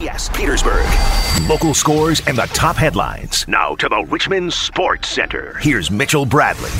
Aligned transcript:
Yes, 0.00 0.28
Petersburg. 0.28 0.86
Local 1.48 1.74
scores 1.74 2.22
and 2.28 2.38
the 2.38 2.46
top 2.52 2.76
headlines. 2.76 3.44
Now 3.48 3.74
to 3.74 3.88
the 3.88 4.06
Richmond 4.08 4.52
Sports 4.52 5.08
Center. 5.08 5.56
Here's 5.60 5.90
Mitchell 5.90 6.24
Bradley. 6.24 6.70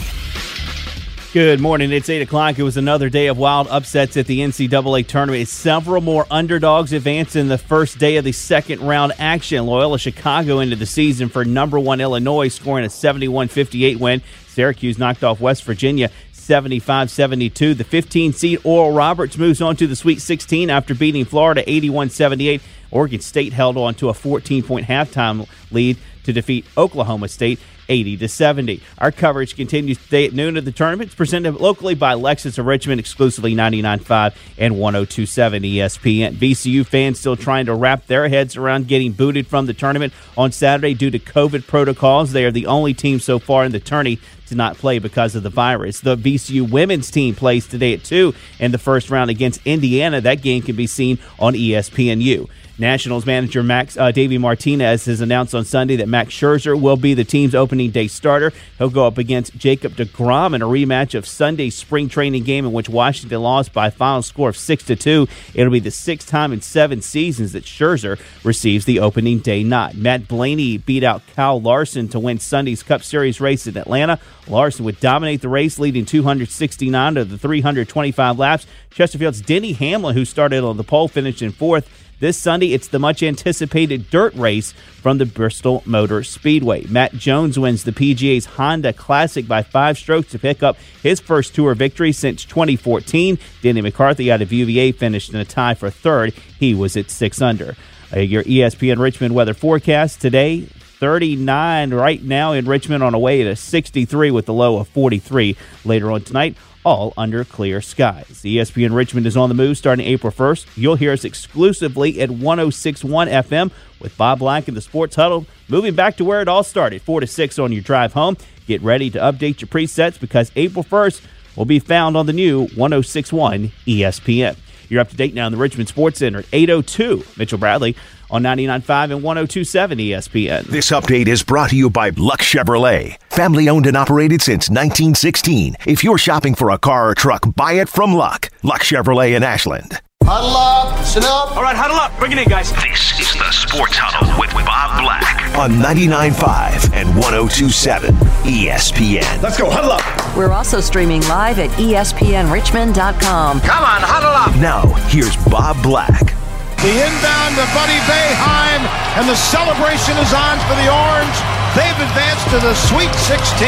Good 1.33 1.59
morning. 1.59 1.91
It's 1.91 2.09
8 2.09 2.23
o'clock. 2.23 2.61
It 2.61 2.63
was 2.63 2.77
another 2.77 3.11
day 3.11 3.27
of 3.27 3.37
wild 3.37 3.67
upsets 3.71 4.17
at 4.17 4.29
the 4.29 4.39
NCAA 4.39 5.05
tournament. 5.09 5.49
Several 5.49 6.01
more 6.01 6.27
underdogs 6.31 6.93
advanced 6.93 7.35
in 7.35 7.49
the 7.49 7.59
first 7.59 7.99
day 7.99 8.19
of 8.19 8.25
the 8.25 8.31
second 8.31 8.83
round 8.83 9.13
action. 9.19 9.67
Loyola 9.67 9.99
Chicago 9.99 10.61
into 10.61 10.77
the 10.77 10.87
season 10.87 11.29
for 11.29 11.45
number 11.45 11.81
one 11.81 12.01
Illinois, 12.01 12.47
scoring 12.47 12.85
a 12.85 12.89
71 12.89 13.49
58 13.49 13.99
win. 13.99 14.23
Syracuse 14.47 14.97
knocked 14.97 15.25
off 15.25 15.41
West 15.41 15.65
Virginia 15.65 16.09
75 16.49 17.11
72. 17.11 17.75
The 17.75 17.85
15 17.85 18.33
seed 18.33 18.61
Oral 18.65 18.93
Roberts 18.93 19.37
moves 19.37 19.61
on 19.61 19.77
to 19.77 19.87
the 19.87 19.97
Sweet 19.97 20.23
16 20.23 20.71
after 20.71 20.95
beating 20.95 21.25
Florida 21.27 21.63
81 21.69 22.11
78. 22.11 22.63
Oregon 22.91 23.21
State 23.21 23.53
held 23.53 23.77
on 23.77 23.95
to 23.95 24.09
a 24.09 24.15
14 24.15 24.63
point 24.63 24.87
halftime 24.87 25.49
lead 25.71 25.99
to 26.25 26.33
defeat 26.33 26.67
Oklahoma 26.77 27.29
State 27.29 27.59
80 27.89 28.19
to 28.19 28.29
70. 28.29 28.83
Our 28.99 29.11
coverage 29.11 29.57
continues 29.57 29.99
today 29.99 30.27
at 30.27 30.35
noon 30.35 30.57
of 30.57 30.65
the 30.65 30.73
tournament. 30.73 31.09
It's 31.09 31.15
presented 31.15 31.55
locally 31.55 31.95
by 31.95 32.15
Lexus 32.15 32.59
of 32.59 32.67
Richmond, 32.67 33.01
exclusively 33.01 33.55
99.5 33.55 34.35
and 34.59 34.75
102.7 34.75 35.75
ESPN. 35.75 36.35
VCU 36.35 36.87
fans 36.87 37.19
still 37.19 37.37
trying 37.37 37.67
to 37.67 37.75
wrap 37.75 38.07
their 38.07 38.29
heads 38.29 38.57
around 38.57 38.89
getting 38.89 39.13
booted 39.13 39.47
from 39.47 39.67
the 39.67 39.75
tournament 39.75 40.13
on 40.37 40.53
Saturday 40.53 40.95
due 40.95 41.11
to 41.11 41.19
COVID 41.19 41.67
protocols. 41.67 42.33
They 42.33 42.45
are 42.45 42.51
the 42.51 42.67
only 42.67 42.95
team 42.95 43.21
so 43.21 43.39
far 43.39 43.65
in 43.65 43.73
the 43.73 43.81
tourney 43.81 44.19
to 44.47 44.55
not 44.55 44.77
play 44.77 44.99
because 44.99 45.35
of 45.35 45.43
the 45.43 45.51
virus. 45.51 46.01
The 46.01 46.17
VCU 46.17 46.69
women's 46.71 47.11
team 47.11 47.35
plays 47.35 47.67
today 47.67 47.95
at 47.95 48.05
2 48.05 48.35
in 48.59 48.73
the 48.73 48.79
first 48.79 49.11
round 49.11 49.31
against 49.31 49.61
Indiana. 49.65 50.21
That 50.21 50.43
game 50.43 50.63
can 50.63 50.77
be 50.77 50.87
seen 50.87 51.19
on 51.39 51.55
ESPNU. 51.55 52.49
Nationals 52.79 53.27
manager 53.27 53.63
Max 53.63 53.97
uh, 53.97 54.13
Davey 54.13 54.39
Martinez 54.39 55.05
has 55.07 55.21
announced 55.21 55.55
on 55.55 55.65
Sunday 55.65 55.97
that 55.97 56.09
Max 56.09 56.33
Scherzer 56.33 56.81
will 56.81 56.97
be 56.97 57.13
the 57.13 57.25
team's 57.25 57.55
opening 57.55 57.91
day 57.91 58.07
starter. 58.07 58.53
He'll 58.79 58.89
go 58.89 59.07
up 59.07 59.19
against 59.19 59.57
Jacob 59.57 59.95
DeGrom 59.95 60.55
in 60.55 60.63
a 60.63 60.67
rematch 60.67 61.17
of 61.17 61.27
Sunday's 61.27 61.75
spring 61.75 62.09
training 62.09 62.45
game 62.45 62.65
in 62.65 62.73
which 62.73 62.89
Washington 62.89 63.43
lost 63.43 63.73
by 63.73 63.89
a 63.89 63.91
final 63.91 64.23
score 64.23 64.49
of 64.49 64.57
six 64.57 64.85
to 64.85 64.95
two. 64.95 65.27
It'll 65.55 65.73
be 65.73 65.81
the 65.81 65.91
sixth 65.91 66.29
time 66.29 66.53
in 66.53 66.61
seven 66.61 67.03
seasons 67.03 67.53
that 67.53 67.65
Scherzer 67.65 68.21
receives 68.45 68.85
the 68.85 69.01
opening 69.01 69.41
day 69.41 69.65
nod. 69.65 69.97
Matt 69.97 70.29
Blaney 70.29 70.79
beat 70.79 71.03
out 71.03 71.23
Kyle 71.35 71.61
Larson 71.61 72.09
to 72.09 72.21
win 72.21 72.39
Sunday's 72.39 72.85
Cup 72.85 73.03
Series 73.03 73.41
race 73.41 73.67
in 73.67 73.77
Atlanta. 73.77 74.21
Larson 74.47 74.85
would 74.85 75.01
dominate 75.01 75.41
the 75.41 75.49
race, 75.49 75.79
leading 75.79 76.05
269 76.05 77.15
to 77.17 77.25
the 77.25 77.37
325 77.37 78.39
laps. 78.39 78.67
Chesterfield's 78.91 79.41
Denny 79.41 79.73
Hamlin, 79.73 80.15
who 80.15 80.25
started 80.25 80.65
on 80.65 80.77
the 80.77 80.85
pole, 80.85 81.09
finished 81.09 81.43
in 81.43 81.53
fourth. 81.53 81.89
This 82.21 82.37
Sunday, 82.37 82.73
it's 82.73 82.89
the 82.89 82.99
much 82.99 83.23
anticipated 83.23 84.11
dirt 84.11 84.35
race 84.35 84.73
from 84.73 85.19
the 85.19 85.27
Bristol 85.27 85.85
Motor 85.87 86.25
Speedway. 86.25 86.85
Matt 86.87 87.13
Jones 87.13 87.61
wins 87.61 87.85
the 87.85 87.93
PGA's 87.93 88.45
Honda 88.45 88.93
Classic 88.93 89.47
by 89.47 89.63
five 89.63 89.97
strokes 89.97 90.33
to 90.33 90.39
pick 90.41 90.61
up 90.61 90.77
his 91.01 91.21
first 91.21 91.55
tour 91.55 91.77
victory 91.77 92.11
since 92.11 92.45
2014. 92.45 93.39
Denny 93.63 93.83
McCarthy 93.83 94.33
out 94.33 94.43
of 94.43 94.53
UVA 94.53 94.91
finished 94.91 95.33
in 95.33 95.37
a 95.37 95.45
tie 95.45 95.75
for 95.75 95.91
third. 95.91 96.35
He 96.59 96.75
was 96.75 96.97
at 96.97 97.09
six 97.09 97.41
under. 97.41 97.77
Your 98.13 98.43
ESPN 98.43 98.99
Richmond 98.99 99.37
weather 99.37 99.55
forecast 99.55 100.21
today 100.21 100.67
39 100.99 101.95
right 101.95 102.23
now 102.23 102.53
in 102.53 102.67
Richmond 102.67 103.05
on 103.05 103.15
a 103.15 103.19
way 103.19 103.45
to 103.45 103.55
63 103.55 104.31
with 104.31 104.47
the 104.47 104.53
low 104.53 104.79
of 104.79 104.89
43 104.89 105.57
later 105.85 106.11
on 106.11 106.23
tonight 106.23 106.57
all 106.85 107.13
under 107.17 107.45
clear 107.45 107.81
skies. 107.81 108.43
ESPN 108.43 108.95
Richmond 108.95 109.27
is 109.27 109.37
on 109.37 109.49
the 109.49 109.55
move 109.55 109.77
starting 109.77 110.07
April 110.07 110.33
1st. 110.33 110.67
You'll 110.75 110.97
hear 110.97 111.13
us 111.13 111.25
exclusively 111.25 112.21
at 112.21 112.31
1061 112.31 113.29
FM 113.29 113.71
with 114.01 114.17
Bob 114.17 114.39
Black 114.39 114.69
and 114.69 114.77
the 114.77 114.81
Sports 114.81 115.17
Huddle. 115.17 115.47
Moving 115.69 115.95
back 115.95 116.17
to 116.17 116.25
where 116.25 116.41
it 116.41 116.49
all 116.49 116.65
started, 116.65 117.03
4 117.03 117.21
to 117.21 117.27
6 117.27 117.59
on 117.59 117.73
your 117.73 117.83
drive 117.83 118.15
home. 118.15 118.37
Get 118.67 118.83
ready 118.83 119.11
to 119.11 119.19
update 119.19 119.61
your 119.61 119.69
presets 119.69 120.19
because 120.19 120.51
April 120.57 120.83
1st 120.85 121.23
will 121.57 121.65
be 121.65 121.79
found 121.79 122.17
on 122.17 122.27
the 122.27 122.33
new 122.33 122.67
1061 122.69 123.71
ESPN. 123.87 124.57
You're 124.89 125.01
up 125.03 125.11
to 125.11 125.17
date 125.17 125.35
now 125.35 125.47
in 125.47 125.53
the 125.53 125.59
Richmond 125.59 125.89
Sports 125.89 126.21
Center 126.21 126.39
at 126.39 126.47
802. 126.53 127.25
Mitchell 127.37 127.59
Bradley 127.59 127.97
on 128.31 128.43
99.5 128.43 129.05
and 129.13 129.23
1027 129.23 129.99
ESPN. 129.99 130.65
This 130.65 130.91
update 130.91 131.29
is 131.29 131.43
brought 131.43 131.71
to 131.71 131.77
you 131.77 131.91
by 131.91 132.11
Luck 132.11 132.41
Chevrolet. 132.41 133.17
Family 133.31 133.69
owned 133.69 133.87
and 133.87 133.97
operated 133.97 134.43
since 134.43 134.69
1916. 134.69 135.77
If 135.87 136.03
you're 136.03 136.19
shopping 136.19 136.55
for 136.55 136.71
a 136.71 136.79
car 136.79 137.11
or 137.11 137.15
truck, 137.15 137.55
buy 137.55 137.75
it 137.75 137.89
from 137.89 138.13
Luck. 138.13 138.51
Luck 138.63 138.83
Chevrolet 138.83 139.37
in 139.37 139.43
Ashland. 139.43 140.01
Huddle 140.25 140.57
up, 140.57 141.05
sit 141.07 141.25
up. 141.25 141.57
All 141.57 141.63
right, 141.63 141.77
huddle 141.77 141.97
up. 141.97 142.17
Bring 142.19 142.33
it 142.33 142.39
in, 142.39 142.49
guys. 142.49 142.71
This 142.73 143.19
is 143.19 143.33
the 143.33 143.51
Sports 143.51 143.97
Huddle 143.97 144.39
with 144.39 144.53
Bob 144.53 145.01
Black 145.03 145.57
on 145.57 145.71
99.5 145.81 146.93
and 146.93 147.09
1027 147.17 148.15
ESPN. 148.45 149.43
Let's 149.43 149.57
go, 149.57 149.71
huddle 149.71 149.93
up. 149.93 150.37
We're 150.37 150.53
also 150.53 150.81
streaming 150.81 151.23
live 151.23 151.59
at 151.59 151.71
ESPNRichmond.com. 151.79 153.61
Come 153.61 153.85
on, 153.85 154.01
huddle 154.03 154.31
up. 154.31 154.61
Now, 154.61 154.93
here's 155.09 155.35
Bob 155.47 155.83
Black. 155.83 156.38
The 156.79 156.95
inbound 156.95 157.59
to 157.59 157.67
Buddy 157.75 157.99
Boeheim, 158.07 158.87
and 159.19 159.27
the 159.29 159.35
celebration 159.35 160.15
is 160.23 160.31
on 160.33 160.63
for 160.71 160.79
the 160.79 160.87
Orange. 160.87 161.35
They've 161.75 162.01
advanced 162.07 162.47
to 162.55 162.63
the 162.63 162.71
Sweet 162.87 163.11
16 163.27 163.67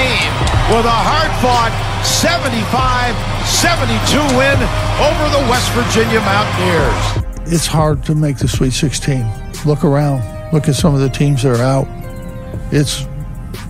with 0.70 0.86
a 0.86 0.98
hard-fought 1.10 1.74
75-72 2.06 4.14
win 4.38 4.54
over 5.02 5.26
the 5.34 5.42
West 5.50 5.66
Virginia 5.72 6.20
Mountaineers. 6.20 7.52
It's 7.52 7.66
hard 7.66 8.04
to 8.04 8.14
make 8.14 8.38
the 8.38 8.46
Sweet 8.46 8.72
16. 8.72 9.26
Look 9.66 9.82
around. 9.82 10.22
Look 10.52 10.68
at 10.68 10.76
some 10.76 10.94
of 10.94 11.00
the 11.00 11.08
teams 11.08 11.42
that 11.42 11.58
are 11.58 11.64
out. 11.64 11.88
It's 12.70 13.08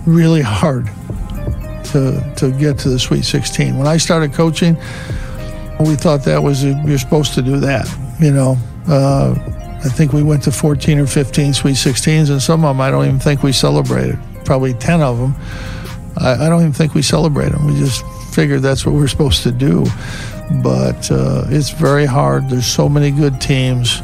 really 0.05 0.43
hard 0.43 0.85
to, 1.85 2.21
to 2.37 2.51
get 2.59 2.77
to 2.79 2.89
the 2.89 2.99
Sweet 2.99 3.25
16. 3.25 3.75
When 3.75 3.87
I 3.87 3.97
started 3.97 4.33
coaching, 4.33 4.75
we 5.79 5.95
thought 5.95 6.23
that 6.25 6.43
was, 6.43 6.63
you're 6.63 6.99
supposed 6.99 7.33
to 7.33 7.41
do 7.41 7.59
that, 7.61 7.89
you 8.19 8.31
know. 8.31 8.55
Uh, 8.87 9.35
I 9.83 9.89
think 9.89 10.13
we 10.13 10.23
went 10.23 10.43
to 10.43 10.51
14 10.51 10.99
or 10.99 11.07
15 11.07 11.53
Sweet 11.53 11.75
16s, 11.75 12.29
and 12.29 12.41
some 12.41 12.63
of 12.63 12.75
them 12.75 12.81
I 12.81 12.91
don't 12.91 13.05
even 13.05 13.19
think 13.19 13.43
we 13.43 13.51
celebrated. 13.51 14.19
Probably 14.45 14.73
10 14.73 15.01
of 15.01 15.17
them. 15.17 15.35
I, 16.17 16.45
I 16.45 16.49
don't 16.49 16.61
even 16.61 16.73
think 16.73 16.93
we 16.93 17.01
celebrated 17.01 17.53
them. 17.53 17.67
We 17.67 17.79
just 17.79 18.05
figured 18.31 18.61
that's 18.61 18.85
what 18.85 18.95
we're 18.95 19.07
supposed 19.07 19.43
to 19.43 19.51
do. 19.51 19.85
But 20.63 21.09
uh, 21.11 21.45
it's 21.47 21.69
very 21.69 22.05
hard. 22.05 22.49
There's 22.49 22.65
so 22.65 22.89
many 22.89 23.11
good 23.11 23.39
teams. 23.39 24.01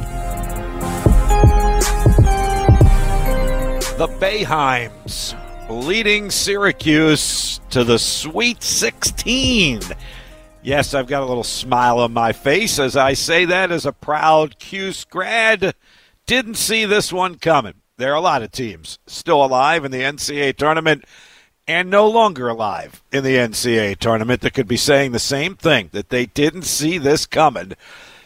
The 3.97 4.07
Boeheims 4.19 5.35
leading 5.69 6.31
Syracuse 6.31 7.59
to 7.71 7.83
the 7.83 7.99
Sweet 7.99 8.63
16. 8.63 9.81
Yes, 10.67 10.93
I've 10.93 11.07
got 11.07 11.23
a 11.23 11.25
little 11.25 11.45
smile 11.45 11.99
on 11.99 12.11
my 12.11 12.33
face 12.33 12.77
as 12.77 12.97
I 12.97 13.13
say 13.13 13.45
that 13.45 13.71
as 13.71 13.85
a 13.85 13.93
proud 13.93 14.59
Cuse 14.59 15.05
grad. 15.05 15.73
Didn't 16.25 16.55
see 16.55 16.83
this 16.83 17.13
one 17.13 17.35
coming. 17.35 17.75
There 17.95 18.11
are 18.11 18.17
a 18.17 18.19
lot 18.19 18.43
of 18.43 18.51
teams 18.51 18.99
still 19.07 19.45
alive 19.45 19.85
in 19.85 19.91
the 19.91 20.01
NCAA 20.01 20.57
tournament 20.57 21.05
and 21.69 21.89
no 21.89 22.09
longer 22.09 22.49
alive 22.49 23.01
in 23.13 23.23
the 23.23 23.37
NCAA 23.37 23.97
tournament 23.97 24.41
that 24.41 24.53
could 24.53 24.67
be 24.67 24.75
saying 24.75 25.13
the 25.13 25.19
same 25.19 25.55
thing 25.55 25.87
that 25.93 26.09
they 26.09 26.25
didn't 26.25 26.63
see 26.63 26.97
this 26.97 27.25
coming 27.25 27.71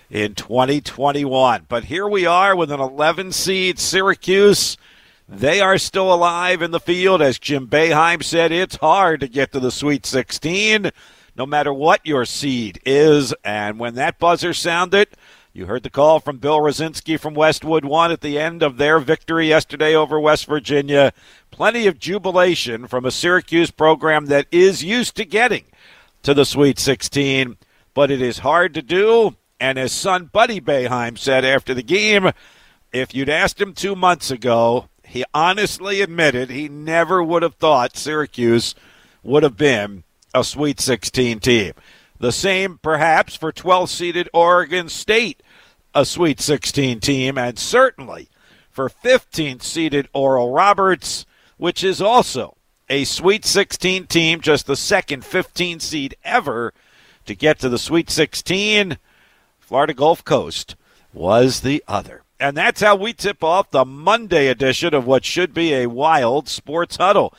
in 0.09 0.33
2021. 0.33 1.67
But 1.69 1.83
here 1.83 2.07
we 2.07 2.25
are 2.25 2.55
with 2.55 2.71
an 2.71 2.79
11 2.79 3.33
seed 3.33 3.77
Syracuse. 3.77 4.77
They 5.29 5.61
are 5.61 5.77
still 5.77 6.11
alive 6.11 6.63
in 6.63 6.71
the 6.71 6.79
field. 6.79 7.21
As 7.21 7.37
Jim 7.37 7.67
Boeheim 7.67 8.23
said, 8.23 8.51
it's 8.51 8.77
hard 8.77 9.19
to 9.19 9.27
get 9.27 9.51
to 9.51 9.59
the 9.59 9.69
Sweet 9.69 10.07
16 10.07 10.91
no 11.35 11.45
matter 11.45 11.73
what 11.73 12.05
your 12.05 12.25
seed 12.25 12.79
is. 12.85 13.33
And 13.43 13.79
when 13.79 13.95
that 13.95 14.19
buzzer 14.19 14.53
sounded, 14.53 15.09
you 15.53 15.65
heard 15.65 15.83
the 15.83 15.89
call 15.89 16.19
from 16.19 16.37
Bill 16.37 16.59
Rosinski 16.59 17.19
from 17.19 17.33
Westwood 17.33 17.83
One 17.83 18.11
at 18.11 18.21
the 18.21 18.39
end 18.39 18.63
of 18.63 18.77
their 18.77 18.99
victory 18.99 19.49
yesterday 19.49 19.93
over 19.93 20.19
West 20.19 20.45
Virginia. 20.45 21.11
Plenty 21.51 21.87
of 21.87 21.99
jubilation 21.99 22.87
from 22.87 23.05
a 23.05 23.11
Syracuse 23.11 23.69
program 23.69 24.27
that 24.27 24.47
is 24.51 24.83
used 24.83 25.15
to 25.17 25.25
getting 25.25 25.65
to 26.23 26.33
the 26.33 26.45
Sweet 26.45 26.79
16, 26.79 27.57
but 27.93 28.09
it 28.09 28.21
is 28.21 28.39
hard 28.39 28.73
to 28.75 28.81
do. 28.81 29.35
And 29.59 29.77
as 29.77 29.91
son 29.91 30.29
Buddy 30.31 30.61
Boeheim 30.61 31.17
said 31.17 31.43
after 31.43 31.73
the 31.73 31.83
game, 31.83 32.31
if 32.93 33.13
you'd 33.13 33.29
asked 33.29 33.59
him 33.59 33.73
two 33.73 33.95
months 33.95 34.31
ago, 34.31 34.87
he 35.05 35.25
honestly 35.33 36.01
admitted 36.01 36.49
he 36.49 36.69
never 36.69 37.21
would 37.21 37.43
have 37.43 37.55
thought 37.55 37.97
Syracuse 37.97 38.73
would 39.23 39.43
have 39.43 39.57
been 39.57 40.03
a 40.33 40.43
Sweet 40.43 40.79
16 40.79 41.39
team. 41.39 41.73
The 42.19 42.31
same, 42.31 42.79
perhaps, 42.81 43.35
for 43.35 43.51
12 43.51 43.89
seeded 43.89 44.29
Oregon 44.33 44.89
State, 44.89 45.41
a 45.93 46.05
Sweet 46.05 46.39
16 46.39 46.99
team, 46.99 47.37
and 47.37 47.57
certainly 47.57 48.29
for 48.69 48.89
15th 48.89 49.63
seeded 49.63 50.07
Oral 50.13 50.51
Roberts, 50.51 51.25
which 51.57 51.83
is 51.83 52.01
also 52.01 52.55
a 52.89 53.03
Sweet 53.03 53.45
16 53.45 54.07
team, 54.07 54.41
just 54.41 54.67
the 54.67 54.75
second 54.75 55.25
15 55.25 55.79
seed 55.79 56.15
ever 56.23 56.73
to 57.25 57.35
get 57.35 57.59
to 57.59 57.69
the 57.69 57.79
Sweet 57.79 58.09
16. 58.09 58.97
Florida 59.59 59.93
Gulf 59.93 60.23
Coast 60.23 60.75
was 61.13 61.61
the 61.61 61.83
other. 61.87 62.23
And 62.39 62.57
that's 62.57 62.81
how 62.81 62.95
we 62.95 63.13
tip 63.13 63.43
off 63.43 63.71
the 63.71 63.85
Monday 63.85 64.47
edition 64.47 64.93
of 64.93 65.05
what 65.05 65.23
should 65.23 65.53
be 65.53 65.73
a 65.73 65.87
wild 65.87 66.49
sports 66.49 66.97
huddle. 66.97 67.33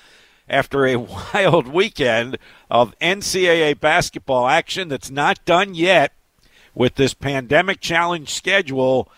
After 0.48 0.86
a 0.86 0.96
wild 1.34 1.68
weekend 1.68 2.38
of 2.70 2.98
NCAA 3.00 3.78
basketball 3.80 4.48
action 4.48 4.88
that's 4.88 5.10
not 5.10 5.44
done 5.44 5.74
yet 5.74 6.12
with 6.74 6.94
this 6.94 7.14
pandemic 7.14 7.80
challenge 7.80 8.30
schedule, 8.30 9.10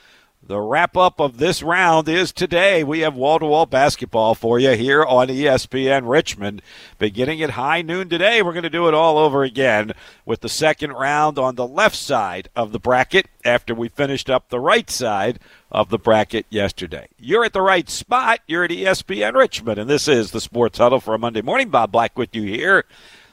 the 0.47 0.61
wrap 0.61 0.97
up 0.97 1.21
of 1.21 1.39
this 1.39 1.63
round 1.63 2.09
is 2.09 2.31
today. 2.31 2.85
We 2.85 3.01
have 3.01 3.15
wall 3.17 3.39
to 3.39 3.47
wall 3.47 3.65
basketball 3.67 4.35
for 4.35 4.59
you 4.59 4.73
here 4.73 5.03
on 5.03 5.29
ESPN 5.29 6.09
Richmond. 6.09 6.61
Beginning 6.99 7.43
at 7.43 7.51
high 7.51 7.81
noon 7.81 8.09
today, 8.11 8.43
we're 8.43 8.53
going 8.53 8.65
to 8.65 8.71
do 8.71 8.87
it 8.87 8.95
all 8.95 9.17
over 9.17 9.43
again 9.43 9.93
with 10.27 10.41
the 10.41 10.49
second 10.49 10.93
round 10.93 11.39
on 11.39 11.55
the 11.55 11.67
left 11.67 11.97
side 11.97 12.51
of 12.55 12.73
the 12.73 12.79
bracket 12.79 13.27
after 13.45 13.75
we 13.75 13.89
finished 13.89 14.29
up 14.29 14.49
the 14.49 14.61
right 14.61 14.91
side 14.91 15.39
of 15.71 15.89
the 15.89 15.99
bracket 15.99 16.45
yesterday. 16.51 17.09
You're 17.19 17.47
at 17.47 17.55
the 17.55 17.63
right 17.63 17.89
spot. 17.89 18.41
You're 18.47 18.65
at 18.65 18.71
ESPN 18.71 19.35
Richmond, 19.35 19.79
and 19.79 19.89
this 19.89 20.09
is 20.09 20.31
the 20.31 20.41
Sports 20.41 20.79
Huddle 20.79 21.01
for 21.01 21.15
a 21.15 21.19
Monday 21.19 21.43
morning. 21.43 21.71
Bob 21.71 21.91
Black 21.91 22.19
with 22.19 22.35
you 22.35 22.43
here. 22.43 22.85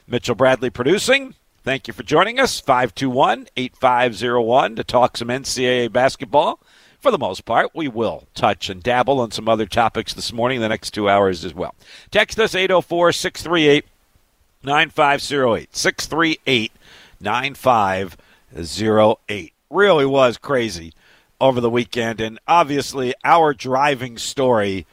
Mitchell 0.07 0.35
Bradley 0.35 0.69
producing. 0.69 1.35
Thank 1.63 1.87
you 1.87 1.93
for 1.93 2.03
joining 2.03 2.39
us. 2.39 2.59
521 2.59 3.47
8501 3.57 4.77
to 4.77 4.83
talk 4.83 5.17
some 5.17 5.27
NCAA 5.27 5.91
basketball 5.91 6.59
for 7.01 7.11
the 7.11 7.17
most 7.17 7.45
part. 7.45 7.71
We 7.73 7.87
will 7.87 8.27
touch 8.33 8.69
and 8.69 8.81
dabble 8.81 9.19
on 9.19 9.31
some 9.31 9.49
other 9.49 9.65
topics 9.65 10.13
this 10.13 10.31
morning, 10.31 10.61
the 10.61 10.69
next 10.69 10.91
two 10.91 11.09
hours 11.09 11.43
as 11.43 11.53
well. 11.53 11.75
Text 12.11 12.39
us 12.39 12.55
804 12.55 13.11
638 13.11 13.85
9508. 14.63 15.75
638 15.75 16.71
9508. 17.19 19.53
Really 19.69 20.05
was 20.05 20.37
crazy 20.37 20.93
over 21.39 21.59
the 21.59 21.69
weekend, 21.69 22.21
and 22.21 22.39
obviously 22.47 23.13
our 23.23 23.53
driving 23.53 24.17
story 24.17 24.85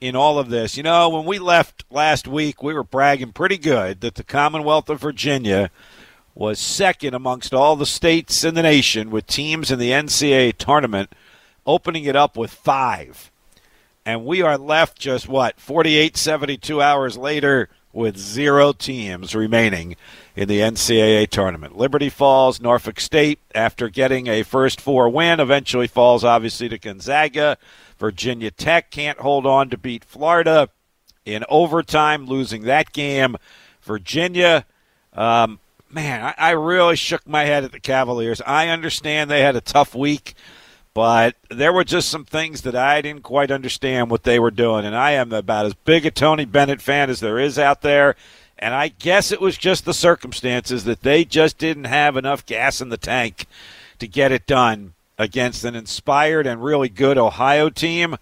in 0.00 0.14
all 0.14 0.38
of 0.38 0.50
this. 0.50 0.76
You 0.76 0.84
know, 0.84 1.08
when 1.08 1.24
we 1.24 1.40
left 1.40 1.84
last 1.90 2.28
week, 2.28 2.62
we 2.62 2.74
were 2.74 2.84
bragging 2.84 3.32
pretty 3.32 3.58
good 3.58 4.02
that 4.02 4.14
the 4.14 4.22
Commonwealth 4.22 4.88
of 4.88 5.00
Virginia 5.00 5.70
was 6.34 6.60
second 6.60 7.14
amongst 7.14 7.54
all 7.54 7.76
the 7.76 7.86
states 7.86 8.44
in 8.44 8.54
the 8.54 8.62
nation 8.62 9.10
with 9.10 9.26
teams 9.26 9.70
in 9.70 9.78
the 9.78 9.90
NCAA 9.90 10.54
tournament 10.56 11.10
opening 11.66 12.04
it 12.04 12.16
up 12.16 12.36
with 12.36 12.52
five. 12.52 13.30
And 14.04 14.24
we 14.24 14.40
are 14.40 14.56
left 14.56 14.98
just 14.98 15.28
what, 15.28 15.58
48, 15.58 16.16
72 16.16 16.80
hours 16.80 17.16
later 17.16 17.68
with 17.92 18.16
zero 18.16 18.72
teams 18.72 19.34
remaining 19.34 19.96
in 20.36 20.46
the 20.46 20.60
NCAA 20.60 21.28
tournament. 21.28 21.76
Liberty 21.76 22.10
Falls, 22.10 22.60
Norfolk 22.60 23.00
State, 23.00 23.40
after 23.54 23.88
getting 23.88 24.26
a 24.26 24.42
first 24.42 24.80
four 24.80 25.08
win, 25.08 25.40
eventually 25.40 25.86
falls 25.86 26.22
obviously 26.22 26.68
to 26.68 26.78
Gonzaga. 26.78 27.56
Virginia 27.98 28.50
Tech 28.50 28.90
can't 28.90 29.18
hold 29.18 29.46
on 29.46 29.70
to 29.70 29.78
beat 29.78 30.04
Florida 30.04 30.68
in 31.24 31.42
overtime, 31.48 32.26
losing 32.26 32.62
that 32.62 32.92
game. 32.92 33.36
Virginia, 33.80 34.66
um, 35.14 35.58
man, 35.90 36.22
I, 36.22 36.34
I 36.36 36.50
really 36.50 36.96
shook 36.96 37.26
my 37.26 37.44
head 37.44 37.64
at 37.64 37.72
the 37.72 37.80
Cavaliers. 37.80 38.42
I 38.46 38.68
understand 38.68 39.30
they 39.30 39.40
had 39.40 39.56
a 39.56 39.62
tough 39.62 39.94
week 39.94 40.34
but 40.96 41.36
there 41.50 41.74
were 41.74 41.84
just 41.84 42.08
some 42.08 42.24
things 42.24 42.62
that 42.62 42.74
I 42.74 43.02
didn't 43.02 43.22
quite 43.22 43.50
understand 43.50 44.10
what 44.10 44.22
they 44.22 44.38
were 44.38 44.50
doing. 44.50 44.86
And 44.86 44.96
I 44.96 45.10
am 45.10 45.30
about 45.30 45.66
as 45.66 45.74
big 45.74 46.06
a 46.06 46.10
Tony 46.10 46.46
Bennett 46.46 46.80
fan 46.80 47.10
as 47.10 47.20
there 47.20 47.38
is 47.38 47.58
out 47.58 47.82
there. 47.82 48.16
And 48.58 48.72
I 48.72 48.88
guess 48.88 49.30
it 49.30 49.38
was 49.38 49.58
just 49.58 49.84
the 49.84 49.92
circumstances 49.92 50.84
that 50.84 51.02
they 51.02 51.26
just 51.26 51.58
didn't 51.58 51.84
have 51.84 52.16
enough 52.16 52.46
gas 52.46 52.80
in 52.80 52.88
the 52.88 52.96
tank 52.96 53.44
to 53.98 54.08
get 54.08 54.32
it 54.32 54.46
done 54.46 54.94
against 55.18 55.66
an 55.66 55.74
inspired 55.74 56.46
and 56.46 56.64
really 56.64 56.88
good 56.88 57.18
Ohio 57.18 57.68
team. 57.68 58.16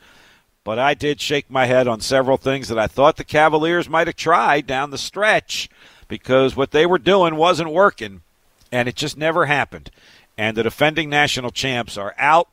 But 0.65 0.81
I 0.81 0.95
did 0.95 1.21
shake 1.21 1.49
my 1.49 1.67
head 1.67 1.87
on 1.87 2.01
several 2.01 2.39
things 2.39 2.67
that 2.67 2.79
I 2.79 2.89
thought 2.89 3.19
the 3.19 3.23
Cavaliers 3.23 3.89
might 3.89 4.09
have 4.09 4.17
tried 4.17 4.67
down 4.67 4.91
the 4.91 4.99
stretch 4.99 5.71
because 6.09 6.57
what 6.57 6.73
they 6.73 6.87
were 6.87 6.99
doing 6.99 7.37
wasn't 7.37 7.71
working, 7.71 8.23
and 8.73 8.89
it 8.89 8.97
just 8.97 9.17
never 9.17 9.47
happened. 9.47 9.93
And 10.37 10.57
the 10.57 10.65
defending 10.65 11.09
national 11.09 11.53
champs 11.53 11.97
are 11.97 12.17
out 12.19 12.49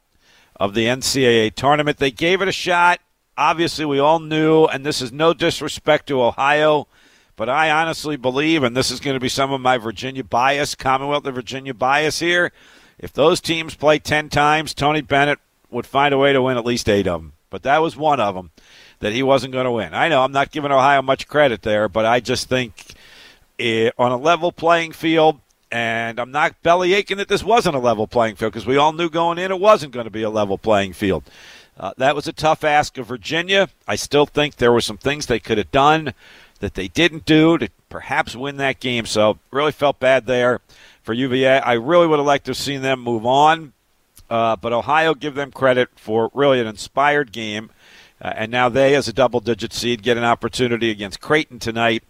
of 0.62 0.76
the 0.76 0.86
NCAA 0.86 1.56
tournament. 1.56 1.98
They 1.98 2.12
gave 2.12 2.40
it 2.40 2.48
a 2.48 2.52
shot. 2.52 3.00
Obviously, 3.36 3.84
we 3.84 3.98
all 3.98 4.20
knew, 4.20 4.66
and 4.66 4.86
this 4.86 5.02
is 5.02 5.12
no 5.12 5.34
disrespect 5.34 6.06
to 6.08 6.22
Ohio, 6.22 6.88
but 7.36 7.50
I 7.50 7.72
honestly 7.72 8.16
believe, 8.16 8.62
and 8.62 8.78
this 8.78 8.92
is 8.92 9.00
going 9.00 9.16
to 9.16 9.20
be 9.20 9.28
some 9.28 9.52
of 9.52 9.60
my 9.60 9.80
Virginia 9.80 10.24
bias, 10.24 10.76
Commonwealth 10.76 11.26
of 11.26 11.34
Virginia 11.34 11.74
bias 11.74 12.20
here. 12.20 12.52
If 13.00 13.12
those 13.12 13.42
teams 13.42 13.74
play 13.74 13.98
10 13.98 14.30
times, 14.30 14.76
Tony 14.76 15.02
Bennett 15.02 15.40
would 15.72 15.88
find 15.88 16.14
a 16.14 16.20
way 16.20 16.32
to 16.32 16.44
win 16.44 16.58
at 16.58 16.66
least 16.66 16.88
eight 16.88 17.08
of 17.08 17.22
them. 17.22 17.34
But 17.50 17.64
that 17.64 17.82
was 17.82 17.98
one 17.98 18.20
of 18.20 18.36
them 18.36 18.52
that 19.00 19.14
he 19.14 19.24
wasn't 19.24 19.54
going 19.54 19.66
to 19.66 19.72
win. 19.72 19.96
I 19.96 20.10
know 20.10 20.22
I'm 20.22 20.32
not 20.32 20.52
giving 20.52 20.72
Ohio 20.72 21.02
much 21.02 21.28
credit 21.28 21.64
there, 21.64 21.90
but 21.90 22.06
I 22.06 22.20
just 22.20 22.50
think 22.50 22.94
it, 23.58 23.96
on 23.98 24.12
a 24.12 24.18
level 24.18 24.52
playing 24.52 24.92
field, 24.92 25.40
and 25.72 26.20
I'm 26.20 26.32
not 26.32 26.62
belly 26.64 26.94
aching 26.94 27.18
that 27.18 27.28
this 27.28 27.44
wasn't 27.44 27.76
a 27.76 27.80
level 27.80 28.08
playing 28.08 28.36
field 28.36 28.54
because 28.54 28.66
we 28.66 28.78
all 28.78 28.94
knew 28.94 29.10
going 29.10 29.38
in 29.38 29.52
it 29.52 29.60
wasn't 29.60 29.94
going 29.94 30.06
to 30.06 30.12
be 30.12 30.24
a 30.24 30.30
level 30.30 30.58
playing 30.58 30.94
field. 30.94 31.24
Uh, 31.80 31.94
that 31.98 32.16
was 32.16 32.28
a 32.28 32.34
tough 32.34 32.64
ask 32.64 32.98
of 32.98 33.08
Virginia. 33.08 33.70
I 33.88 33.96
still 33.96 34.26
think 34.26 34.58
there 34.58 34.72
were 34.72 34.82
some 34.82 34.98
things 34.98 35.26
they 35.26 35.40
could 35.40 35.58
have 35.58 35.72
done 35.72 36.14
that 36.60 36.76
they 36.76 36.88
didn't 36.88 37.26
do 37.26 37.58
to 37.58 37.70
perhaps 37.90 38.36
win 38.36 38.58
that 38.58 38.80
game. 38.80 39.06
So 39.06 39.40
really 39.50 39.72
felt 39.72 40.00
bad 40.00 40.26
there 40.26 40.60
for 41.02 41.14
UVA. 41.14 41.60
I 41.60 41.74
really 41.74 42.08
would 42.08 42.20
have 42.20 42.26
liked 42.26 42.46
to 42.46 42.52
have 42.52 42.58
seen 42.58 42.82
them 42.82 43.00
move 43.00 43.26
on, 43.26 43.74
uh, 44.30 44.58
but 44.58 44.74
Ohio 44.74 45.14
give 45.14 45.36
them 45.36 45.52
credit 45.52 45.90
for 45.96 46.30
really 46.34 46.60
an 46.60 46.68
inspired 46.68 47.32
game. 47.32 47.72
Uh, 48.22 48.34
and 48.36 48.52
now 48.52 48.70
they, 48.70 48.94
as 48.94 49.08
a 49.08 49.14
double-digit 49.14 49.74
seed, 49.74 50.04
get 50.04 50.16
an 50.16 50.24
opportunity 50.24 50.92
against 50.92 51.20
Creighton 51.22 51.58
tonight 51.58 52.04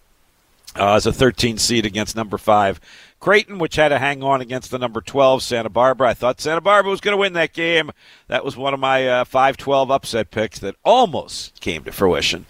uh, 0.77 0.95
as 0.95 1.06
a 1.06 1.13
13 1.13 1.57
seed 1.57 1.85
against 1.85 2.15
number 2.15 2.38
five 2.38 2.79
Creighton, 3.21 3.59
which 3.59 3.75
had 3.75 3.89
to 3.89 4.00
hang 4.00 4.23
on 4.23 4.41
against 4.41 4.71
the 4.71 4.79
number 4.79 5.00
12 5.00 5.44
Santa 5.44 5.69
Barbara. 5.69 6.09
I 6.09 6.13
thought 6.15 6.41
Santa 6.41 6.59
Barbara 6.59 6.89
was 6.89 7.01
going 7.01 7.13
to 7.13 7.19
win 7.19 7.33
that 7.33 7.53
game. 7.53 7.91
That 8.27 8.44
was 8.44 8.57
one 8.57 8.73
of 8.73 8.79
my 8.79 9.07
uh, 9.07 9.25
5-12 9.25 9.91
upset 9.91 10.31
picks 10.31 10.57
that 10.59 10.75
almost 10.83 11.62
came 11.62 11.83
to 11.83 11.91
fruition, 11.91 12.47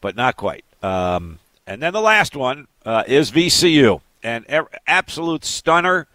but 0.00 0.16
not 0.16 0.36
quite. 0.36 0.64
Um, 0.82 1.40
and 1.66 1.82
then 1.82 1.92
the 1.92 2.00
last 2.00 2.34
one 2.34 2.68
uh, 2.86 3.04
is 3.06 3.30
VCU, 3.30 4.00
an 4.22 4.46
er- 4.50 4.70
absolute 4.86 5.44
stunner, 5.44 6.06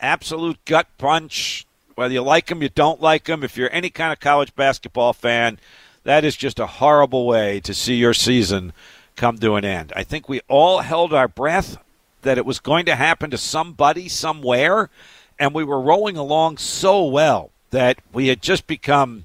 absolute 0.00 0.64
gut 0.64 0.88
punch. 0.98 1.64
Whether 1.94 2.14
you 2.14 2.22
like 2.22 2.46
them, 2.46 2.62
you 2.62 2.68
don't 2.68 3.00
like 3.00 3.24
them. 3.24 3.44
If 3.44 3.56
you're 3.56 3.72
any 3.72 3.90
kind 3.90 4.12
of 4.12 4.18
college 4.18 4.56
basketball 4.56 5.12
fan, 5.12 5.60
that 6.02 6.24
is 6.24 6.36
just 6.36 6.58
a 6.58 6.66
horrible 6.66 7.28
way 7.28 7.60
to 7.60 7.72
see 7.72 7.94
your 7.94 8.14
season 8.14 8.72
come 9.16 9.38
to 9.38 9.56
an 9.56 9.64
end. 9.64 9.92
I 9.94 10.02
think 10.02 10.28
we 10.28 10.40
all 10.48 10.80
held 10.80 11.12
our 11.12 11.28
breath 11.28 11.78
that 12.22 12.38
it 12.38 12.46
was 12.46 12.60
going 12.60 12.86
to 12.86 12.96
happen 12.96 13.30
to 13.30 13.38
somebody 13.38 14.08
somewhere, 14.08 14.90
and 15.38 15.54
we 15.54 15.64
were 15.64 15.80
rolling 15.80 16.16
along 16.16 16.58
so 16.58 17.04
well 17.04 17.50
that 17.70 17.98
we 18.12 18.28
had 18.28 18.42
just 18.42 18.66
become 18.66 19.24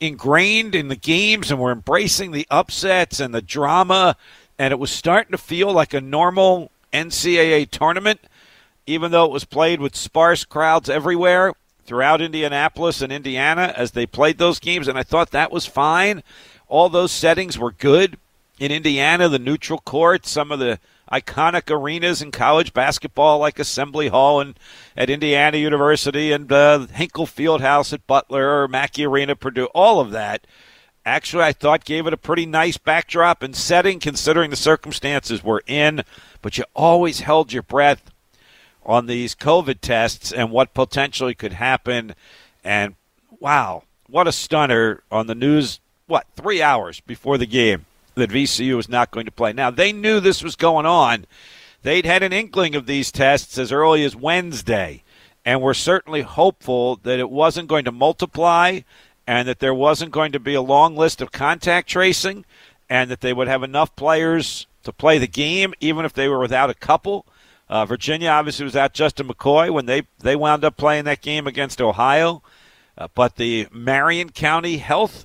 ingrained 0.00 0.74
in 0.74 0.88
the 0.88 0.96
games 0.96 1.50
and 1.50 1.60
we're 1.60 1.72
embracing 1.72 2.32
the 2.32 2.46
upsets 2.50 3.20
and 3.20 3.34
the 3.34 3.42
drama, 3.42 4.16
and 4.58 4.72
it 4.72 4.78
was 4.78 4.90
starting 4.90 5.32
to 5.32 5.38
feel 5.38 5.72
like 5.72 5.94
a 5.94 6.00
normal 6.00 6.70
NCAA 6.92 7.70
tournament, 7.70 8.20
even 8.86 9.12
though 9.12 9.24
it 9.24 9.30
was 9.30 9.44
played 9.44 9.80
with 9.80 9.94
sparse 9.94 10.44
crowds 10.44 10.90
everywhere 10.90 11.52
throughout 11.84 12.20
Indianapolis 12.20 13.00
and 13.00 13.12
Indiana 13.12 13.72
as 13.76 13.92
they 13.92 14.06
played 14.06 14.38
those 14.38 14.58
games, 14.58 14.88
and 14.88 14.98
I 14.98 15.02
thought 15.02 15.30
that 15.30 15.52
was 15.52 15.66
fine. 15.66 16.22
All 16.68 16.88
those 16.88 17.12
settings 17.12 17.58
were 17.58 17.72
good. 17.72 18.18
In 18.62 18.70
Indiana, 18.70 19.28
the 19.28 19.40
neutral 19.40 19.80
court, 19.80 20.24
some 20.24 20.52
of 20.52 20.60
the 20.60 20.78
iconic 21.10 21.68
arenas 21.68 22.22
in 22.22 22.30
college 22.30 22.72
basketball 22.72 23.40
like 23.40 23.58
Assembly 23.58 24.06
Hall 24.06 24.40
and 24.40 24.56
at 24.96 25.10
Indiana 25.10 25.56
University 25.56 26.30
and 26.30 26.52
uh, 26.52 26.86
Hinkle 26.86 27.26
Fieldhouse 27.26 27.92
at 27.92 28.06
Butler 28.06 28.62
or 28.62 28.68
Mackey 28.68 29.04
Arena, 29.04 29.34
Purdue, 29.34 29.64
all 29.74 29.98
of 29.98 30.12
that. 30.12 30.46
Actually, 31.04 31.42
I 31.42 31.52
thought 31.52 31.84
gave 31.84 32.06
it 32.06 32.12
a 32.12 32.16
pretty 32.16 32.46
nice 32.46 32.78
backdrop 32.78 33.42
and 33.42 33.56
setting 33.56 33.98
considering 33.98 34.50
the 34.50 34.54
circumstances 34.54 35.42
we're 35.42 35.62
in, 35.66 36.04
but 36.40 36.56
you 36.56 36.62
always 36.72 37.18
held 37.18 37.52
your 37.52 37.64
breath 37.64 38.12
on 38.86 39.06
these 39.06 39.34
COVID 39.34 39.80
tests 39.80 40.30
and 40.30 40.52
what 40.52 40.72
potentially 40.72 41.34
could 41.34 41.54
happen. 41.54 42.14
And 42.62 42.94
wow, 43.40 43.82
what 44.06 44.28
a 44.28 44.32
stunner 44.32 45.02
on 45.10 45.26
the 45.26 45.34
news, 45.34 45.80
what, 46.06 46.28
three 46.36 46.62
hours 46.62 47.00
before 47.00 47.36
the 47.38 47.46
game 47.46 47.86
that 48.14 48.30
VCU 48.30 48.76
was 48.76 48.88
not 48.88 49.10
going 49.10 49.26
to 49.26 49.32
play. 49.32 49.52
Now, 49.52 49.70
they 49.70 49.92
knew 49.92 50.20
this 50.20 50.42
was 50.42 50.56
going 50.56 50.86
on. 50.86 51.26
They'd 51.82 52.06
had 52.06 52.22
an 52.22 52.32
inkling 52.32 52.74
of 52.74 52.86
these 52.86 53.10
tests 53.10 53.58
as 53.58 53.72
early 53.72 54.04
as 54.04 54.14
Wednesday, 54.14 55.02
and 55.44 55.60
were 55.60 55.74
certainly 55.74 56.22
hopeful 56.22 56.96
that 57.02 57.18
it 57.18 57.30
wasn't 57.30 57.68
going 57.68 57.84
to 57.84 57.92
multiply 57.92 58.80
and 59.26 59.48
that 59.48 59.58
there 59.58 59.74
wasn't 59.74 60.12
going 60.12 60.32
to 60.32 60.40
be 60.40 60.54
a 60.54 60.62
long 60.62 60.96
list 60.96 61.20
of 61.20 61.32
contact 61.32 61.88
tracing 61.88 62.44
and 62.88 63.10
that 63.10 63.20
they 63.20 63.32
would 63.32 63.48
have 63.48 63.62
enough 63.62 63.94
players 63.96 64.66
to 64.84 64.92
play 64.92 65.18
the 65.18 65.26
game, 65.26 65.74
even 65.80 66.04
if 66.04 66.12
they 66.12 66.28
were 66.28 66.38
without 66.38 66.70
a 66.70 66.74
couple. 66.74 67.24
Uh, 67.68 67.86
Virginia 67.86 68.28
obviously 68.28 68.64
was 68.64 68.76
out 68.76 68.92
Justin 68.92 69.28
McKoy 69.28 69.70
when 69.70 69.86
they, 69.86 70.02
they 70.18 70.36
wound 70.36 70.64
up 70.64 70.76
playing 70.76 71.04
that 71.04 71.22
game 71.22 71.46
against 71.46 71.80
Ohio. 71.80 72.42
Uh, 72.98 73.08
but 73.14 73.36
the 73.36 73.66
Marion 73.72 74.30
County 74.30 74.78
health 74.78 75.24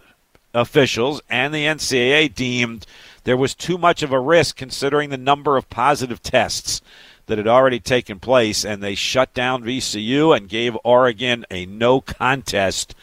officials 0.53 1.21
and 1.29 1.53
the 1.53 1.65
NCAA 1.65 2.33
deemed 2.33 2.85
there 3.23 3.37
was 3.37 3.53
too 3.53 3.77
much 3.77 4.03
of 4.03 4.11
a 4.11 4.19
risk 4.19 4.55
considering 4.55 5.09
the 5.09 5.17
number 5.17 5.57
of 5.57 5.69
positive 5.69 6.21
tests 6.21 6.81
that 7.25 7.37
had 7.37 7.47
already 7.47 7.79
taken 7.79 8.19
place, 8.19 8.63
and 8.63 8.81
they 8.81 8.95
shut 8.95 9.33
down 9.33 9.63
VCU 9.63 10.35
and 10.35 10.47
gave 10.47 10.77
Oregon 10.83 11.45
a 11.51 11.65
no 11.65 11.99
contest 11.99 12.95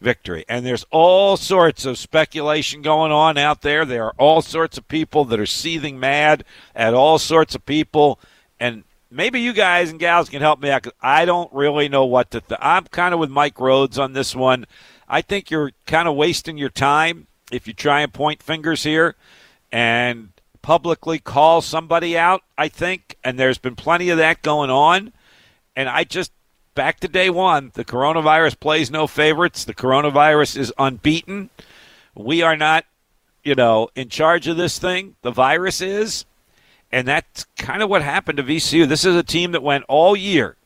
victory. 0.00 0.44
And 0.48 0.64
there's 0.64 0.86
all 0.90 1.36
sorts 1.36 1.84
of 1.84 1.98
speculation 1.98 2.82
going 2.82 3.12
on 3.12 3.36
out 3.38 3.62
there. 3.62 3.84
There 3.84 4.04
are 4.04 4.14
all 4.18 4.42
sorts 4.42 4.78
of 4.78 4.88
people 4.88 5.24
that 5.26 5.40
are 5.40 5.46
seething 5.46 6.00
mad 6.00 6.44
at 6.74 6.94
all 6.94 7.18
sorts 7.18 7.54
of 7.54 7.66
people. 7.66 8.18
And 8.58 8.84
maybe 9.10 9.40
you 9.40 9.52
guys 9.52 9.90
and 9.90 10.00
gals 10.00 10.28
can 10.28 10.40
help 10.40 10.60
me 10.60 10.70
out 10.70 10.82
because 10.82 10.98
I 11.02 11.24
don't 11.24 11.52
really 11.52 11.88
know 11.88 12.06
what 12.06 12.30
to 12.30 12.40
think. 12.40 12.60
I'm 12.62 12.84
kind 12.84 13.14
of 13.14 13.20
with 13.20 13.30
Mike 13.30 13.56
Rhoades 13.56 14.02
on 14.02 14.12
this 14.14 14.34
one. 14.34 14.66
I 15.08 15.22
think 15.22 15.50
you're 15.50 15.72
kind 15.86 16.08
of 16.08 16.16
wasting 16.16 16.58
your 16.58 16.70
time 16.70 17.26
if 17.52 17.66
you 17.66 17.72
try 17.72 18.00
and 18.00 18.12
point 18.12 18.42
fingers 18.42 18.82
here 18.82 19.14
and 19.70 20.30
publicly 20.62 21.18
call 21.18 21.60
somebody 21.60 22.18
out, 22.18 22.42
I 22.58 22.68
think. 22.68 23.16
And 23.22 23.38
there's 23.38 23.58
been 23.58 23.76
plenty 23.76 24.10
of 24.10 24.18
that 24.18 24.42
going 24.42 24.70
on. 24.70 25.12
And 25.76 25.88
I 25.88 26.04
just, 26.04 26.32
back 26.74 27.00
to 27.00 27.08
day 27.08 27.30
one, 27.30 27.70
the 27.74 27.84
coronavirus 27.84 28.58
plays 28.58 28.90
no 28.90 29.06
favorites. 29.06 29.64
The 29.64 29.74
coronavirus 29.74 30.56
is 30.56 30.72
unbeaten. 30.78 31.50
We 32.14 32.42
are 32.42 32.56
not, 32.56 32.84
you 33.44 33.54
know, 33.54 33.90
in 33.94 34.08
charge 34.08 34.48
of 34.48 34.56
this 34.56 34.78
thing. 34.78 35.14
The 35.22 35.30
virus 35.30 35.80
is. 35.80 36.24
And 36.90 37.06
that's 37.06 37.44
kind 37.58 37.82
of 37.82 37.90
what 37.90 38.02
happened 38.02 38.38
to 38.38 38.42
VCU. 38.42 38.88
This 38.88 39.04
is 39.04 39.14
a 39.14 39.22
team 39.22 39.52
that 39.52 39.62
went 39.62 39.84
all 39.88 40.16
year 40.16 40.56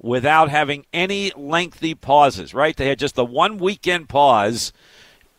without 0.00 0.48
having 0.48 0.86
any 0.92 1.32
lengthy 1.36 1.94
pauses, 1.94 2.54
right? 2.54 2.76
They 2.76 2.88
had 2.88 2.98
just 2.98 3.14
the 3.14 3.24
one 3.24 3.58
weekend 3.58 4.08
pause 4.08 4.72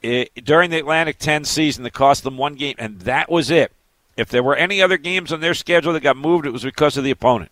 eh, 0.04 0.26
during 0.44 0.70
the 0.70 0.80
Atlantic 0.80 1.18
10 1.20 1.46
season 1.46 1.84
that 1.84 1.94
cost 1.94 2.24
them 2.24 2.38
one 2.38 2.56
game, 2.56 2.76
and 2.78 3.00
that 3.02 3.32
was 3.32 3.50
it. 3.50 3.72
If 4.18 4.30
there 4.30 4.44
were 4.44 4.56
any 4.56 4.82
other 4.82 4.98
games 4.98 5.32
on 5.32 5.40
their 5.40 5.54
schedule 5.54 5.94
that 5.94 6.04
got 6.04 6.18
moved, 6.18 6.46
it 6.46 6.52
was 6.52 6.64
because 6.64 6.98
of 6.98 7.06
the 7.06 7.12
opponent. 7.12 7.52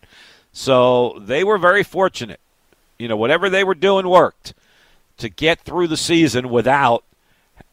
So 0.51 1.17
they 1.21 1.43
were 1.43 1.57
very 1.57 1.83
fortunate. 1.83 2.41
You 2.97 3.07
know, 3.07 3.15
whatever 3.15 3.49
they 3.49 3.63
were 3.63 3.75
doing 3.75 4.07
worked 4.09 4.53
to 5.17 5.29
get 5.29 5.61
through 5.61 5.87
the 5.87 5.97
season 5.97 6.49
without 6.49 7.03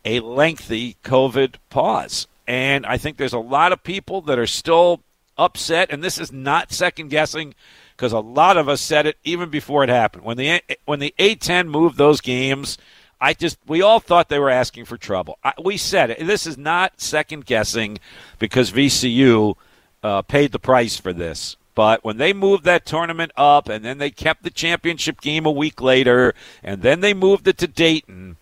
a 0.04 0.20
lengthy 0.20 0.96
COVID 1.02 1.56
pause. 1.70 2.26
And 2.46 2.84
I 2.86 2.98
think 2.98 3.16
there's 3.16 3.32
a 3.32 3.38
lot 3.38 3.72
of 3.72 3.82
people 3.82 4.20
that 4.22 4.38
are 4.38 4.46
still 4.46 5.00
upset, 5.36 5.90
and 5.90 6.04
this 6.04 6.18
is 6.18 6.30
not 6.30 6.72
second 6.72 7.08
guessing 7.08 7.54
because 7.96 8.12
a 8.12 8.20
lot 8.20 8.56
of 8.56 8.68
us 8.68 8.80
said 8.80 9.06
it 9.06 9.16
even 9.24 9.50
before 9.50 9.84
it 9.84 9.90
happened. 9.90 10.24
When 10.24 10.36
the 10.36 10.60
when 10.84 11.00
the 11.00 11.14
A10 11.18 11.68
moved 11.68 11.96
those 11.96 12.20
games, 12.20 12.78
I 13.20 13.34
just 13.34 13.58
we 13.66 13.82
all 13.82 14.00
thought 14.00 14.28
they 14.28 14.38
were 14.38 14.50
asking 14.50 14.84
for 14.86 14.96
trouble. 14.96 15.38
I, 15.44 15.52
we 15.62 15.76
said 15.76 16.10
it. 16.10 16.26
This 16.26 16.46
is 16.46 16.58
not 16.58 17.00
second 17.00 17.46
guessing 17.46 17.98
because 18.38 18.70
VCU 18.70 19.54
uh, 20.02 20.22
paid 20.22 20.52
the 20.52 20.58
price 20.58 20.96
for 20.96 21.12
this. 21.12 21.56
But 21.74 22.04
when 22.04 22.18
they 22.18 22.32
moved 22.32 22.64
that 22.64 22.86
tournament 22.86 23.32
up, 23.36 23.68
and 23.68 23.84
then 23.84 23.98
they 23.98 24.10
kept 24.10 24.44
the 24.44 24.50
championship 24.50 25.20
game 25.20 25.44
a 25.44 25.50
week 25.50 25.80
later, 25.80 26.32
and 26.62 26.82
then 26.82 27.00
they 27.00 27.14
moved 27.14 27.48
it 27.48 27.58
to 27.58 27.66
Dayton 27.66 28.36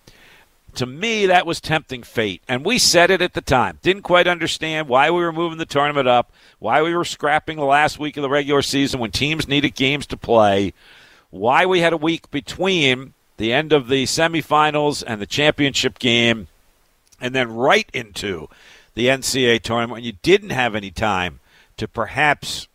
to 0.74 0.86
me, 0.86 1.26
that 1.26 1.46
was 1.46 1.60
tempting 1.60 2.02
fate. 2.02 2.42
And 2.48 2.64
we 2.64 2.78
said 2.78 3.10
it 3.10 3.22
at 3.22 3.34
the 3.34 3.40
time. 3.40 3.78
Didn't 3.82 4.02
quite 4.02 4.26
understand 4.26 4.88
why 4.88 5.10
we 5.10 5.22
were 5.22 5.32
moving 5.32 5.58
the 5.58 5.66
tournament 5.66 6.08
up, 6.08 6.32
why 6.58 6.82
we 6.82 6.94
were 6.94 7.04
scrapping 7.04 7.58
the 7.58 7.64
last 7.64 7.98
week 7.98 8.16
of 8.16 8.22
the 8.22 8.30
regular 8.30 8.62
season 8.62 9.00
when 9.00 9.10
teams 9.10 9.48
needed 9.48 9.74
games 9.74 10.06
to 10.06 10.16
play, 10.16 10.72
why 11.30 11.66
we 11.66 11.80
had 11.80 11.92
a 11.92 11.98
week 11.98 12.30
between 12.30 13.14
the 13.36 13.52
end 13.52 13.72
of 13.72 13.88
the 13.88 14.04
semifinals 14.04 15.02
and 15.06 15.20
the 15.20 15.26
championship 15.26 15.98
game, 15.98 16.48
and 17.20 17.34
then 17.34 17.52
right 17.52 17.88
into 17.92 18.48
the 18.94 19.06
NCAA 19.06 19.60
tournament 19.62 19.92
when 19.92 20.04
you 20.04 20.12
didn't 20.22 20.50
have 20.50 20.74
any 20.74 20.90
time 20.90 21.40
to 21.76 21.88
perhaps 21.88 22.68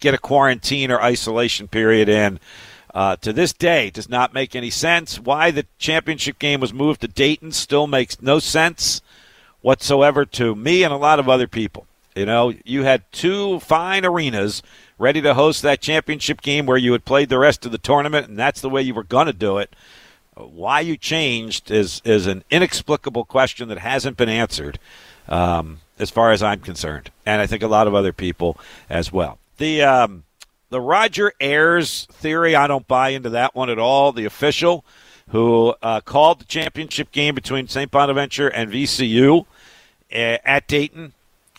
get 0.00 0.14
a 0.14 0.18
quarantine 0.18 0.90
or 0.90 1.00
isolation 1.00 1.68
period 1.68 2.08
in 2.08 2.40
uh, 2.94 3.16
to 3.16 3.32
this 3.32 3.52
day 3.52 3.90
does 3.90 4.08
not 4.08 4.34
make 4.34 4.54
any 4.56 4.70
sense. 4.70 5.18
Why 5.18 5.50
the 5.50 5.66
championship 5.78 6.38
game 6.38 6.60
was 6.60 6.72
moved 6.72 7.00
to 7.02 7.08
Dayton 7.08 7.52
still 7.52 7.86
makes 7.86 8.20
no 8.20 8.38
sense 8.38 9.00
whatsoever 9.60 10.24
to 10.24 10.54
me 10.54 10.82
and 10.82 10.92
a 10.92 10.96
lot 10.96 11.18
of 11.18 11.28
other 11.28 11.46
people. 11.46 11.86
You 12.14 12.26
know, 12.26 12.52
you 12.64 12.82
had 12.82 13.04
two 13.12 13.60
fine 13.60 14.04
arenas 14.04 14.62
ready 14.98 15.20
to 15.22 15.34
host 15.34 15.62
that 15.62 15.80
championship 15.80 16.42
game 16.42 16.66
where 16.66 16.76
you 16.76 16.92
had 16.92 17.04
played 17.04 17.28
the 17.28 17.38
rest 17.38 17.64
of 17.64 17.72
the 17.72 17.78
tournament, 17.78 18.28
and 18.28 18.38
that's 18.38 18.60
the 18.60 18.68
way 18.68 18.82
you 18.82 18.94
were 18.94 19.04
going 19.04 19.26
to 19.26 19.32
do 19.32 19.58
it. 19.58 19.74
Why 20.34 20.80
you 20.80 20.96
changed 20.96 21.70
is 21.70 22.00
is 22.04 22.26
an 22.26 22.44
inexplicable 22.50 23.24
question 23.24 23.68
that 23.68 23.78
hasn't 23.78 24.16
been 24.16 24.28
answered, 24.28 24.78
um, 25.28 25.80
as 25.98 26.10
far 26.10 26.32
as 26.32 26.42
I'm 26.42 26.60
concerned, 26.60 27.10
and 27.26 27.40
I 27.40 27.46
think 27.46 27.62
a 27.62 27.68
lot 27.68 27.86
of 27.86 27.94
other 27.94 28.12
people 28.12 28.58
as 28.88 29.12
well. 29.12 29.38
The 29.58 29.82
um, 29.82 30.24
the 30.70 30.80
Roger 30.80 31.32
Ayers 31.40 32.06
theory, 32.12 32.56
I 32.56 32.66
don't 32.66 32.86
buy 32.88 33.10
into 33.10 33.30
that 33.30 33.54
one 33.54 33.68
at 33.68 33.78
all. 33.78 34.12
The 34.12 34.24
official 34.24 34.84
who 35.28 35.74
uh, 35.82 36.00
called 36.00 36.40
the 36.40 36.44
championship 36.44 37.12
game 37.12 37.34
between 37.34 37.68
St. 37.68 37.90
Bonaventure 37.90 38.48
and 38.48 38.72
VCU 38.72 39.46
uh, 40.12 40.14
at 40.14 40.66
Dayton 40.66 41.12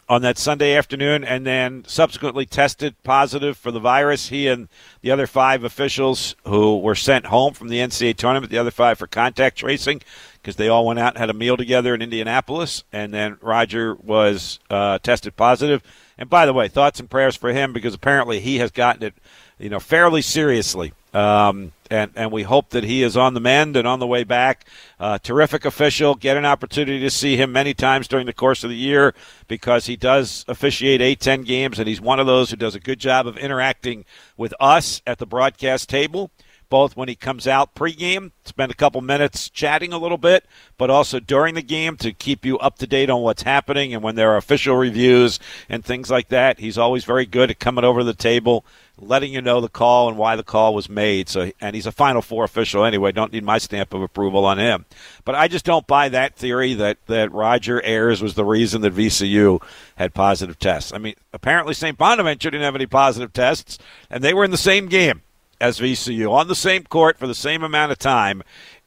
on 0.10 0.22
that 0.24 0.38
Sunday 0.38 0.76
afternoon 0.76 1.24
and 1.24 1.46
then 1.46 1.86
subsequently 1.88 2.46
tested 2.46 3.02
positive 3.04 3.58
for 3.58 3.72
the 3.72 3.80
virus. 3.80 4.28
He 4.28 4.48
and 4.48 4.68
the 5.02 5.10
other 5.10 5.26
five 5.26 5.64
officials 5.64 6.36
who 6.46 6.80
were 6.80 6.96
sent 6.96 7.28
home 7.28 7.54
from 7.54 7.70
the 7.70 7.78
NCAA 7.78 8.18
tournament, 8.18 8.52
the 8.52 8.58
other 8.58 8.72
five 8.72 8.98
for 8.98 9.08
contact 9.08 9.58
tracing, 9.58 10.02
because 10.34 10.58
they 10.58 10.68
all 10.68 10.86
went 10.86 11.00
out 11.00 11.14
and 11.14 11.18
had 11.18 11.30
a 11.30 11.34
meal 11.34 11.56
together 11.56 11.96
in 11.96 12.02
Indianapolis. 12.02 12.84
And 12.92 13.14
then 13.14 13.38
Roger 13.42 13.96
was 13.96 14.60
uh, 14.70 15.00
tested 15.00 15.38
positive. 15.38 15.82
And 16.22 16.30
by 16.30 16.46
the 16.46 16.54
way, 16.54 16.68
thoughts 16.68 17.00
and 17.00 17.10
prayers 17.10 17.36
for 17.36 17.52
him 17.52 17.74
because 17.74 17.96
apparently 17.96 18.40
he 18.40 18.60
has 18.60 18.70
gotten 18.70 19.02
it, 19.02 19.16
you 19.58 19.70
know, 19.70 19.80
fairly 19.80 20.22
seriously. 20.22 20.94
Um, 21.16 21.72
and 21.90 22.12
and 22.16 22.32
we 22.32 22.44
hope 22.44 22.70
that 22.70 22.84
he 22.84 23.02
is 23.02 23.18
on 23.18 23.34
the 23.34 23.40
mend 23.40 23.76
and 23.76 23.88
on 23.88 23.98
the 23.98 24.06
way 24.06 24.24
back. 24.24 24.66
Uh, 25.00 25.18
terrific 25.18 25.66
official. 25.66 26.14
Get 26.14 26.38
an 26.38 26.46
opportunity 26.46 27.00
to 27.00 27.10
see 27.10 27.38
him 27.38 27.52
many 27.52 27.74
times 27.74 28.08
during 28.08 28.28
the 28.28 28.34
course 28.34 28.64
of 28.64 28.70
the 28.70 28.76
year 28.76 29.16
because 29.48 29.88
he 29.88 29.96
does 29.96 30.46
officiate 30.48 31.02
A10 31.02 31.44
games, 31.44 31.80
and 31.80 31.88
he's 31.88 32.00
one 32.00 32.20
of 32.20 32.28
those 32.28 32.52
who 32.52 32.56
does 32.56 32.76
a 32.76 32.80
good 32.80 33.00
job 33.00 33.26
of 33.26 33.36
interacting 33.40 34.06
with 34.38 34.54
us 34.60 35.02
at 35.08 35.18
the 35.18 35.26
broadcast 35.26 35.90
table 35.90 36.30
both 36.72 36.96
when 36.96 37.10
he 37.10 37.16
comes 37.16 37.48
out 37.48 37.76
pregame, 37.76 38.32
spend 38.46 38.72
a 38.72 38.76
couple 38.76 39.02
minutes 39.02 39.50
chatting 39.50 39.92
a 39.92 39.98
little 39.98 40.18
bit, 40.18 40.46
but 40.78 40.90
also 40.90 41.20
during 41.20 41.54
the 41.54 41.62
game 41.62 41.98
to 41.98 42.14
keep 42.14 42.46
you 42.46 42.58
up 42.60 42.80
to 42.80 42.88
date 42.88 43.10
on 43.10 43.22
what's 43.22 43.44
happening 43.44 43.94
and 43.94 44.02
when 44.02 44.16
there 44.16 44.32
are 44.32 44.38
official 44.38 44.78
reviews 44.78 45.38
and 45.68 45.84
things 45.84 46.10
like 46.10 46.30
that. 46.30 46.60
He's 46.60 46.78
always 46.78 47.04
very 47.04 47.26
good 47.26 47.52
at 47.52 47.60
coming 47.60 47.84
over 47.84 48.06
the 48.06 48.14
table, 48.14 48.66
letting 48.98 49.34
you 49.34 49.42
know 49.42 49.60
the 49.60 49.68
call 49.68 50.08
and 50.08 50.18
why 50.18 50.38
the 50.38 50.44
call 50.44 50.74
was 50.74 50.88
made. 50.88 51.28
So, 51.28 51.52
and 51.60 51.76
he's 51.76 51.86
a 51.86 51.92
Final 51.92 52.22
Four 52.22 52.46
official 52.46 52.86
anyway. 52.86 53.12
Don't 53.12 53.34
need 53.34 53.44
my 53.44 53.58
stamp 53.58 53.94
of 53.94 54.02
approval 54.02 54.46
on 54.46 54.58
him. 54.58 54.86
But 55.26 55.36
I 55.36 55.50
just 55.50 55.66
don't 55.66 55.86
buy 55.86 56.08
that 56.10 56.36
theory 56.36 56.74
that 56.76 57.06
that 57.08 57.34
Roger 57.34 57.84
Ayers 57.84 58.22
was 58.22 58.36
the 58.36 58.46
reason 58.46 58.82
that 58.82 58.96
VCU 58.96 59.62
had 59.98 60.14
positive 60.14 60.58
tests. 60.58 60.94
I 60.94 61.00
mean, 61.00 61.16
apparently 61.34 61.74
St. 61.74 61.98
Bonaventure 61.98 62.50
didn't 62.50 62.64
have 62.64 62.76
any 62.76 62.88
positive 62.88 63.34
tests, 63.34 63.78
and 64.10 64.24
they 64.24 64.34
were 64.34 64.46
in 64.46 64.52
the 64.52 64.58
same 64.58 64.88
game 64.88 65.22
as 65.62 65.80
VCU 65.80 66.32
on 66.32 66.48
the 66.48 66.56
same 66.56 66.84
court 66.84 67.18
for 67.18 67.28
the 67.28 67.36
same 67.36 67.64
amount 67.64 67.92
of 67.92 68.00
time. 68.00 68.44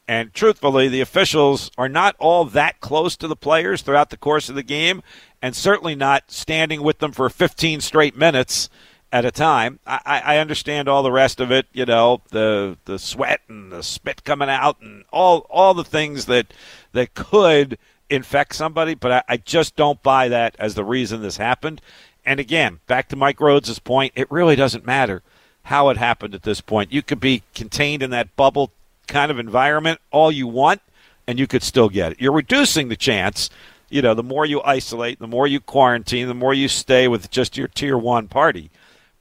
And 0.06 0.34
truthfully, 0.34 0.88
the 0.88 1.00
officials 1.00 1.70
are 1.78 1.88
not 1.88 2.14
all 2.18 2.44
that 2.44 2.80
close 2.80 3.16
to 3.16 3.28
the 3.28 3.36
players 3.36 3.80
throughout 3.80 4.10
the 4.10 4.18
course 4.18 4.50
of 4.50 4.54
the 4.54 4.62
game, 4.62 5.02
and 5.40 5.56
certainly 5.56 5.94
not 5.94 6.30
standing 6.30 6.82
with 6.82 6.98
them 6.98 7.12
for 7.12 7.30
15 7.30 7.80
straight 7.80 8.14
minutes 8.14 8.68
at 9.10 9.24
a 9.24 9.30
time. 9.30 9.78
I, 9.86 10.20
I 10.24 10.38
understand 10.38 10.88
all 10.88 11.02
the 11.02 11.12
rest 11.12 11.40
of 11.40 11.50
it, 11.50 11.66
you 11.72 11.86
know, 11.86 12.20
the 12.30 12.76
the 12.84 12.98
sweat 12.98 13.40
and 13.48 13.72
the 13.72 13.82
spit 13.82 14.24
coming 14.24 14.50
out 14.50 14.80
and 14.82 15.04
all 15.10 15.46
all 15.48 15.72
the 15.72 15.84
things 15.84 16.26
that 16.26 16.52
that 16.92 17.14
could 17.14 17.78
infect 18.10 18.54
somebody, 18.54 18.94
but 18.94 19.12
I, 19.12 19.22
I 19.28 19.36
just 19.38 19.76
don't 19.76 20.02
buy 20.02 20.28
that 20.28 20.54
as 20.58 20.74
the 20.74 20.84
reason 20.84 21.22
this 21.22 21.38
happened. 21.38 21.80
And 22.26 22.40
again, 22.40 22.80
back 22.86 23.08
to 23.08 23.16
Mike 23.16 23.38
Rhoades' 23.38 23.82
point, 23.82 24.12
it 24.16 24.30
really 24.30 24.56
doesn't 24.56 24.84
matter 24.84 25.22
how 25.64 25.88
it 25.88 25.96
happened 25.96 26.34
at 26.34 26.42
this 26.42 26.60
point. 26.60 26.92
You 26.92 27.02
could 27.02 27.20
be 27.20 27.42
contained 27.54 28.02
in 28.02 28.10
that 28.10 28.34
bubble 28.36 28.70
kind 29.06 29.30
of 29.30 29.38
environment 29.38 30.00
all 30.10 30.30
you 30.30 30.46
want, 30.46 30.80
and 31.26 31.38
you 31.38 31.46
could 31.46 31.62
still 31.62 31.88
get 31.88 32.12
it. 32.12 32.20
You're 32.20 32.32
reducing 32.32 32.88
the 32.88 32.96
chance. 32.96 33.50
You 33.90 34.02
know, 34.02 34.14
the 34.14 34.22
more 34.22 34.44
you 34.44 34.62
isolate, 34.62 35.18
the 35.18 35.26
more 35.26 35.46
you 35.46 35.60
quarantine, 35.60 36.28
the 36.28 36.34
more 36.34 36.54
you 36.54 36.68
stay 36.68 37.08
with 37.08 37.30
just 37.30 37.56
your 37.56 37.68
tier 37.68 37.96
one 37.96 38.28
party. 38.28 38.70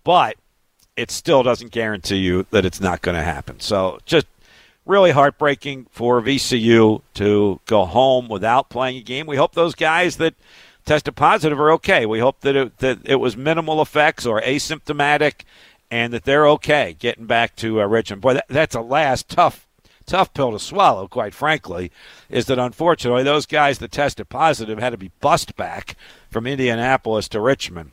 But 0.04 0.38
it 0.96 1.12
still 1.12 1.44
doesn't 1.44 1.72
guarantee 1.72 2.18
you 2.18 2.46
that 2.52 2.66
it's 2.66 2.82
not 2.82 3.02
going 3.02 3.16
to 3.16 3.24
happen. 3.24 3.60
So 3.60 4.00
just 4.06 4.28
really 4.86 5.12
heartbreaking 5.12 5.88
for 5.92 6.22
VCU 6.22 7.02
to 7.16 7.60
go 7.66 7.86
home 7.86 8.28
without 8.28 8.70
playing 8.70 8.98
a 8.98 9.02
game. 9.02 9.28
We 9.28 9.38
hope 9.38 9.54
those 9.54 9.76
guys 9.76 10.18
that 10.18 10.34
tested 10.86 11.16
positive 11.16 11.60
are 11.60 11.72
okay. 11.72 12.06
We 12.06 12.20
hope 12.20 12.42
that 12.42 12.56
it, 12.56 12.78
that 12.80 13.00
it 13.06 13.16
was 13.16 13.38
minimal 13.38 13.82
effects 13.82 14.26
or 14.26 14.42
asymptomatic 14.42 15.42
and 15.94 16.12
that 16.12 16.24
they're 16.24 16.48
okay 16.48 16.96
getting 16.98 17.28
back 17.28 17.56
to 17.56 17.80
uh, 17.80 17.86
Richmond. 17.86 18.20
Boy, 18.20 18.34
that, 18.34 18.46
that's 18.50 18.74
a 18.74 18.82
last 18.82 19.30
tough, 19.30 19.68
tough 20.08 20.34
pill 20.34 20.52
to 20.52 20.58
swallow, 20.58 21.08
quite 21.08 21.36
frankly, 21.36 21.92
is 22.32 22.48
that 22.48 22.58
unfortunately 22.58 23.22
those 23.22 23.46
guys 23.46 23.78
that 23.78 23.92
tested 23.92 24.28
positive 24.28 24.80
had 24.80 24.90
to 24.90 24.98
be 24.98 25.12
bussed 25.22 25.56
back 25.56 25.96
from 26.32 26.48
Indianapolis 26.48 27.28
to 27.28 27.40
Richmond. 27.40 27.92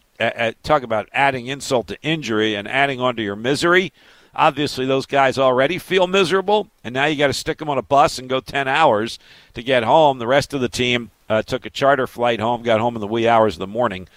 talk 0.63 0.83
about 0.83 1.11
adding 1.13 1.47
insult 1.47 1.89
to 1.89 2.01
injury 2.01 2.55
and 2.55 2.67
adding 2.67 3.03
on 3.03 3.17
to 3.17 3.23
your 3.23 3.37
misery. 3.37 3.93
Obviously, 4.35 4.87
those 4.87 5.05
guys 5.05 5.37
already 5.37 5.77
feel 5.77 6.07
miserable, 6.07 6.69
and 6.83 6.95
now 6.95 7.05
you 7.05 7.17
got 7.17 7.27
to 7.27 7.35
stick 7.35 7.59
them 7.59 7.69
on 7.69 7.77
a 7.77 7.83
bus 7.83 8.19
and 8.19 8.31
go 8.31 8.41
10 8.41 8.67
hours 8.67 9.19
to 9.53 9.63
get 9.63 9.83
home. 9.83 10.19
The 10.19 10.27
rest 10.27 10.55
of 10.55 10.63
the 10.63 10.71
team 10.71 11.11
uh, 11.29 11.43
took 11.43 11.67
a 11.67 11.71
charter 11.71 12.07
flight 12.07 12.41
home, 12.41 12.63
got 12.63 12.81
home 12.81 12.95
in 12.95 13.03
the 13.03 13.07
wee 13.07 13.29
hours 13.29 13.57
of 13.57 13.61
the 13.61 13.67
morning 13.67 14.09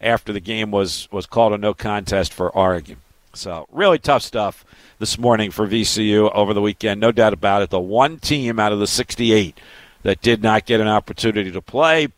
after 0.00 0.32
the 0.32 0.40
game 0.40 0.72
was, 0.72 1.06
was 1.12 1.26
called 1.26 1.52
a 1.52 1.58
no 1.58 1.72
contest 1.72 2.34
for 2.34 2.50
Oregon. 2.50 2.96
So, 3.34 3.66
really 3.70 3.98
tough 3.98 4.22
stuff 4.22 4.64
this 4.98 5.18
morning 5.18 5.50
for 5.50 5.66
VCU 5.66 6.30
over 6.34 6.54
the 6.54 6.60
weekend. 6.60 7.00
No 7.00 7.12
doubt 7.12 7.32
about 7.32 7.62
it. 7.62 7.70
The 7.70 7.78
one 7.78 8.18
team 8.18 8.58
out 8.58 8.72
of 8.72 8.78
the 8.78 8.86
68 8.86 9.58
that 10.02 10.20
did 10.20 10.42
not 10.42 10.66
get 10.66 10.80
an 10.80 10.88
opportunity 10.88 11.50
to 11.50 11.62
play. 11.62 12.08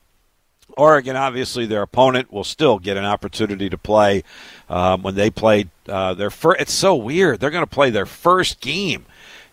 Oregon, 0.77 1.17
obviously, 1.17 1.67
their 1.67 1.83
opponent 1.83 2.33
will 2.33 2.45
still 2.45 2.79
get 2.79 2.97
an 2.97 3.05
opportunity 3.05 3.69
to 3.69 3.77
play 3.77 4.23
um, 4.69 5.03
when 5.03 5.15
they 5.15 5.31
played 5.31 5.69
uh, 5.89 6.15
their 6.15 6.31
first. 6.31 6.61
It's 6.61 6.73
so 6.73 6.95
weird. 6.95 7.41
They're 7.41 7.51
going 7.51 7.67
to 7.67 7.71
play 7.71 7.91
their 7.91 8.07
first 8.07 8.61
game 8.61 9.05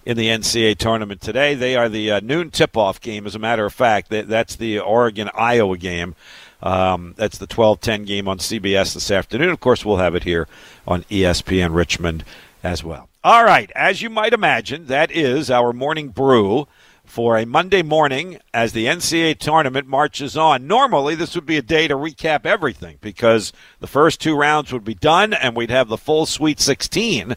in 0.06 0.16
the 0.16 0.28
NCAA 0.28 0.78
tournament 0.78 1.20
today. 1.20 1.54
They 1.54 1.76
are 1.76 1.90
the 1.90 2.12
uh, 2.12 2.20
noon 2.22 2.50
tip-off 2.52 3.02
game. 3.02 3.26
As 3.26 3.36
a 3.36 3.40
matter 3.40 3.66
of 3.66 3.74
fact, 3.74 4.10
that's 4.10 4.56
the 4.56 4.80
Oregon 4.80 5.30
Iowa 5.34 5.78
game. 5.78 6.16
Um, 6.62 7.14
that's 7.18 7.38
the 7.38 7.48
12-10 7.48 8.06
game 8.06 8.28
on 8.28 8.40
CBS 8.40 8.94
this 8.94 9.12
afternoon. 9.12 9.50
Of 9.50 9.60
course, 9.60 9.86
we'll 9.86 9.98
have 9.98 10.16
it 10.16 10.24
here 10.24 10.48
on 10.88 11.04
ESPN 11.04 11.74
Richmond 11.74 12.24
as 12.64 12.84
well. 12.84 13.10
All 13.24 13.44
right, 13.44 13.72
as 13.76 14.02
you 14.02 14.10
might 14.10 14.34
imagine, 14.34 14.88
that 14.88 15.12
is 15.12 15.52
our 15.52 15.74
morning 15.74 16.10
brew 16.10 16.68
for 17.08 17.38
a 17.38 17.46
Monday 17.46 17.82
morning 17.82 18.38
as 18.54 18.74
the 18.74 18.86
NCAA 18.86 19.40
tournament 19.40 19.88
marches 19.88 20.38
on. 20.38 20.68
Normally, 20.68 21.16
this 21.16 21.36
would 21.36 21.46
be 21.46 21.58
a 21.58 21.62
day 21.62 21.88
to 21.88 21.96
recap 21.96 22.46
everything 22.46 22.98
because 23.02 23.54
the 23.80 23.88
first 23.88 24.22
two 24.22 24.36
rounds 24.36 24.74
would 24.74 24.84
be 24.84 24.94
done 24.94 25.34
and 25.34 25.56
we'd 25.56 25.70
have 25.70 25.88
the 25.88 25.98
full 25.98 26.26
Sweet 26.26 26.60
16. 26.60 27.36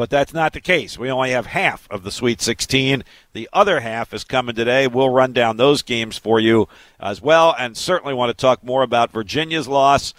But 0.00 0.08
that's 0.08 0.32
not 0.32 0.54
the 0.54 0.62
case. 0.62 0.98
We 0.98 1.10
only 1.10 1.32
have 1.32 1.44
half 1.44 1.86
of 1.90 2.04
the 2.04 2.10
Sweet 2.10 2.40
16. 2.40 3.04
The 3.34 3.50
other 3.52 3.80
half 3.80 4.14
is 4.14 4.24
coming 4.24 4.54
today. 4.54 4.86
We'll 4.86 5.10
run 5.10 5.34
down 5.34 5.58
those 5.58 5.82
games 5.82 6.16
for 6.16 6.40
you 6.40 6.68
as 6.98 7.20
well, 7.20 7.54
and 7.58 7.76
certainly 7.76 8.14
want 8.14 8.30
to 8.30 8.40
talk 8.40 8.64
more 8.64 8.82
about 8.82 9.12
Virginia's 9.12 9.68
loss 9.68 10.14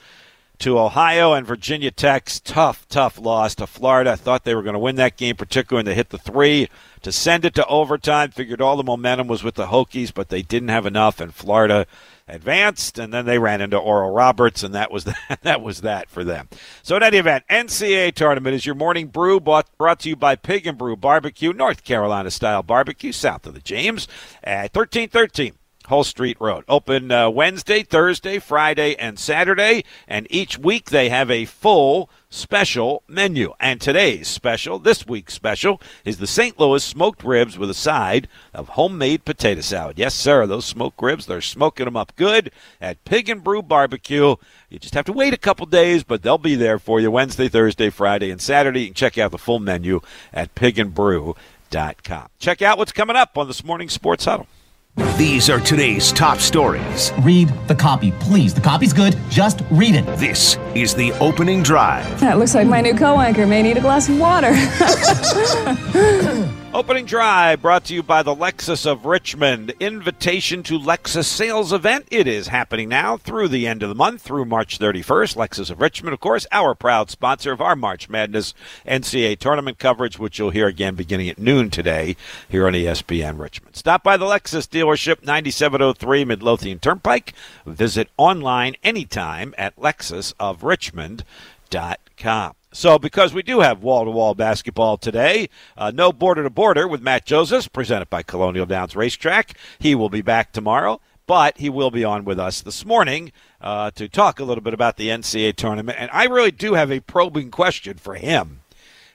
to 0.60 0.78
Ohio 0.78 1.34
and 1.34 1.48
Virginia 1.48 1.90
Tech's 1.90 2.40
tough, 2.40 2.88
tough 2.90 3.18
loss 3.18 3.56
to 3.56 3.66
Florida. 3.66 4.12
I 4.12 4.18
thought 4.18 4.44
they 4.44 4.54
were 4.54 4.62
going 4.62 4.74
to 4.74 4.80
win 4.80 4.98
that 4.98 5.18
game, 5.18 5.36
particularly 5.36 5.80
when 5.80 5.86
they 5.88 5.96
hit 5.96 6.10
the 6.10 6.20
three 6.20 6.70
to 7.02 7.12
send 7.12 7.44
it 7.44 7.56
to 7.56 7.66
overtime. 7.66 8.30
Figured 8.30 8.62
all 8.62 8.78
the 8.78 8.84
momentum 8.84 9.28
was 9.28 9.44
with 9.44 9.56
the 9.56 9.66
Hokies, 9.66 10.14
but 10.14 10.30
they 10.30 10.44
didn't 10.44 10.70
have 10.70 10.86
enough, 10.86 11.20
and 11.20 11.34
Florida 11.34 11.88
advanced, 12.28 12.98
and 12.98 13.14
then 13.14 13.26
they 13.26 13.40
ran 13.40 13.62
into 13.62 13.78
Oral 13.78 14.12
Roberts, 14.12 14.64
and 14.64 14.74
that 14.74 14.92
was 14.92 15.04
that, 15.30 15.40
that 15.42 15.62
was 15.62 15.82
that 15.82 16.10
for 16.10 16.24
them. 16.24 16.50
So 16.84 16.96
in 16.96 17.04
any 17.04 17.18
event, 17.18 17.44
NCAA 17.50 18.14
tournament 18.14 18.56
is 18.56 18.66
your 18.66 18.76
morning 18.76 19.08
brew 19.08 19.40
brought, 19.40 19.76
brought 19.78 20.00
to 20.02 20.10
you 20.10 20.16
by 20.16 20.36
Pig 20.36 20.68
and 20.68 20.78
Brew 20.78 20.96
Barbecue, 20.96 21.54
North 21.54 21.84
Carolina 21.84 22.32
style 22.32 22.64
barbecue, 22.64 23.12
south 23.12 23.46
of 23.46 23.54
the 23.54 23.62
James, 23.62 24.08
at 24.44 24.74
thirteen 24.74 25.10
thirteen 25.10 25.54
Hull 25.88 26.04
Street 26.04 26.38
Road. 26.40 26.64
Open 26.68 27.12
uh, 27.12 27.30
Wednesday, 27.30 27.84
Thursday, 27.84 28.40
Friday, 28.40 28.96
and 28.96 29.20
Saturday, 29.20 29.84
and 30.08 30.28
each 30.30 30.58
week 30.58 30.90
they 30.90 31.10
have 31.10 31.30
a 31.30 31.46
full 31.46 32.10
special 32.32 33.04
menu. 33.08 33.54
And 33.60 33.80
today's 33.80 34.28
special, 34.28 34.80
this 34.80 35.06
week's 35.06 35.36
special, 35.36 35.80
is 36.04 36.18
the 36.18 36.26
St. 36.26 36.60
Louis 36.60 36.84
smoked 36.84 37.24
ribs 37.24 37.60
with 37.60 37.70
a 37.70 37.76
side 37.76 38.28
of 38.54 38.70
homemade 38.70 39.26
potato 39.26 39.62
salad. 39.62 40.00
Yes, 40.00 40.16
sir, 40.16 40.48
those 40.48 40.66
smoked 40.66 41.00
ribs, 41.00 41.28
they're 41.28 41.42
smoking 41.42 41.86
them 41.86 41.98
up 41.98 42.16
good 42.16 42.52
at 42.80 43.04
Pig 43.06 43.30
and 43.30 43.44
Brew 43.44 43.62
Barbecue. 43.62 44.36
You 44.70 44.80
just 44.80 44.96
have 44.96 45.06
to 45.06 45.14
wait 45.14 45.34
a 45.34 45.38
couple 45.38 45.66
days, 45.68 46.04
but 46.04 46.24
they'll 46.24 46.40
be 46.40 46.56
there 46.56 46.80
for 46.80 47.00
you 47.00 47.12
Wednesday, 47.12 47.50
Thursday, 47.50 47.92
Friday, 47.92 48.32
and 48.32 48.42
Saturday. 48.42 48.82
You 48.82 48.88
can 48.88 48.96
check 48.96 49.18
out 49.18 49.32
the 49.32 49.38
full 49.38 49.60
menu 49.60 50.00
at 50.34 50.56
pigandbrew.com. 50.56 52.28
Check 52.40 52.62
out 52.62 52.78
what's 52.78 52.92
coming 52.92 53.16
up 53.16 53.38
on 53.38 53.48
this 53.48 53.64
morning's 53.64 53.94
Sports 53.94 54.26
Huddle. 54.26 54.48
These 55.18 55.50
are 55.50 55.60
today's 55.60 56.12
top 56.12 56.40
stories. 56.40 57.14
Read 57.22 57.48
the 57.68 57.76
copy, 57.76 58.12
please. 58.20 58.54
The 58.54 58.62
copy's 58.62 58.92
good. 58.92 59.18
Just 59.30 59.62
read 59.72 59.96
it. 59.96 60.06
This 60.18 60.58
is 60.76 60.94
the 60.94 61.14
opening 61.14 61.64
drive. 61.64 62.20
That 62.20 62.40
looks 62.40 62.54
like 62.54 62.68
my 62.68 62.82
new 62.82 62.94
co 62.94 63.20
anchor 63.20 63.48
may 63.48 63.64
need 63.64 63.78
a 63.78 63.82
glass 63.82 64.10
of 64.10 64.20
water. 64.20 64.52
Opening 66.74 67.06
drive 67.06 67.62
brought 67.62 67.84
to 67.86 67.94
you 67.94 68.02
by 68.02 68.24
the 68.24 68.34
Lexus 68.34 68.90
of 68.90 69.06
Richmond. 69.06 69.74
Invitation 69.82 70.64
to 70.64 70.80
Lexus 70.80 71.26
sales 71.26 71.74
event. 71.74 72.08
It 72.10 72.28
is 72.28 72.48
happening 72.48 72.88
now 72.88 73.18
through 73.18 73.50
the 73.50 73.68
end 73.68 73.84
of 73.84 73.90
the 73.90 73.96
month, 73.96 74.22
through 74.22 74.46
March 74.46 74.80
31st. 74.80 75.36
Lexus 75.36 75.70
of 75.70 75.82
Richmond, 75.82 76.14
of 76.14 76.22
course, 76.22 76.48
our 76.50 76.74
proud 76.74 77.10
sponsor 77.10 77.52
of 77.52 77.60
our 77.60 77.76
March 77.76 78.08
Madness 78.08 78.54
NCAA 78.88 79.38
tournament 79.38 79.80
coverage, 79.80 80.18
which 80.18 80.40
you'll 80.40 80.52
hear 80.52 80.68
again 80.68 80.96
beginning 80.96 81.28
at 81.28 81.38
noon 81.38 81.70
today 81.70 82.16
here 82.48 82.66
on 82.66 82.74
ESPN 82.74 83.38
Richmond. 83.38 83.76
Stop 83.76 84.02
by 84.02 84.16
the 84.16 84.24
Lexus 84.24 84.66
dealership, 84.66 85.26
9703 85.26 86.24
Midlothian 86.24 86.80
Turnpike. 86.80 87.34
Visit 87.66 88.08
online 88.18 88.78
anytime 88.82 89.54
at 89.58 89.76
lexusofrichmond.com. 89.76 92.54
So, 92.74 92.98
because 92.98 93.34
we 93.34 93.44
do 93.44 93.60
have 93.60 93.84
wall 93.84 94.06
to 94.06 94.12
wall 94.12 94.34
basketball 94.34 94.98
today, 94.98 95.50
uh, 95.78 95.92
no 95.94 96.14
border 96.14 96.44
to 96.44 96.50
border 96.50 96.88
with 96.88 97.02
Matt 97.02 97.26
Josephs, 97.26 97.68
presented 97.68 98.10
by 98.10 98.24
Colonial 98.24 98.66
Downs 98.66 98.96
Racetrack. 98.96 99.58
He 99.78 99.94
will 99.94 100.08
be 100.08 100.22
back 100.22 100.54
tomorrow, 100.54 101.02
but 101.28 101.58
he 101.58 101.70
will 101.70 101.92
be 101.92 102.06
on 102.06 102.24
with 102.24 102.40
us 102.40 102.62
this 102.62 102.86
morning 102.86 103.34
uh, 103.60 103.92
to 103.92 104.08
talk 104.08 104.40
a 104.40 104.46
little 104.46 104.64
bit 104.64 104.74
about 104.74 104.96
the 104.96 105.10
NCAA 105.10 105.58
tournament. 105.58 105.98
And 106.00 106.10
I 106.14 106.26
really 106.26 106.52
do 106.52 106.76
have 106.76 106.90
a 106.90 107.02
probing 107.02 107.52
question 107.52 107.98
for 107.98 108.16
him. 108.16 108.62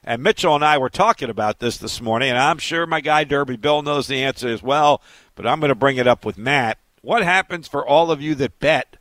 And 0.05 0.23
Mitchell 0.23 0.55
and 0.55 0.65
I 0.65 0.77
were 0.77 0.91
talking 0.91 1.31
about 1.31 1.59
this 1.59 1.79
this 1.79 2.01
morning, 2.03 2.29
and 2.29 2.39
I'm 2.39 2.59
sure 2.59 2.87
my 2.87 3.01
guy 3.01 3.25
Derby 3.25 3.57
Bill 3.57 3.81
knows 3.81 4.07
the 4.07 4.23
answer 4.23 4.49
as 4.49 4.63
well, 4.63 5.01
but 5.35 5.47
I'm 5.47 5.61
going 5.61 5.71
to 5.71 5.75
bring 5.75 5.97
it 5.97 6.07
up 6.07 6.27
with 6.27 6.37
Matt. 6.37 6.77
What 7.01 7.25
happens 7.25 7.69
for 7.69 7.87
all 7.87 8.11
of 8.11 8.21
you 8.21 8.35
that 8.35 8.61
bet 8.61 8.99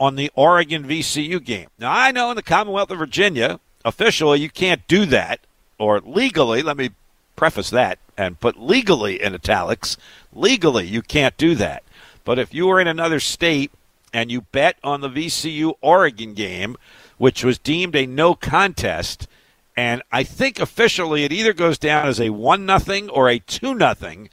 on 0.00 0.16
the 0.16 0.32
Oregon 0.34 0.82
VCU 0.82 1.42
game? 1.42 1.68
Now, 1.78 1.92
I 1.92 2.10
know 2.10 2.30
in 2.30 2.36
the 2.36 2.42
Commonwealth 2.42 2.90
of 2.90 2.98
Virginia, 2.98 3.60
officially 3.86 4.40
you 4.40 4.50
can't 4.50 4.86
do 4.88 5.06
that, 5.06 5.40
or 5.78 6.00
legally, 6.00 6.60
let 6.60 6.76
me 6.76 6.90
preface 7.36 7.70
that 7.70 7.98
and 8.18 8.40
put 8.40 8.58
legally 8.58 9.22
in 9.22 9.34
italics, 9.34 9.96
legally 10.34 10.86
you 10.86 11.00
can't 11.00 11.36
do 11.36 11.54
that. 11.54 11.82
But 12.24 12.38
if 12.38 12.52
you 12.52 12.66
were 12.66 12.80
in 12.80 12.88
another 12.88 13.20
state 13.20 13.70
and 14.12 14.30
you 14.30 14.40
bet 14.40 14.76
on 14.82 15.00
the 15.00 15.08
VCU 15.08 15.74
Oregon 15.80 16.34
game, 16.34 16.76
which 17.18 17.44
was 17.44 17.58
deemed 17.58 17.94
a 17.94 18.06
no 18.06 18.34
contest, 18.34 19.28
and 19.76 20.02
I 20.10 20.24
think 20.24 20.58
officially 20.58 21.24
it 21.24 21.32
either 21.32 21.52
goes 21.52 21.78
down 21.78 22.08
as 22.08 22.20
a 22.20 22.30
one 22.30 22.66
nothing 22.66 23.08
or 23.08 23.28
a 23.28 23.38
two 23.38 23.74
nothing 23.74 24.30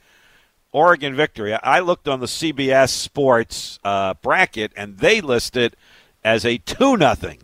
Oregon 0.71 1.15
victory. 1.15 1.53
I 1.53 1.79
looked 1.81 2.07
on 2.07 2.19
the 2.19 2.25
CBS 2.25 2.89
Sports 2.89 3.77
uh, 3.83 4.15
bracket 4.15 4.71
and 4.75 4.97
they 4.97 5.21
list 5.21 5.55
it 5.55 5.75
as 6.23 6.45
a 6.45 6.57
two 6.57 6.97
nothing 6.97 7.39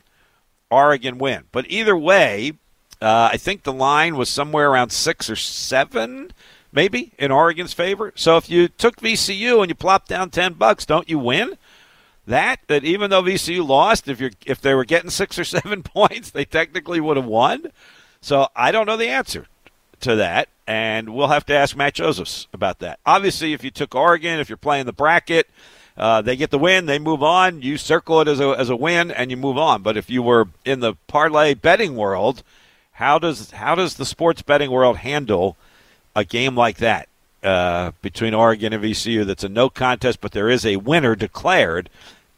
Oregon 0.70 1.18
win. 1.18 1.46
But 1.52 1.66
either 1.70 1.98
way, 1.98 2.54
uh, 3.02 3.30
I 3.32 3.38
think 3.38 3.64
the 3.64 3.74
line 3.74 4.18
was 4.18 4.30
somewhere 4.30 4.70
around 4.70 4.92
six 4.92 5.30
or 5.30 5.36
seven, 5.36 6.32
maybe 6.72 7.14
in 7.18 7.32
Oregon's 7.32 7.74
favor. 7.74 8.12
So 8.16 8.38
if 8.38 8.50
you 8.50 8.68
took 8.68 8.98
VCU 8.98 9.62
and 9.62 9.70
you 9.70 9.76
plopped 9.76 10.10
down 10.10 10.30
ten 10.30 10.54
bucks, 10.54 10.86
don't 10.86 11.10
you 11.10 11.20
win? 11.20 11.58
That 12.28 12.60
that 12.68 12.84
even 12.84 13.10
though 13.10 13.24
VCU 13.24 13.68
lost, 13.68 14.08
if 14.08 14.20
you're 14.20 14.32
if 14.46 14.62
they 14.62 14.74
were 14.74 14.86
getting 14.86 15.10
six 15.10 15.40
or 15.40 15.44
seven 15.46 15.82
points, 15.84 16.30
they 16.32 16.46
technically 16.46 17.00
would 17.00 17.18
have 17.18 17.26
won. 17.26 17.72
So 18.22 18.50
I 18.56 18.72
don't 18.72 18.86
know 18.86 18.98
the 18.98 19.08
answer 19.08 19.48
to 20.02 20.16
that, 20.18 20.50
and 20.68 21.14
we'll 21.14 21.28
have 21.28 21.46
to 21.48 21.54
ask 21.54 21.76
Matt 21.76 21.96
Josephs 21.96 22.48
about 22.54 22.80
that. 22.80 23.00
Obviously, 23.06 23.54
if 23.54 23.64
you 23.64 23.72
took 23.72 23.96
Oregon, 23.96 24.40
if 24.40 24.50
you're 24.50 24.58
playing 24.58 24.86
the 24.86 24.94
bracket, 24.94 25.50
uh, 26.00 26.22
they 26.22 26.38
get 26.38 26.50
the 26.50 26.58
win, 26.58 26.86
they 26.86 26.98
move 26.98 27.22
on. 27.22 27.62
You 27.62 27.78
circle 27.78 28.22
it 28.22 28.28
as 28.30 28.40
a 28.40 28.50
as 28.58 28.70
a 28.70 28.76
win, 28.76 29.12
and 29.12 29.30
you 29.30 29.36
move 29.36 29.58
on. 29.58 29.82
But 29.82 29.98
if 29.98 30.10
you 30.10 30.24
were 30.24 30.48
in 30.64 30.80
the 30.80 30.96
parlay 31.08 31.54
betting 31.54 31.98
world, 31.98 32.42
how 32.94 33.20
does 33.20 33.52
how 33.52 33.76
does 33.76 33.96
the 33.96 34.06
sports 34.06 34.42
betting 34.42 34.72
world 34.72 34.98
handle 34.98 35.58
a 36.16 36.24
game 36.24 36.56
like 36.56 36.78
that 36.78 37.10
uh, 37.44 37.92
between 38.02 38.34
Oregon 38.34 38.72
and 38.72 38.82
VCU? 38.82 39.26
That's 39.26 39.44
a 39.44 39.50
no 39.50 39.70
contest, 39.70 40.22
but 40.22 40.32
there 40.32 40.50
is 40.50 40.66
a 40.66 40.78
winner 40.78 41.18
declared 41.18 41.90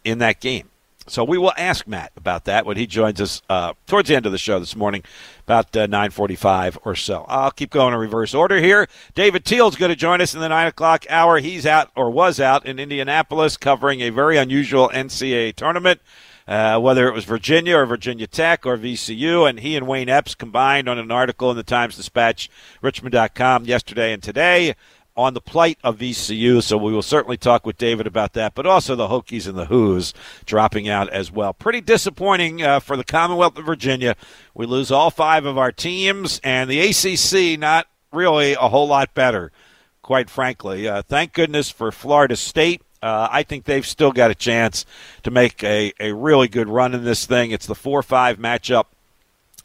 in 0.04 0.18
that 0.18 0.40
game. 0.40 0.71
So 1.08 1.24
we 1.24 1.38
will 1.38 1.54
ask 1.58 1.88
Matt 1.88 2.12
about 2.16 2.46
that 2.46 2.66
when 2.66 2.78
he 2.78 2.86
joins 2.86 3.20
us 3.20 3.42
uh, 3.50 3.74
towards 3.88 4.08
the 4.08 4.16
end 4.16 4.26
of 4.26 4.32
the 4.32 4.38
show 4.38 4.60
this 4.60 4.76
morning, 4.76 5.04
about 5.44 5.76
uh, 5.76 5.88
9:45 5.88 6.78
or 6.86 6.96
so. 6.96 7.26
I'll 7.28 7.52
keep 7.52 7.72
going 7.72 7.94
in 7.94 8.00
reverse 8.00 8.34
order 8.34 8.60
here. 8.60 8.88
David 9.16 9.44
Teel's 9.44 9.76
going 9.76 9.90
to 9.90 9.96
join 9.96 10.22
us 10.22 10.34
in 10.36 10.42
the 10.42 10.50
nine 10.50 10.68
o'clock 10.68 11.06
hour. 11.10 11.40
He's 11.40 11.66
out 11.66 11.90
or 11.96 12.12
was 12.12 12.40
out 12.40 12.66
in 12.66 12.80
Indianapolis 12.80 13.58
covering 13.58 14.02
a 14.02 14.10
very 14.12 14.38
unusual 14.38 14.90
NCAA 14.94 15.56
tournament. 15.56 16.02
Uh, 16.48 16.78
whether 16.80 17.08
it 17.08 17.14
was 17.14 17.24
Virginia 17.24 17.78
or 17.78 17.86
Virginia 17.86 18.28
Tech 18.28 18.66
or 18.66 18.78
VCU, 18.78 19.48
and 19.48 19.60
he 19.60 19.78
and 19.78 19.88
Wayne 19.88 20.10
Epps 20.10 20.36
combined 20.36 20.90
on 20.90 20.98
an 20.98 21.12
article 21.12 21.52
in 21.52 21.56
the 21.56 21.64
Times 21.64 21.96
Dispatch, 21.96 22.50
Richmond.com 22.82 23.66
yesterday 23.66 24.12
and 24.12 24.22
today 24.22 24.76
on 25.16 25.34
the 25.34 25.42
plight 25.42 25.78
of 25.84 26.00
VCU. 26.00 26.64
So 26.64 26.78
we 26.78 26.94
will 26.94 27.02
certainly 27.02 27.38
talk 27.38 27.66
with 27.66 27.78
David 27.78 28.08
about 28.08 28.34
that, 28.34 28.56
but 28.56 28.66
also 28.66 28.96
the 28.96 29.08
Hokies 29.08 29.48
and 29.48 29.58
the 29.58 29.66
Hoos 29.66 30.14
dropping 30.46 30.88
out 30.88 31.10
as 31.10 31.32
well. 31.32 31.54
Pretty 31.54 31.82
disappointing 31.82 32.62
uh, 32.62 32.80
for 32.80 32.96
the 32.96 33.04
Commonwealth 33.04 33.58
of 33.58 33.66
Virginia. 33.66 34.16
We 34.54 34.66
lose 34.66 34.92
all 34.92 35.12
five 35.12 35.46
of 35.46 35.58
our 35.58 35.72
teams, 35.72 36.40
and 36.44 36.70
the 36.70 36.80
ACC 36.80 37.60
not 37.60 37.88
really 38.12 38.54
a 38.54 38.70
whole 38.70 38.88
lot 38.88 39.14
better, 39.14 39.52
quite 40.02 40.30
frankly. 40.30 40.88
Uh, 40.88 41.02
thank 41.02 41.34
goodness 41.34 41.70
for 41.70 41.92
Florida 41.92 42.36
State. 42.36 42.82
Uh, 43.02 43.28
I 43.32 43.44
think 43.44 43.66
they've 43.66 43.86
still 43.86 44.12
got 44.12 44.30
a 44.30 44.36
chance 44.36 44.86
to 45.24 45.32
make 45.32 45.64
a, 45.64 45.92
a 46.00 46.14
really 46.14 46.48
good 46.48 46.70
run 46.70 46.94
in 46.94 47.04
this 47.04 47.26
thing. 47.26 47.52
It's 47.52 47.66
the 47.66 47.76
4 47.76 48.04
5 48.04 48.38
matchup 48.38 48.86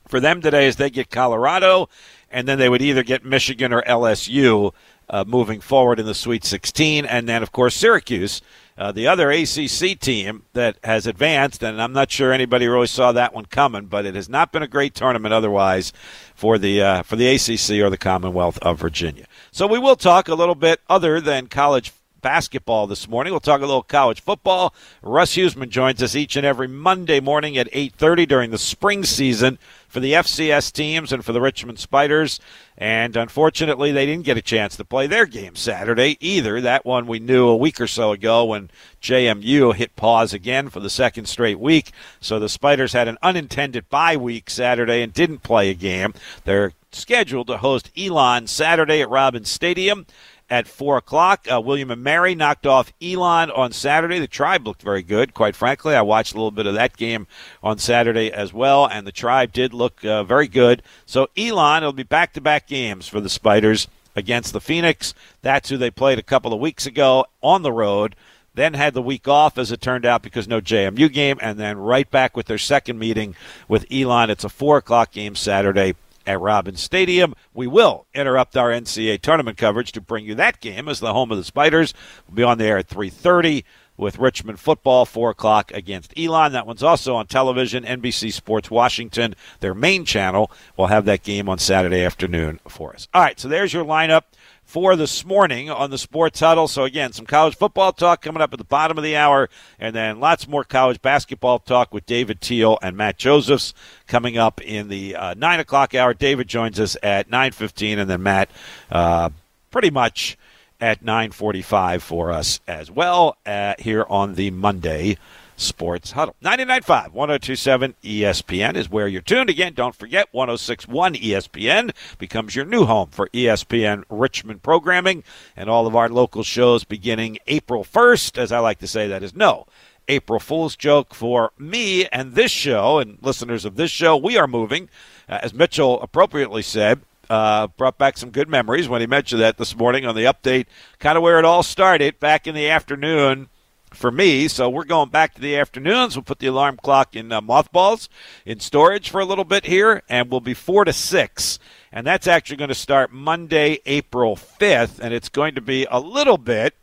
for 0.09 0.20
them 0.20 0.40
today 0.40 0.66
as 0.66 0.76
they 0.76 0.88
get 0.88 1.11
Colorado, 1.11 1.88
and 2.30 2.48
then 2.48 2.59
they 2.59 2.68
would 2.68 2.82
either 2.82 3.02
get 3.02 3.24
Michigan 3.24 3.72
or 3.72 3.82
LSU 3.82 4.72
uh, 5.09 5.25
moving 5.27 5.61
forward 5.61 6.01
in 6.01 6.07
the 6.07 6.14
Sweet 6.14 6.45
16. 6.45 7.05
And 7.05 7.29
then, 7.29 7.42
of 7.42 7.53
course, 7.53 7.75
Syracuse, 7.75 8.42
uh, 8.79 8.92
the 8.92 9.07
other 9.07 9.31
ACC 9.31 9.99
team 9.99 10.42
that 10.53 10.79
has 10.85 11.07
advanced. 11.07 11.62
And 11.62 11.81
I'm 11.81 11.92
not 11.92 12.11
sure 12.11 12.33
anybody 12.33 12.66
really 12.66 12.87
saw 12.87 13.12
that 13.12 13.35
one 13.35 13.47
coming, 13.47 13.87
but 13.87 14.05
it 14.05 14.14
has 14.14 14.29
not 14.29 14.53
been 14.53 14.62
a 14.62 14.69
great 14.69 14.95
tournament 14.95 15.33
otherwise 15.33 15.92
for 16.35 16.59
the 16.59 16.83
uh, 16.83 17.03
for 17.03 17.16
the 17.16 17.29
ACC 17.29 17.83
or 17.83 17.90
the 17.90 17.99
Commonwealth 17.99 18.59
of 18.59 18.79
Virginia. 18.79 19.27
So 19.51 19.66
we 19.66 19.79
will 19.79 19.97
talk 19.97 20.29
a 20.29 20.35
little 20.35 20.55
bit 20.55 20.81
other 20.88 21.21
than 21.21 21.47
college 21.47 21.92
basketball 22.26 22.88
this 22.88 23.08
morning. 23.08 23.32
We'll 23.32 23.38
talk 23.38 23.60
a 23.60 23.66
little 23.66 23.84
college 23.84 24.20
football. 24.20 24.74
Russ 25.00 25.36
Huesman 25.36 25.68
joins 25.68 26.02
us 26.02 26.16
each 26.16 26.34
and 26.34 26.44
every 26.44 26.66
Monday 26.66 27.20
morning 27.20 27.56
at 27.56 27.68
8:30 27.72 28.26
during 28.26 28.50
the 28.50 28.58
spring 28.58 29.04
season 29.04 29.60
for 29.86 30.00
the 30.00 30.12
FCS 30.12 30.72
teams 30.72 31.12
and 31.12 31.24
for 31.24 31.32
the 31.32 31.40
Richmond 31.40 31.78
Spiders. 31.78 32.40
And 32.76 33.16
unfortunately, 33.16 33.92
they 33.92 34.06
didn't 34.06 34.24
get 34.24 34.36
a 34.36 34.42
chance 34.42 34.74
to 34.76 34.84
play 34.84 35.06
their 35.06 35.24
game 35.24 35.54
Saturday 35.54 36.18
either. 36.18 36.60
That 36.60 36.84
one 36.84 37.06
we 37.06 37.20
knew 37.20 37.46
a 37.46 37.56
week 37.56 37.80
or 37.80 37.86
so 37.86 38.10
ago 38.10 38.44
when 38.44 38.70
JMU 39.00 39.72
hit 39.76 39.94
pause 39.94 40.34
again 40.34 40.68
for 40.68 40.80
the 40.80 40.90
second 40.90 41.26
straight 41.26 41.60
week. 41.60 41.92
So 42.20 42.40
the 42.40 42.48
Spiders 42.48 42.92
had 42.92 43.06
an 43.06 43.18
unintended 43.22 43.88
bye 43.88 44.16
week 44.16 44.50
Saturday 44.50 45.00
and 45.00 45.12
didn't 45.12 45.44
play 45.44 45.70
a 45.70 45.74
game. 45.74 46.12
They're 46.44 46.72
scheduled 46.90 47.46
to 47.46 47.58
host 47.58 47.90
Elon 47.96 48.48
Saturday 48.48 49.00
at 49.00 49.10
Robins 49.10 49.50
Stadium 49.50 50.06
at 50.48 50.68
4 50.68 50.98
o'clock. 50.98 51.46
Uh, 51.50 51.61
William 51.61 51.90
and 51.90 52.02
Mary 52.02 52.35
knocked 52.35 52.66
off 52.66 52.92
Elon 53.02 53.50
on 53.50 53.72
Saturday. 53.72 54.18
The 54.18 54.26
Tribe 54.26 54.66
looked 54.66 54.82
very 54.82 55.02
good, 55.02 55.35
quite 55.35 55.56
frankly. 55.56 55.94
I 55.94 56.02
watched 56.02 56.35
a 56.35 56.37
little 56.37 56.50
bit 56.50 56.66
of 56.66 56.74
that 56.74 56.96
game 56.96 57.26
on 57.62 57.78
Saturday 57.78 58.32
as 58.32 58.52
well, 58.52 58.87
and 58.87 59.06
the 59.06 59.12
Tribe 59.12 59.52
did 59.52 59.74
look 59.74 60.04
uh, 60.04 60.22
very 60.24 60.48
good. 60.48 60.82
So 61.04 61.28
Elon, 61.37 61.82
it'll 61.82 61.92
be 61.92 62.02
back 62.02 62.32
to 62.35 62.40
back 62.40 62.66
games 62.66 63.09
for 63.09 63.20
the 63.20 63.28
Spiders 63.28 63.88
against 64.14 64.52
the 64.52 64.61
Phoenix. 64.61 65.14
That's 65.42 65.68
who 65.68 65.76
they 65.76 65.90
played 65.90 66.18
a 66.18 66.22
couple 66.22 66.52
of 66.52 66.61
weeks 66.61 66.87
ago 66.87 67.26
on 67.42 67.62
the 67.62 67.72
road. 67.72 68.16
Then 68.54 68.72
had 68.72 68.94
the 68.94 69.02
week 69.02 69.28
off, 69.28 69.59
as 69.59 69.70
it 69.70 69.82
turned 69.82 70.06
out, 70.06 70.22
because 70.22 70.48
no 70.48 70.62
JMU 70.62 71.12
game, 71.12 71.38
and 71.42 71.59
then 71.59 71.76
right 71.76 72.11
back 72.11 72.35
with 72.35 72.46
their 72.46 72.56
second 72.56 72.98
meeting 72.98 73.37
with 73.68 73.85
Elon. 73.92 74.30
It's 74.30 74.44
a 74.44 74.48
4 74.48 74.78
o'clock 74.78 75.12
game 75.12 75.35
Saturday 75.35 75.94
at 76.26 76.40
Robins 76.40 76.80
Stadium. 76.80 77.34
We 77.54 77.66
will 77.66 78.06
interrupt 78.14 78.56
our 78.56 78.70
NCAA 78.70 79.20
tournament 79.20 79.56
coverage 79.56 79.92
to 79.92 80.00
bring 80.00 80.24
you 80.24 80.34
that 80.34 80.60
game 80.60 80.88
as 80.88 81.00
the 81.00 81.12
home 81.12 81.30
of 81.30 81.38
the 81.38 81.44
Spiders. 81.44 81.94
We'll 82.26 82.36
be 82.36 82.42
on 82.42 82.58
the 82.58 82.64
air 82.64 82.78
at 82.78 82.88
3:30 82.88 83.64
with 83.96 84.18
Richmond 84.18 84.60
football, 84.60 85.06
4 85.06 85.30
o'clock 85.30 85.72
against 85.72 86.12
Elon. 86.18 86.52
That 86.52 86.66
one's 86.66 86.82
also 86.82 87.14
on 87.16 87.26
television. 87.26 87.84
NBC 87.84 88.30
Sports 88.30 88.70
Washington, 88.70 89.34
their 89.60 89.74
main 89.74 90.04
channel, 90.04 90.50
will 90.76 90.88
have 90.88 91.04
that 91.06 91.22
game 91.22 91.48
on 91.48 91.58
Saturday 91.58 92.04
afternoon 92.04 92.60
for 92.68 92.92
us. 92.92 93.08
All 93.14 93.22
right, 93.22 93.40
so 93.40 93.48
there's 93.48 93.72
your 93.72 93.84
lineup 93.84 94.22
for 94.66 94.96
this 94.96 95.24
morning 95.24 95.70
on 95.70 95.90
the 95.90 95.96
Sports 95.96 96.40
Huddle. 96.40 96.68
So, 96.68 96.85
again, 96.85 97.12
some 97.12 97.24
college 97.24 97.57
football 97.57 97.92
talk 97.92 98.20
coming 98.20 98.42
up 98.42 98.52
at 98.52 98.59
the 98.59 98.64
bottom 98.64 98.98
of 98.98 99.05
the 99.05 99.16
hour, 99.16 99.48
and 99.79 99.94
then 99.94 100.20
lots 100.20 100.46
more 100.46 100.64
college 100.64 101.00
basketball 101.00 101.61
talk 101.61 101.94
with 101.94 102.05
David 102.05 102.40
Teel 102.40 102.79
and 102.83 102.96
Matt 102.96 103.16
Josephs 103.16 103.72
coming 104.07 104.37
up 104.37 104.61
in 104.61 104.88
the 104.88 105.16
uh, 105.16 105.35
9 105.35 105.61
o'clock 105.61 105.94
hour. 105.94 106.12
David 106.12 106.48
joins 106.48 106.79
us 106.79 106.96
at 107.02 107.31
9.15, 107.31 107.98
and 107.98 108.11
then 108.11 108.22
Matt 108.22 108.50
uh, 108.90 109.31
pretty 109.70 109.90
much 109.90 110.37
at 110.81 111.02
9.45 111.02 112.02
for 112.02 112.33
us 112.33 112.61
as 112.66 112.90
well 112.90 113.37
uh, 113.46 113.74
here 113.79 114.05
on 114.11 114.35
the 114.35 114.50
Monday 114.50 115.16
Sports 115.57 116.12
Huddle. 116.12 116.37
99.5, 116.42 117.12
1027 117.12 117.95
ESPN 118.03 118.77
is 118.77 118.90
where 118.90 119.09
you're 119.09 119.23
tuned. 119.23 119.51
Again, 119.51 119.73
don't 119.75 119.95
forget 119.95 120.29
1061 120.33 121.14
ESPN 121.14 121.92
becomes 122.19 122.55
your 122.55 122.64
new 122.64 122.85
home 122.85 123.09
for 123.09 123.29
ESPN 123.29 124.05
Richmond 124.09 124.62
programming 124.62 125.25
and 125.57 125.69
all 125.69 125.87
of 125.87 125.97
our 125.97 126.09
local 126.09 126.42
shows 126.42 126.85
beginning 126.85 127.38
April 127.47 127.85
1st. 127.85 128.38
As 128.38 128.53
I 128.53 128.59
like 128.59 128.79
to 128.79 128.87
say, 128.87 129.09
that 129.09 129.23
is 129.23 129.35
no 129.35 129.66
April 130.09 130.38
Fool's 130.38 130.77
joke 130.77 131.14
for 131.14 131.53
me 131.59 132.07
and 132.07 132.35
this 132.35 132.51
show 132.51 132.99
and 132.99 133.19
listeners 133.23 133.64
of 133.64 133.77
this 133.77 133.90
show. 133.90 134.16
We 134.16 134.37
are 134.37 134.47
moving, 134.47 134.88
uh, 135.29 135.40
as 135.42 135.55
Mitchell 135.55 136.01
appropriately 136.03 136.62
said. 136.62 137.01
Uh, 137.29 137.66
brought 137.66 137.99
back 137.99 138.16
some 138.16 138.31
good 138.31 138.49
memories 138.49 138.88
when 138.88 139.01
he 139.01 139.07
mentioned 139.09 139.40
that 139.40 139.59
this 139.59 139.77
morning 139.77 140.07
on 140.07 140.14
the 140.14 140.23
update, 140.23 140.66
kind 141.01 141.16
of 141.16 141.25
where 141.25 141.40
it 141.40 141.45
all 141.45 141.64
started 141.64 142.21
back 142.21 142.47
in 142.47 142.55
the 142.55 142.69
afternoon 142.69 143.49
for 143.92 144.11
me. 144.11 144.49
So 144.49 144.68
we're 144.68 144.85
going 144.85 145.11
back 145.11 145.35
to 145.35 145.40
the 145.40 145.57
afternoons. 145.57 146.16
We'll 146.16 146.22
put 146.22 146.38
the 146.38 146.46
alarm 146.46 146.79
clock 146.83 147.16
in 147.16 147.33
uh, 147.33 147.40
mothballs 147.40 148.09
in 148.44 148.61
storage 148.61 149.11
for 149.11 149.20
a 149.20 149.25
little 149.25 149.44
bit 149.44 149.66
here, 149.66 150.03
and 150.09 150.31
we'll 150.31 150.40
be 150.40 150.55
four 150.55 150.85
to 150.85 150.92
six. 150.92 151.59
And 151.92 152.07
that's 152.07 152.27
actually 152.27 152.59
going 152.59 152.68
to 152.68 152.75
start 152.75 153.12
Monday, 153.12 153.81
April 153.87 154.37
5th, 154.37 154.99
and 154.99 155.14
it's 155.14 155.29
going 155.29 155.55
to 155.55 155.61
be 155.61 155.87
a 155.90 156.01
little 156.01 156.38
bit 156.38 156.75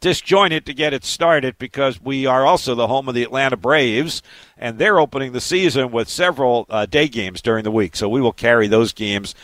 disjointed 0.00 0.64
to 0.66 0.74
get 0.74 0.92
it 0.92 1.04
started 1.04 1.58
because 1.58 2.00
we 2.00 2.24
are 2.24 2.46
also 2.46 2.74
the 2.74 2.86
home 2.86 3.08
of 3.08 3.14
the 3.14 3.22
Atlanta 3.22 3.56
Braves, 3.56 4.22
and 4.56 4.78
they're 4.78 5.00
opening 5.00 5.32
the 5.32 5.40
season 5.40 5.90
with 5.90 6.08
several 6.08 6.66
uh, 6.68 6.86
day 6.86 7.08
games 7.08 7.42
during 7.42 7.64
the 7.64 7.70
week. 7.70 7.96
So 7.96 8.08
we 8.08 8.20
will 8.20 8.32
carry 8.32 8.68
those 8.68 8.92
games 8.92 9.34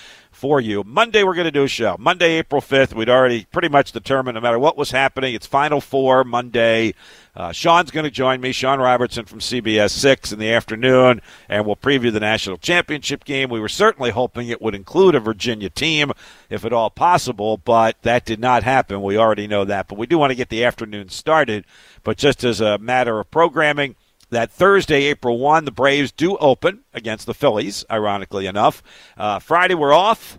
for 0.44 0.60
you. 0.60 0.84
Monday, 0.84 1.22
we're 1.22 1.32
going 1.32 1.46
to 1.46 1.50
do 1.50 1.62
a 1.62 1.68
show. 1.68 1.96
Monday, 1.98 2.32
April 2.32 2.60
5th. 2.60 2.92
We'd 2.92 3.08
already 3.08 3.46
pretty 3.46 3.70
much 3.70 3.92
determined 3.92 4.34
no 4.34 4.42
matter 4.42 4.58
what 4.58 4.76
was 4.76 4.90
happening, 4.90 5.34
it's 5.34 5.46
Final 5.46 5.80
Four 5.80 6.22
Monday. 6.22 6.92
Uh, 7.34 7.50
Sean's 7.50 7.90
going 7.90 8.04
to 8.04 8.10
join 8.10 8.42
me, 8.42 8.52
Sean 8.52 8.78
Robertson 8.78 9.24
from 9.24 9.38
CBS 9.38 9.92
6 9.92 10.32
in 10.32 10.38
the 10.38 10.52
afternoon, 10.52 11.22
and 11.48 11.64
we'll 11.64 11.76
preview 11.76 12.12
the 12.12 12.20
national 12.20 12.58
championship 12.58 13.24
game. 13.24 13.48
We 13.48 13.58
were 13.58 13.70
certainly 13.70 14.10
hoping 14.10 14.48
it 14.48 14.60
would 14.60 14.74
include 14.74 15.14
a 15.14 15.20
Virginia 15.20 15.70
team, 15.70 16.12
if 16.50 16.66
at 16.66 16.74
all 16.74 16.90
possible, 16.90 17.56
but 17.56 17.96
that 18.02 18.26
did 18.26 18.38
not 18.38 18.64
happen. 18.64 19.00
We 19.00 19.16
already 19.16 19.46
know 19.46 19.64
that. 19.64 19.88
But 19.88 19.96
we 19.96 20.06
do 20.06 20.18
want 20.18 20.30
to 20.30 20.36
get 20.36 20.50
the 20.50 20.62
afternoon 20.62 21.08
started. 21.08 21.64
But 22.02 22.18
just 22.18 22.44
as 22.44 22.60
a 22.60 22.76
matter 22.76 23.18
of 23.18 23.30
programming, 23.30 23.96
that 24.34 24.50
Thursday, 24.50 25.04
April 25.04 25.38
1, 25.38 25.64
the 25.64 25.70
Braves 25.70 26.12
do 26.12 26.36
open 26.36 26.84
against 26.92 27.26
the 27.26 27.34
Phillies, 27.34 27.84
ironically 27.90 28.46
enough. 28.46 28.82
Uh, 29.16 29.38
Friday, 29.38 29.74
we're 29.74 29.92
off. 29.92 30.38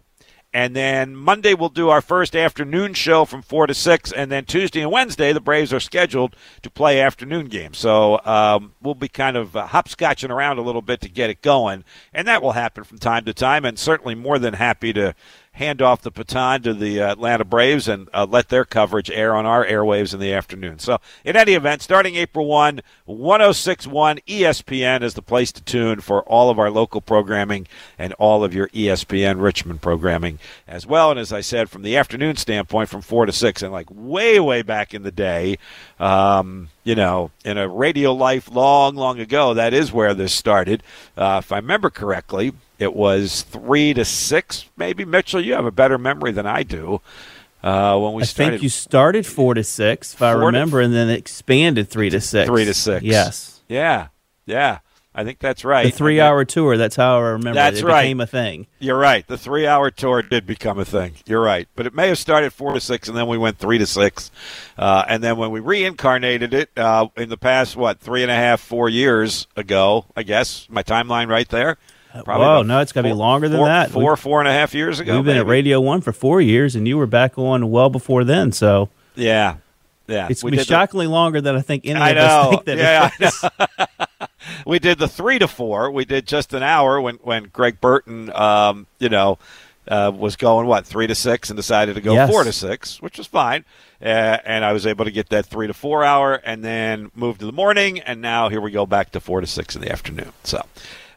And 0.56 0.74
then 0.74 1.18
Monday, 1.18 1.54
we'll 1.54 1.68
do 1.68 1.90
our 1.90 2.00
first 2.00 2.34
afternoon 2.34 2.94
show 2.94 3.26
from 3.26 3.42
4 3.42 3.68
to 3.68 3.74
6. 3.74 4.14
And 4.14 4.32
then 4.32 4.46
Tuesday 4.46 4.80
and 4.80 4.90
Wednesday, 4.90 5.34
the 5.34 5.42
Braves 5.42 5.74
are 5.74 5.82
scheduled 5.82 6.34
to 6.62 6.70
play 6.70 7.02
afternoon 7.02 7.48
games. 7.48 7.78
So 7.78 8.22
um, 8.24 8.72
we'll 8.82 8.96
be 8.96 9.10
kind 9.10 9.36
of 9.36 9.58
uh, 9.58 9.68
hopscotching 9.68 10.30
around 10.30 10.58
a 10.58 10.62
little 10.62 10.82
bit 10.82 11.02
to 11.02 11.10
get 11.10 11.30
it 11.30 11.42
going. 11.42 11.84
And 12.14 12.26
that 12.30 12.42
will 12.42 12.54
happen 12.54 12.86
from 12.86 13.00
time 13.00 13.26
to 13.26 13.34
time. 13.34 13.66
And 13.66 13.78
certainly 13.78 14.16
more 14.16 14.40
than 14.40 14.54
happy 14.54 14.94
to 14.94 15.14
hand 15.56 15.82
off 15.82 16.02
the 16.02 16.12
baton 16.12 16.62
to 16.62 16.74
the 16.74 17.02
uh, 17.02 17.14
Atlanta 17.14 17.46
Braves 17.46 17.88
and 17.88 18.10
uh, 18.14 18.28
let 18.30 18.50
their 18.50 18.66
coverage 18.66 19.10
air 19.10 19.34
on 19.36 19.46
our 19.46 19.66
airwaves 19.66 20.14
in 20.14 20.20
the 20.20 20.34
afternoon. 20.34 20.80
So, 20.80 21.00
in 21.24 21.36
any 21.38 21.54
event, 21.54 21.82
starting 21.82 22.16
April 22.16 22.46
1, 22.46 22.82
1061 23.06 24.20
ESPN 24.28 25.02
is 25.02 25.14
the 25.14 25.22
place 25.22 25.52
to 25.54 25.64
tune 25.64 26.02
for 26.02 26.24
all 26.24 26.50
of 26.50 26.60
our 26.60 26.70
local 26.70 27.00
programming 27.00 27.68
and 27.98 28.14
all 28.14 28.44
of 28.44 28.54
your 28.54 28.68
ESPN 28.70 29.42
Richmond 29.42 29.82
programming 29.82 30.40
as 30.68 30.86
well. 30.86 31.12
And 31.12 31.20
as 31.20 31.32
I 31.32 31.42
said, 31.42 31.70
from 31.70 31.84
the 31.84 31.96
afternoon 31.96 32.36
standpoint, 32.36 32.90
from 32.90 33.02
4 33.02 33.26
to 33.28 33.32
6, 33.32 33.62
and 33.62 33.72
like 33.72 33.88
way, 33.90 34.40
way 34.40 34.62
back 34.62 34.94
in 34.94 35.04
the 35.04 35.12
day, 35.12 35.58
um, 36.00 36.70
you 36.86 36.96
know, 36.96 37.32
in 37.44 37.58
a 37.58 37.68
radio 37.68 38.14
life 38.14 38.50
long, 38.50 38.96
long 38.96 39.20
ago, 39.20 39.54
that 39.56 39.74
is 39.74 39.92
where 39.92 40.14
this 40.14 40.34
started. 40.34 40.82
Uh, 41.18 41.42
if 41.44 41.52
I 41.52 41.58
remember 41.58 41.90
correctly, 41.90 42.54
it 42.80 42.96
was 42.96 43.42
three 43.42 43.94
to 43.96 44.06
six, 44.06 44.70
maybe. 44.78 45.04
Mitchell, 45.04 45.42
you 45.42 45.54
have 45.56 45.66
a 45.66 45.72
better 45.72 45.98
memory 45.98 46.32
than 46.32 46.46
I 46.46 46.64
do. 46.64 47.02
Uh, 47.64 47.98
when 47.98 48.14
we 48.14 48.22
I 48.22 48.26
started, 48.26 48.52
think 48.52 48.64
you 48.64 48.70
started 48.70 49.26
four 49.26 49.56
to 49.56 49.64
six, 49.64 50.14
if 50.14 50.22
I 50.22 50.32
Four 50.34 50.40
to- 50.42 50.46
remember, 50.46 50.80
and 50.80 50.94
then 50.94 51.10
expanded 51.10 51.90
three 51.90 52.12
to 52.12 52.22
six. 52.22 52.48
Three 52.48 52.64
to 52.66 52.74
six. 52.74 53.04
Yes. 53.04 53.60
Yeah. 53.68 54.08
Yeah, 54.46 54.78
I 55.18 55.24
think 55.24 55.40
that's 55.40 55.64
right. 55.64 55.86
The 55.86 55.92
three 55.92 56.20
hour 56.20 56.44
tour. 56.44 56.76
That's 56.76 56.98
how 56.98 57.18
I 57.20 57.30
remember. 57.30 57.54
That's 57.56 57.78
it. 57.80 57.84
It 57.84 57.88
right. 57.88 58.02
became 58.04 58.20
a 58.20 58.28
thing. 58.28 58.68
You're 58.80 58.98
right. 58.98 59.26
The 59.26 59.38
three 59.38 59.66
hour 59.66 59.90
tour 59.90 60.22
did 60.22 60.46
become 60.46 60.78
a 60.78 60.84
thing. 60.84 61.14
You're 61.26 61.42
right. 61.42 61.68
But 61.76 61.86
it 61.88 61.94
may 61.96 62.10
have 62.10 62.18
started 62.18 62.52
four 62.52 62.74
to 62.74 62.82
six, 62.82 63.08
and 63.08 63.18
then 63.18 63.28
we 63.28 63.38
went 63.38 63.58
three 63.58 63.78
to 63.78 63.86
six. 63.86 64.30
Uh, 64.78 65.06
and 65.08 65.24
then 65.24 65.38
when 65.38 65.52
we 65.52 65.62
reincarnated 65.62 66.54
it 66.54 66.70
uh, 66.78 67.08
in 67.16 67.30
the 67.30 67.38
past, 67.38 67.78
what, 67.78 68.00
three 68.02 68.24
and 68.24 68.32
a 68.32 68.36
half, 68.36 68.60
four 68.60 68.90
years 68.90 69.48
ago, 69.56 70.06
I 70.18 70.24
guess, 70.24 70.68
my 70.70 70.84
timeline 70.84 71.30
right 71.30 71.48
there. 71.48 71.78
Probably 72.24 72.46
Whoa, 72.46 72.62
no, 72.64 72.80
it's 72.80 72.92
got 72.94 73.02
to 73.02 73.10
be 73.10 73.14
longer 73.14 73.50
than 73.50 73.58
four- 73.60 73.68
that. 73.68 73.92
Four, 73.92 74.12
We've- 74.12 74.22
four 74.22 74.40
and 74.40 74.48
a 74.48 74.52
half 74.54 74.74
years 74.74 75.00
ago. 75.02 75.16
We've 75.16 75.26
been 75.26 75.38
at. 75.38 75.46
Radio 75.48 75.82
One 75.82 76.00
for 76.02 76.14
four 76.14 76.40
years, 76.42 76.76
and 76.76 76.88
you 76.88 76.98
were 76.98 77.08
back 77.08 77.38
on 77.38 77.72
well 77.72 77.90
before 77.90 78.24
then. 78.24 78.52
So 78.54 78.90
Yeah. 79.16 79.56
Yeah. 80.08 80.28
it's 80.30 80.42
We 80.44 80.52
been 80.52 80.60
the- 80.60 80.64
shockingly 80.66 81.08
longer 81.08 81.42
than 81.42 81.56
I 81.58 81.62
think 81.62 81.86
any 81.86 82.00
I 82.00 82.10
of 82.12 82.18
us 82.18 82.50
think 82.52 82.66
that 82.66 82.78
Yeah, 82.78 83.10
it 83.20 83.26
is. 83.28 83.46
we 84.66 84.80
did 84.80 85.00
the 85.00 85.08
three 85.08 85.40
to 85.40 85.48
four. 85.48 85.92
We 85.92 86.06
did 86.06 86.28
just 86.28 86.54
an 86.54 86.64
hour 86.64 87.00
when 87.02 87.16
when 87.18 87.46
Greg 87.46 87.80
Burton, 87.82 88.32
um, 88.34 88.88
you 89.00 89.10
know, 89.10 89.38
uh, 89.88 90.12
was 90.16 90.36
going 90.36 90.68
what 90.68 90.86
three 90.86 91.08
to 91.08 91.16
six 91.16 91.50
and 91.50 91.58
decided 91.58 91.96
to 91.96 92.02
go 92.02 92.14
Yes. 92.14 92.30
four 92.30 92.44
to 92.44 92.52
six, 92.54 93.02
which 93.02 93.18
was 93.18 93.28
fine. 93.28 93.66
Uh, 94.02 94.38
and 94.46 94.66
I 94.66 94.74
was 94.74 94.86
able 94.86 95.06
to 95.06 95.12
get 95.12 95.30
that 95.30 95.46
three 95.46 95.68
to 95.68 95.74
four 95.74 96.04
hour, 96.04 96.36
and 96.44 96.64
then 96.64 97.12
move 97.16 97.38
to 97.40 97.46
the 97.46 97.52
morning, 97.54 98.00
and 98.02 98.22
now 98.22 98.50
here 98.50 98.60
we 98.62 98.72
go 98.72 98.86
back 98.86 99.12
to 99.12 99.20
four 99.20 99.42
to 99.42 99.48
six 99.48 99.76
in 99.76 99.82
the 99.82 99.92
afternoon. 99.92 100.32
So. 100.44 100.62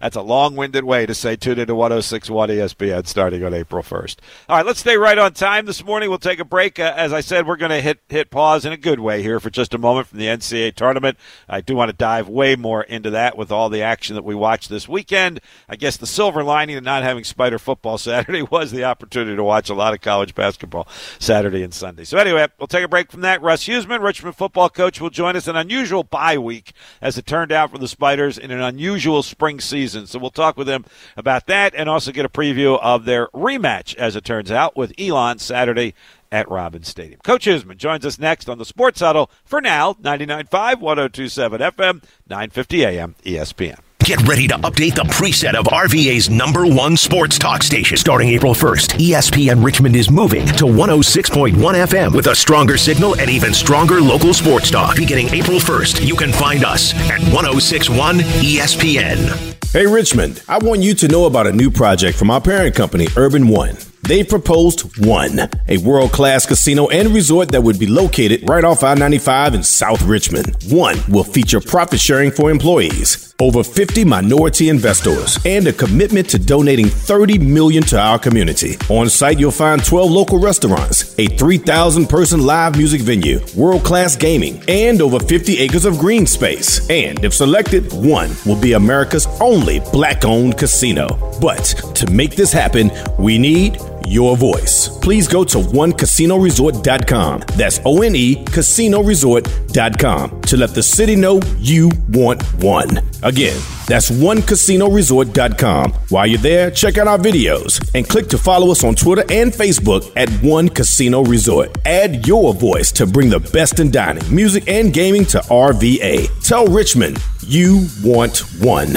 That's 0.00 0.16
a 0.16 0.22
long-winded 0.22 0.84
way 0.84 1.06
to 1.06 1.14
say 1.14 1.36
tune 1.36 1.58
into 1.58 1.74
106.1 1.74 2.48
ESPN 2.48 3.06
starting 3.06 3.44
on 3.44 3.54
April 3.54 3.82
1st. 3.82 4.16
All 4.48 4.56
right, 4.56 4.66
let's 4.66 4.80
stay 4.80 4.96
right 4.96 5.18
on 5.18 5.32
time 5.34 5.66
this 5.66 5.84
morning. 5.84 6.08
We'll 6.08 6.18
take 6.18 6.38
a 6.38 6.44
break. 6.44 6.78
Uh, 6.78 6.92
as 6.96 7.12
I 7.12 7.20
said, 7.20 7.46
we're 7.46 7.56
going 7.56 7.70
to 7.70 7.80
hit 7.80 8.00
hit 8.08 8.30
pause 8.30 8.64
in 8.64 8.72
a 8.72 8.76
good 8.76 9.00
way 9.00 9.22
here 9.22 9.40
for 9.40 9.50
just 9.50 9.74
a 9.74 9.78
moment 9.78 10.06
from 10.06 10.18
the 10.18 10.26
NCAA 10.26 10.74
tournament. 10.74 11.18
I 11.48 11.60
do 11.60 11.74
want 11.74 11.90
to 11.90 11.96
dive 11.96 12.28
way 12.28 12.56
more 12.56 12.82
into 12.82 13.10
that 13.10 13.36
with 13.36 13.50
all 13.50 13.68
the 13.68 13.82
action 13.82 14.14
that 14.14 14.24
we 14.24 14.34
watched 14.34 14.68
this 14.68 14.88
weekend. 14.88 15.40
I 15.68 15.76
guess 15.76 15.96
the 15.96 16.06
silver 16.06 16.44
lining 16.44 16.76
of 16.76 16.84
not 16.84 17.02
having 17.02 17.24
Spider 17.24 17.58
football 17.58 17.98
Saturday 17.98 18.42
was 18.42 18.70
the 18.70 18.84
opportunity 18.84 19.36
to 19.36 19.44
watch 19.44 19.68
a 19.68 19.74
lot 19.74 19.94
of 19.94 20.00
college 20.00 20.34
basketball 20.34 20.88
Saturday 21.18 21.62
and 21.62 21.74
Sunday. 21.74 22.04
So 22.04 22.18
anyway, 22.18 22.46
we'll 22.58 22.66
take 22.66 22.84
a 22.84 22.88
break 22.88 23.10
from 23.10 23.22
that. 23.22 23.42
Russ 23.42 23.64
Huesman, 23.64 24.02
Richmond 24.02 24.36
football 24.36 24.68
coach, 24.68 25.00
will 25.00 25.10
join 25.10 25.36
us. 25.36 25.48
An 25.48 25.56
unusual 25.56 26.04
bye 26.04 26.38
week 26.38 26.72
as 27.00 27.16
it 27.16 27.26
turned 27.26 27.52
out 27.52 27.70
for 27.70 27.78
the 27.78 27.88
Spiders 27.88 28.38
in 28.38 28.50
an 28.50 28.60
unusual 28.60 29.22
spring 29.22 29.60
season. 29.60 29.87
So 29.88 30.18
we'll 30.18 30.30
talk 30.30 30.56
with 30.56 30.68
him 30.68 30.84
about 31.16 31.46
that 31.46 31.74
and 31.74 31.88
also 31.88 32.12
get 32.12 32.24
a 32.24 32.28
preview 32.28 32.78
of 32.80 33.04
their 33.04 33.28
rematch, 33.28 33.94
as 33.96 34.16
it 34.16 34.24
turns 34.24 34.50
out, 34.50 34.76
with 34.76 34.92
Elon 34.98 35.38
Saturday 35.38 35.94
at 36.30 36.50
Robins 36.50 36.88
Stadium. 36.88 37.20
Coach 37.22 37.46
Huesman 37.46 37.76
joins 37.76 38.04
us 38.04 38.18
next 38.18 38.48
on 38.48 38.58
the 38.58 38.64
Sports 38.64 39.00
Huddle. 39.00 39.30
For 39.44 39.60
now, 39.60 39.94
99.5, 39.94 40.80
1027 40.80 41.60
FM, 41.60 42.02
950 42.28 42.84
AM, 42.84 43.14
ESPN. 43.24 43.80
Get 44.08 44.26
ready 44.26 44.48
to 44.48 44.54
update 44.60 44.94
the 44.94 45.02
preset 45.02 45.52
of 45.52 45.66
RVA's 45.66 46.30
number 46.30 46.66
one 46.66 46.96
sports 46.96 47.38
talk 47.38 47.62
station. 47.62 47.98
Starting 47.98 48.30
April 48.30 48.54
1st, 48.54 48.96
ESPN 48.96 49.62
Richmond 49.62 49.94
is 49.96 50.10
moving 50.10 50.46
to 50.46 50.64
106.1 50.64 51.52
FM 51.52 52.14
with 52.14 52.28
a 52.28 52.34
stronger 52.34 52.78
signal 52.78 53.20
and 53.20 53.28
even 53.28 53.52
stronger 53.52 54.00
local 54.00 54.32
sports 54.32 54.70
talk. 54.70 54.96
Beginning 54.96 55.28
April 55.28 55.58
1st, 55.58 56.06
you 56.06 56.16
can 56.16 56.32
find 56.32 56.64
us 56.64 56.94
at 57.10 57.20
1061 57.34 58.20
ESPN. 58.20 59.54
Hey 59.74 59.86
Richmond, 59.86 60.42
I 60.48 60.56
want 60.56 60.80
you 60.80 60.94
to 60.94 61.08
know 61.08 61.26
about 61.26 61.46
a 61.46 61.52
new 61.52 61.70
project 61.70 62.16
from 62.16 62.30
our 62.30 62.40
parent 62.40 62.74
company, 62.74 63.08
Urban 63.14 63.46
One. 63.46 63.76
They 64.04 64.24
proposed 64.24 65.04
One, 65.06 65.50
a 65.68 65.76
world 65.76 66.12
class 66.12 66.46
casino 66.46 66.88
and 66.88 67.10
resort 67.10 67.50
that 67.52 67.62
would 67.62 67.78
be 67.78 67.86
located 67.86 68.48
right 68.48 68.64
off 68.64 68.82
I 68.82 68.94
95 68.94 69.52
in 69.52 69.62
South 69.62 70.00
Richmond. 70.00 70.56
One 70.70 70.96
will 71.10 71.24
feature 71.24 71.60
profit 71.60 72.00
sharing 72.00 72.30
for 72.30 72.50
employees, 72.50 73.27
over 73.40 73.62
50 73.62 74.04
minority 74.04 74.68
investors, 74.68 75.38
and 75.44 75.66
a 75.68 75.72
commitment 75.72 76.28
to 76.28 76.38
donating 76.38 76.86
30 76.86 77.38
million 77.38 77.82
to 77.84 77.98
our 77.98 78.18
community. 78.18 78.76
On 78.88 79.08
site, 79.08 79.38
you'll 79.38 79.52
find 79.52 79.84
12 79.84 80.10
local 80.10 80.40
restaurants, 80.40 81.14
a 81.18 81.26
3,000 81.26 82.06
person 82.06 82.44
live 82.44 82.76
music 82.76 83.00
venue, 83.00 83.40
world 83.56 83.84
class 83.84 84.16
gaming, 84.16 84.60
and 84.66 85.00
over 85.00 85.20
50 85.20 85.58
acres 85.58 85.84
of 85.84 85.98
green 85.98 86.26
space. 86.26 86.88
And 86.90 87.24
if 87.24 87.32
selected, 87.32 87.92
One 87.92 88.30
will 88.44 88.60
be 88.60 88.72
America's 88.72 89.26
only 89.40 89.80
black 89.92 90.24
owned 90.24 90.58
casino. 90.58 91.06
But 91.40 91.64
to 91.94 92.10
make 92.10 92.34
this 92.34 92.52
happen, 92.52 92.90
we 93.18 93.38
need 93.38 93.78
your 94.08 94.36
voice. 94.36 94.88
Please 95.00 95.28
go 95.28 95.44
to 95.44 95.58
onecasinoresort.com. 95.58 97.40
That's 97.56 97.80
O 97.84 98.02
N 98.02 98.16
E 98.16 98.44
casinoresort.com 98.44 100.40
to 100.42 100.56
let 100.56 100.74
the 100.74 100.82
city 100.82 101.14
know 101.16 101.40
you 101.58 101.90
want 102.08 102.42
one. 102.62 102.98
Again, 103.22 103.60
that's 103.86 104.10
onecasinoresort.com. 104.10 105.92
While 106.08 106.26
you're 106.26 106.38
there, 106.38 106.70
check 106.70 106.98
out 106.98 107.06
our 107.08 107.18
videos 107.18 107.80
and 107.94 108.08
click 108.08 108.28
to 108.28 108.38
follow 108.38 108.70
us 108.70 108.84
on 108.84 108.94
Twitter 108.94 109.24
and 109.30 109.52
Facebook 109.52 110.10
at 110.16 110.28
One 110.42 110.68
Casino 110.68 111.22
Resort. 111.24 111.76
Add 111.84 112.26
your 112.26 112.54
voice 112.54 112.90
to 112.92 113.06
bring 113.06 113.28
the 113.30 113.40
best 113.40 113.80
in 113.80 113.90
dining, 113.90 114.22
music, 114.34 114.64
and 114.68 114.92
gaming 114.92 115.24
to 115.26 115.38
RVA. 115.38 116.28
Tell 116.42 116.66
Richmond 116.66 117.18
you 117.42 117.86
want 118.02 118.38
one. 118.60 118.96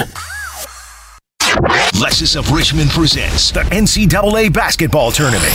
Lexus 1.51 2.37
of 2.37 2.49
Richmond 2.51 2.89
presents 2.91 3.51
the 3.51 3.59
NCAA 3.61 4.53
basketball 4.53 5.11
tournament. 5.11 5.51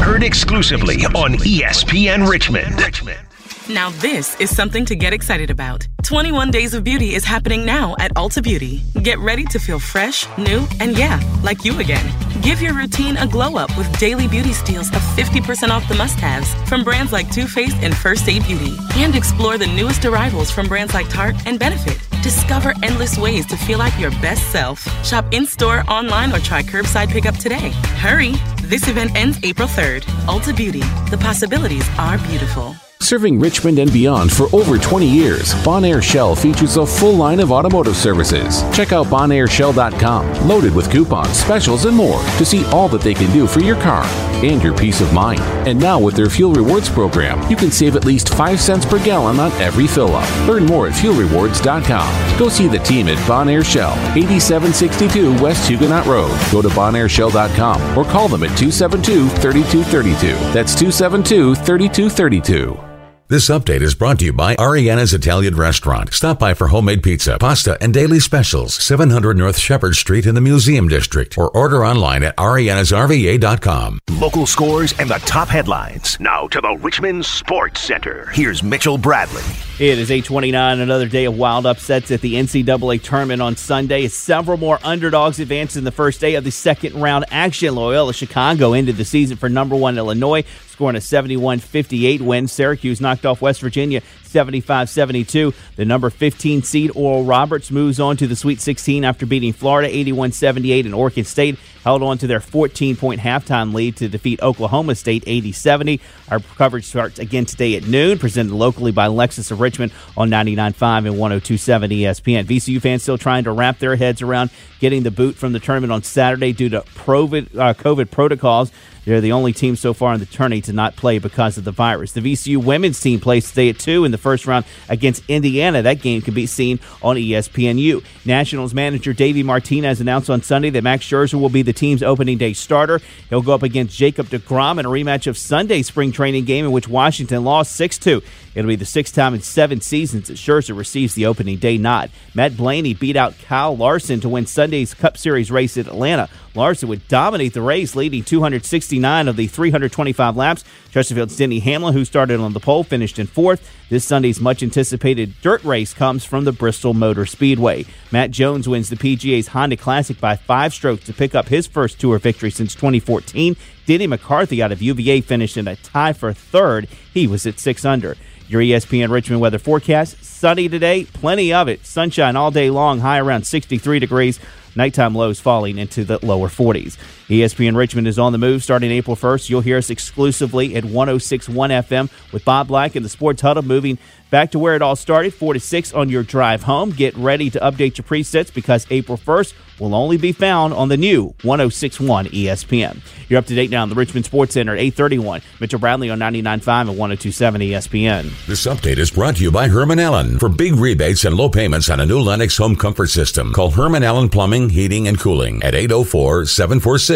Heard 0.00 0.22
exclusively 0.22 1.04
on 1.16 1.32
ESPN 1.38 2.28
Richmond. 2.28 3.25
Now, 3.68 3.90
this 3.90 4.38
is 4.38 4.54
something 4.54 4.84
to 4.84 4.94
get 4.94 5.12
excited 5.12 5.50
about. 5.50 5.88
21 6.04 6.52
Days 6.52 6.72
of 6.72 6.84
Beauty 6.84 7.16
is 7.16 7.24
happening 7.24 7.66
now 7.66 7.96
at 7.98 8.14
Ulta 8.14 8.40
Beauty. 8.40 8.80
Get 9.02 9.18
ready 9.18 9.44
to 9.46 9.58
feel 9.58 9.80
fresh, 9.80 10.24
new, 10.38 10.64
and 10.78 10.96
yeah, 10.96 11.20
like 11.42 11.64
you 11.64 11.76
again. 11.80 12.06
Give 12.42 12.62
your 12.62 12.74
routine 12.74 13.16
a 13.16 13.26
glow 13.26 13.56
up 13.56 13.76
with 13.76 13.98
daily 13.98 14.28
beauty 14.28 14.52
steals 14.52 14.88
of 14.90 15.02
50% 15.16 15.70
off 15.70 15.88
the 15.88 15.96
must 15.96 16.20
haves 16.20 16.54
from 16.68 16.84
brands 16.84 17.12
like 17.12 17.28
Too 17.32 17.48
Faced 17.48 17.78
and 17.78 17.96
First 17.96 18.28
Aid 18.28 18.46
Beauty. 18.46 18.76
And 18.94 19.16
explore 19.16 19.58
the 19.58 19.66
newest 19.66 20.04
arrivals 20.04 20.48
from 20.48 20.68
brands 20.68 20.94
like 20.94 21.08
Tarte 21.08 21.44
and 21.44 21.58
Benefit. 21.58 21.98
Discover 22.22 22.74
endless 22.84 23.18
ways 23.18 23.46
to 23.46 23.56
feel 23.56 23.80
like 23.80 23.98
your 23.98 24.12
best 24.22 24.52
self. 24.52 24.86
Shop 25.04 25.24
in 25.32 25.44
store, 25.44 25.82
online, 25.88 26.32
or 26.32 26.38
try 26.38 26.62
curbside 26.62 27.08
pickup 27.08 27.34
today. 27.34 27.70
Hurry! 27.98 28.34
This 28.62 28.86
event 28.86 29.16
ends 29.16 29.40
April 29.42 29.66
3rd. 29.66 30.02
Ulta 30.26 30.56
Beauty. 30.56 30.84
The 31.10 31.18
possibilities 31.20 31.88
are 31.98 32.18
beautiful. 32.18 32.76
Serving 33.00 33.38
Richmond 33.38 33.78
and 33.78 33.92
beyond 33.92 34.32
for 34.32 34.48
over 34.54 34.78
20 34.78 35.06
years, 35.06 35.54
Bonaire 35.62 36.02
Shell 36.02 36.34
features 36.34 36.76
a 36.76 36.84
full 36.84 37.14
line 37.14 37.38
of 37.38 37.52
automotive 37.52 37.96
services. 37.96 38.62
Check 38.72 38.92
out 38.92 39.06
bonairshell.com, 39.06 40.48
loaded 40.48 40.74
with 40.74 40.90
coupons, 40.90 41.38
specials, 41.38 41.84
and 41.84 41.96
more 41.96 42.20
to 42.38 42.44
see 42.44 42.64
all 42.66 42.88
that 42.88 43.02
they 43.02 43.14
can 43.14 43.30
do 43.32 43.46
for 43.46 43.60
your 43.60 43.76
car 43.76 44.04
and 44.44 44.62
your 44.62 44.76
peace 44.76 45.00
of 45.00 45.12
mind. 45.12 45.40
And 45.68 45.78
now 45.78 46.00
with 46.00 46.16
their 46.16 46.28
Fuel 46.30 46.52
Rewards 46.52 46.88
program, 46.88 47.48
you 47.50 47.56
can 47.56 47.70
save 47.70 47.96
at 47.96 48.04
least 48.04 48.30
5 48.34 48.60
cents 48.60 48.84
per 48.84 48.98
gallon 49.04 49.38
on 49.38 49.52
every 49.52 49.86
fill 49.86 50.14
up. 50.16 50.48
Learn 50.48 50.66
more 50.66 50.88
at 50.88 50.92
fuelrewards.com. 50.94 52.38
Go 52.38 52.48
see 52.48 52.66
the 52.66 52.78
team 52.80 53.08
at 53.08 53.18
Bonaire 53.28 53.64
Shell, 53.64 53.92
8762 54.16 55.42
West 55.42 55.68
Huguenot 55.68 56.06
Road. 56.06 56.36
Go 56.50 56.60
to 56.60 56.68
bonairshell.com 56.68 57.96
or 57.96 58.04
call 58.04 58.28
them 58.28 58.42
at 58.42 58.56
272 58.58 59.28
3232. 59.28 60.28
That's 60.52 60.74
272 60.74 61.54
3232. 61.54 62.85
This 63.28 63.48
update 63.48 63.80
is 63.80 63.96
brought 63.96 64.20
to 64.20 64.24
you 64.24 64.32
by 64.32 64.54
Ariana's 64.54 65.12
Italian 65.12 65.56
Restaurant. 65.56 66.14
Stop 66.14 66.38
by 66.38 66.54
for 66.54 66.68
homemade 66.68 67.02
pizza, 67.02 67.36
pasta, 67.40 67.76
and 67.80 67.92
daily 67.92 68.20
specials. 68.20 68.76
700 68.76 69.36
North 69.36 69.58
Shepherd 69.58 69.96
Street 69.96 70.26
in 70.26 70.36
the 70.36 70.40
Museum 70.40 70.86
District. 70.86 71.36
Or 71.36 71.50
order 71.50 71.84
online 71.84 72.22
at 72.22 72.36
arianasrva.com. 72.36 73.98
Local 74.20 74.46
scores 74.46 74.96
and 75.00 75.10
the 75.10 75.18
top 75.26 75.48
headlines. 75.48 76.16
Now 76.20 76.46
to 76.46 76.60
the 76.60 76.76
Richmond 76.76 77.26
Sports 77.26 77.80
Center. 77.80 78.30
Here's 78.32 78.62
Mitchell 78.62 78.96
Bradley. 78.96 79.42
It 79.80 79.98
is 79.98 80.12
829, 80.12 80.78
another 80.78 81.08
day 81.08 81.24
of 81.24 81.36
wild 81.36 81.66
upsets 81.66 82.12
at 82.12 82.20
the 82.20 82.34
NCAA 82.34 83.02
tournament 83.02 83.42
on 83.42 83.56
Sunday. 83.56 84.06
Several 84.06 84.56
more 84.56 84.78
underdogs 84.84 85.40
advanced 85.40 85.76
in 85.76 85.82
the 85.82 85.90
first 85.90 86.20
day 86.20 86.36
of 86.36 86.44
the 86.44 86.52
second 86.52 86.94
round 86.94 87.24
action. 87.32 87.74
Loyola 87.74 88.14
Chicago 88.14 88.72
ended 88.72 88.96
the 88.96 89.04
season 89.04 89.36
for 89.36 89.48
number 89.48 89.74
one 89.74 89.98
Illinois, 89.98 90.44
scoring 90.76 90.94
a 90.94 91.00
71 91.00 91.58
58 91.60 92.20
win. 92.20 92.46
Syracuse 92.46 93.00
knocked 93.00 93.24
off 93.24 93.40
West 93.40 93.62
Virginia 93.62 94.02
75 94.36 94.90
72. 94.90 95.54
The 95.76 95.86
number 95.86 96.10
15 96.10 96.62
seed 96.62 96.90
Oral 96.94 97.24
Roberts 97.24 97.70
moves 97.70 97.98
on 97.98 98.18
to 98.18 98.26
the 98.26 98.36
Sweet 98.36 98.60
16 98.60 99.02
after 99.02 99.24
beating 99.24 99.54
Florida 99.54 99.88
81 99.88 100.32
78, 100.32 100.84
and 100.84 100.94
Oregon 100.94 101.24
State 101.24 101.58
held 101.84 102.02
on 102.02 102.18
to 102.18 102.26
their 102.26 102.40
14 102.40 102.96
point 102.96 103.18
halftime 103.18 103.72
lead 103.72 103.96
to 103.96 104.08
defeat 104.08 104.42
Oklahoma 104.42 104.94
State 104.94 105.24
80 105.26 105.52
70. 105.52 106.00
Our 106.30 106.40
coverage 106.40 106.84
starts 106.84 107.18
again 107.18 107.46
today 107.46 107.76
at 107.76 107.86
noon, 107.86 108.18
presented 108.18 108.52
locally 108.52 108.92
by 108.92 109.06
Lexus 109.06 109.50
of 109.50 109.60
Richmond 109.60 109.90
on 110.18 110.28
99.5 110.28 111.06
and 111.06 111.18
1027 111.18 111.90
ESPN. 111.92 112.44
VCU 112.44 112.78
fans 112.78 113.04
still 113.04 113.16
trying 113.16 113.44
to 113.44 113.52
wrap 113.52 113.78
their 113.78 113.96
heads 113.96 114.20
around 114.20 114.50
getting 114.80 115.02
the 115.02 115.10
boot 115.10 115.36
from 115.36 115.52
the 115.54 115.60
tournament 115.60 115.92
on 115.92 116.02
Saturday 116.02 116.52
due 116.52 116.68
to 116.68 116.80
COVID, 116.80 117.56
uh, 117.56 117.72
COVID 117.72 118.10
protocols. 118.10 118.70
They're 119.06 119.20
the 119.20 119.32
only 119.32 119.52
team 119.52 119.76
so 119.76 119.94
far 119.94 120.12
in 120.14 120.20
the 120.20 120.26
tourney 120.26 120.60
to 120.62 120.72
not 120.72 120.96
play 120.96 121.20
because 121.20 121.56
of 121.56 121.64
the 121.64 121.70
virus. 121.70 122.12
The 122.12 122.20
VCU 122.20 122.56
women's 122.62 123.00
team 123.00 123.20
plays 123.20 123.48
today 123.48 123.68
at 123.68 123.78
2 123.78 124.04
in 124.04 124.10
the 124.10 124.18
first 124.26 124.44
round 124.44 124.64
against 124.88 125.22
Indiana. 125.28 125.82
That 125.82 126.02
game 126.02 126.20
can 126.20 126.34
be 126.34 126.46
seen 126.46 126.80
on 127.00 127.14
ESPNU. 127.14 128.02
Nationals 128.24 128.74
manager 128.74 129.12
Davey 129.12 129.44
Martinez 129.44 130.00
announced 130.00 130.28
on 130.28 130.42
Sunday 130.42 130.68
that 130.70 130.82
Max 130.82 131.04
Scherzer 131.04 131.40
will 131.40 131.48
be 131.48 131.62
the 131.62 131.72
team's 131.72 132.02
opening 132.02 132.36
day 132.36 132.52
starter. 132.52 133.00
He'll 133.28 133.40
go 133.40 133.54
up 133.54 133.62
against 133.62 133.96
Jacob 133.96 134.26
DeGrom 134.26 134.80
in 134.80 134.86
a 134.86 134.88
rematch 134.88 135.28
of 135.28 135.38
Sunday's 135.38 135.86
spring 135.86 136.10
training 136.10 136.44
game 136.44 136.64
in 136.64 136.72
which 136.72 136.88
Washington 136.88 137.44
lost 137.44 137.76
6 137.76 137.98
2. 137.98 138.20
It'll 138.56 138.68
be 138.68 138.74
the 138.76 138.86
sixth 138.86 139.14
time 139.14 139.34
in 139.34 139.42
seven 139.42 139.82
seasons 139.82 140.28
that 140.28 140.38
Scherzer 140.38 140.74
receives 140.74 141.14
the 141.14 141.26
opening 141.26 141.58
day 141.58 141.76
nod. 141.76 142.10
Matt 142.34 142.56
Blaney 142.56 142.94
beat 142.94 143.14
out 143.14 143.38
Kyle 143.42 143.76
Larson 143.76 144.18
to 144.20 144.30
win 144.30 144.46
Sunday's 144.46 144.94
Cup 144.94 145.18
Series 145.18 145.50
race 145.50 145.76
at 145.76 145.86
Atlanta. 145.86 146.30
Larson 146.56 146.88
would 146.88 147.06
dominate 147.08 147.52
the 147.52 147.62
race, 147.62 147.94
leading 147.94 148.24
269 148.24 149.28
of 149.28 149.36
the 149.36 149.46
325 149.46 150.36
laps. 150.36 150.64
Chesterfield's 150.90 151.36
Denny 151.36 151.60
Hamlin, 151.60 151.94
who 151.94 152.04
started 152.04 152.40
on 152.40 152.52
the 152.52 152.60
pole, 152.60 152.82
finished 152.82 153.18
in 153.18 153.26
fourth. 153.26 153.70
This 153.88 154.04
Sunday's 154.04 154.40
much 154.40 154.62
anticipated 154.62 155.34
dirt 155.42 155.62
race 155.62 155.94
comes 155.94 156.24
from 156.24 156.44
the 156.44 156.52
Bristol 156.52 156.94
Motor 156.94 157.26
Speedway. 157.26 157.84
Matt 158.10 158.30
Jones 158.30 158.68
wins 158.68 158.88
the 158.88 158.96
PGA's 158.96 159.48
Honda 159.48 159.76
Classic 159.76 160.18
by 160.18 160.36
five 160.36 160.72
strokes 160.74 161.04
to 161.04 161.12
pick 161.12 161.34
up 161.34 161.48
his 161.48 161.66
first 161.66 162.00
tour 162.00 162.18
victory 162.18 162.50
since 162.50 162.74
2014. 162.74 163.56
Denny 163.86 164.06
McCarthy 164.06 164.62
out 164.62 164.72
of 164.72 164.82
UVA 164.82 165.20
finished 165.20 165.56
in 165.56 165.68
a 165.68 165.76
tie 165.76 166.12
for 166.12 166.32
third. 166.32 166.88
He 167.14 167.26
was 167.26 167.46
at 167.46 167.60
six 167.60 167.84
under. 167.84 168.16
Your 168.48 168.62
ESPN 168.62 169.10
Richmond 169.10 169.40
weather 169.40 169.58
forecast 169.58 170.24
sunny 170.24 170.68
today, 170.68 171.04
plenty 171.04 171.52
of 171.52 171.68
it. 171.68 171.84
Sunshine 171.84 172.36
all 172.36 172.50
day 172.50 172.70
long, 172.70 173.00
high 173.00 173.18
around 173.18 173.44
63 173.44 173.98
degrees. 173.98 174.38
Nighttime 174.76 175.14
lows 175.14 175.40
falling 175.40 175.78
into 175.78 176.04
the 176.04 176.24
lower 176.24 176.48
40s. 176.48 176.98
ESPN 177.28 177.74
Richmond 177.74 178.06
is 178.06 178.20
on 178.20 178.30
the 178.30 178.38
move 178.38 178.62
starting 178.62 178.92
April 178.92 179.16
1st. 179.16 179.50
You'll 179.50 179.60
hear 179.60 179.78
us 179.78 179.90
exclusively 179.90 180.76
at 180.76 180.84
1061 180.84 181.70
FM 181.70 182.32
with 182.32 182.44
Bob 182.44 182.68
Black 182.68 182.94
and 182.94 183.04
the 183.04 183.08
Sports 183.08 183.42
Huddle 183.42 183.64
moving 183.64 183.98
back 184.30 184.52
to 184.52 184.58
where 184.58 184.76
it 184.76 184.82
all 184.82 184.96
started, 184.96 185.34
4 185.34 185.54
to 185.54 185.60
6 185.60 185.92
on 185.92 186.08
your 186.08 186.22
drive 186.22 186.62
home. 186.62 186.90
Get 186.90 187.16
ready 187.16 187.50
to 187.50 187.58
update 187.60 187.98
your 187.98 188.04
presets 188.04 188.52
because 188.52 188.86
April 188.90 189.18
1st 189.18 189.54
will 189.80 189.94
only 189.94 190.16
be 190.16 190.32
found 190.32 190.72
on 190.72 190.88
the 190.88 190.96
new 190.96 191.34
1061 191.42 192.26
ESPN. 192.26 193.00
You're 193.28 193.38
up 193.38 193.46
to 193.46 193.54
date 193.54 193.70
now 193.70 193.82
on 193.82 193.88
the 193.88 193.94
Richmond 193.94 194.24
Sports 194.24 194.54
Center 194.54 194.72
at 194.72 194.78
831. 194.78 195.42
Mitchell 195.60 195.78
Bradley 195.78 196.10
on 196.10 196.18
99.5 196.18 196.80
and 196.80 196.98
1027 196.98 197.60
ESPN. 197.60 198.46
This 198.46 198.66
update 198.66 198.98
is 198.98 199.10
brought 199.10 199.36
to 199.36 199.42
you 199.42 199.50
by 199.50 199.68
Herman 199.68 199.98
Allen. 199.98 200.38
For 200.38 200.48
big 200.48 200.74
rebates 200.74 201.24
and 201.24 201.36
low 201.36 201.48
payments 201.48 201.90
on 201.90 202.00
a 202.00 202.06
new 202.06 202.20
Lennox 202.20 202.56
home 202.56 202.76
comfort 202.76 203.08
system, 203.08 203.52
call 203.52 203.72
Herman 203.72 204.02
Allen 204.02 204.28
Plumbing, 204.28 204.70
Heating, 204.70 205.08
and 205.08 205.18
Cooling 205.18 205.62
at 205.62 205.74
804 205.74 206.46
746 206.46 207.15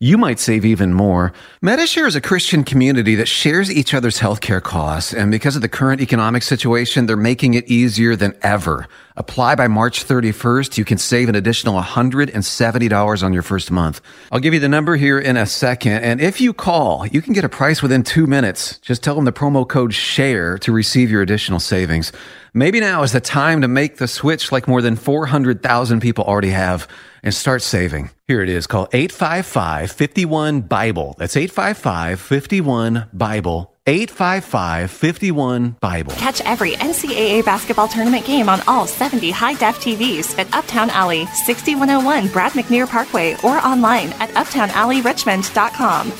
You 0.00 0.16
might 0.16 0.38
save 0.38 0.64
even 0.64 0.94
more. 0.94 1.32
Medi-Share 1.60 2.06
is 2.06 2.14
a 2.14 2.20
Christian 2.20 2.62
community 2.62 3.16
that 3.16 3.26
shares 3.26 3.68
each 3.68 3.92
other's 3.92 4.20
healthcare 4.20 4.62
costs, 4.62 5.12
and 5.12 5.28
because 5.28 5.56
of 5.56 5.62
the 5.62 5.68
current 5.68 6.00
economic 6.00 6.44
situation, 6.44 7.06
they're 7.06 7.16
making 7.16 7.54
it 7.54 7.66
easier 7.66 8.14
than 8.14 8.36
ever. 8.42 8.86
Apply 9.18 9.56
by 9.56 9.66
March 9.66 10.06
31st. 10.06 10.78
You 10.78 10.84
can 10.84 10.96
save 10.96 11.28
an 11.28 11.34
additional 11.34 11.80
$170 11.82 13.22
on 13.24 13.32
your 13.32 13.42
first 13.42 13.68
month. 13.72 14.00
I'll 14.30 14.38
give 14.38 14.54
you 14.54 14.60
the 14.60 14.68
number 14.68 14.94
here 14.94 15.18
in 15.18 15.36
a 15.36 15.44
second. 15.44 16.04
And 16.04 16.20
if 16.20 16.40
you 16.40 16.52
call, 16.52 17.04
you 17.04 17.20
can 17.20 17.32
get 17.32 17.42
a 17.42 17.48
price 17.48 17.82
within 17.82 18.04
two 18.04 18.28
minutes. 18.28 18.78
Just 18.78 19.02
tell 19.02 19.16
them 19.16 19.24
the 19.24 19.32
promo 19.32 19.68
code 19.68 19.92
SHARE 19.92 20.58
to 20.58 20.70
receive 20.70 21.10
your 21.10 21.20
additional 21.20 21.58
savings. 21.58 22.12
Maybe 22.54 22.78
now 22.78 23.02
is 23.02 23.10
the 23.10 23.20
time 23.20 23.60
to 23.62 23.68
make 23.68 23.96
the 23.96 24.06
switch 24.06 24.52
like 24.52 24.68
more 24.68 24.80
than 24.80 24.94
400,000 24.94 26.00
people 26.00 26.22
already 26.22 26.50
have 26.50 26.86
and 27.24 27.34
start 27.34 27.62
saving. 27.62 28.10
Here 28.28 28.40
it 28.40 28.48
is. 28.48 28.68
Call 28.68 28.88
855 28.92 29.90
51 29.90 30.60
Bible. 30.60 31.16
That's 31.18 31.36
855 31.36 32.20
51 32.20 33.08
Bible. 33.12 33.74
855 33.88 34.90
51 34.90 35.76
Bible. 35.80 36.12
Catch 36.12 36.42
every 36.42 36.72
NCAA 36.72 37.44
basketball 37.44 37.88
tournament 37.88 38.26
game 38.26 38.48
on 38.48 38.60
all 38.66 38.86
70 38.86 39.30
high 39.30 39.54
def 39.54 39.78
TVs 39.78 40.38
at 40.38 40.52
Uptown 40.54 40.90
Alley, 40.90 41.24
6101 41.26 42.28
Brad 42.28 42.52
McNeer 42.52 42.86
Parkway, 42.86 43.34
or 43.42 43.58
online 43.58 44.08
at 44.20 44.28
uptownalleyrichmond.com. 44.30 46.12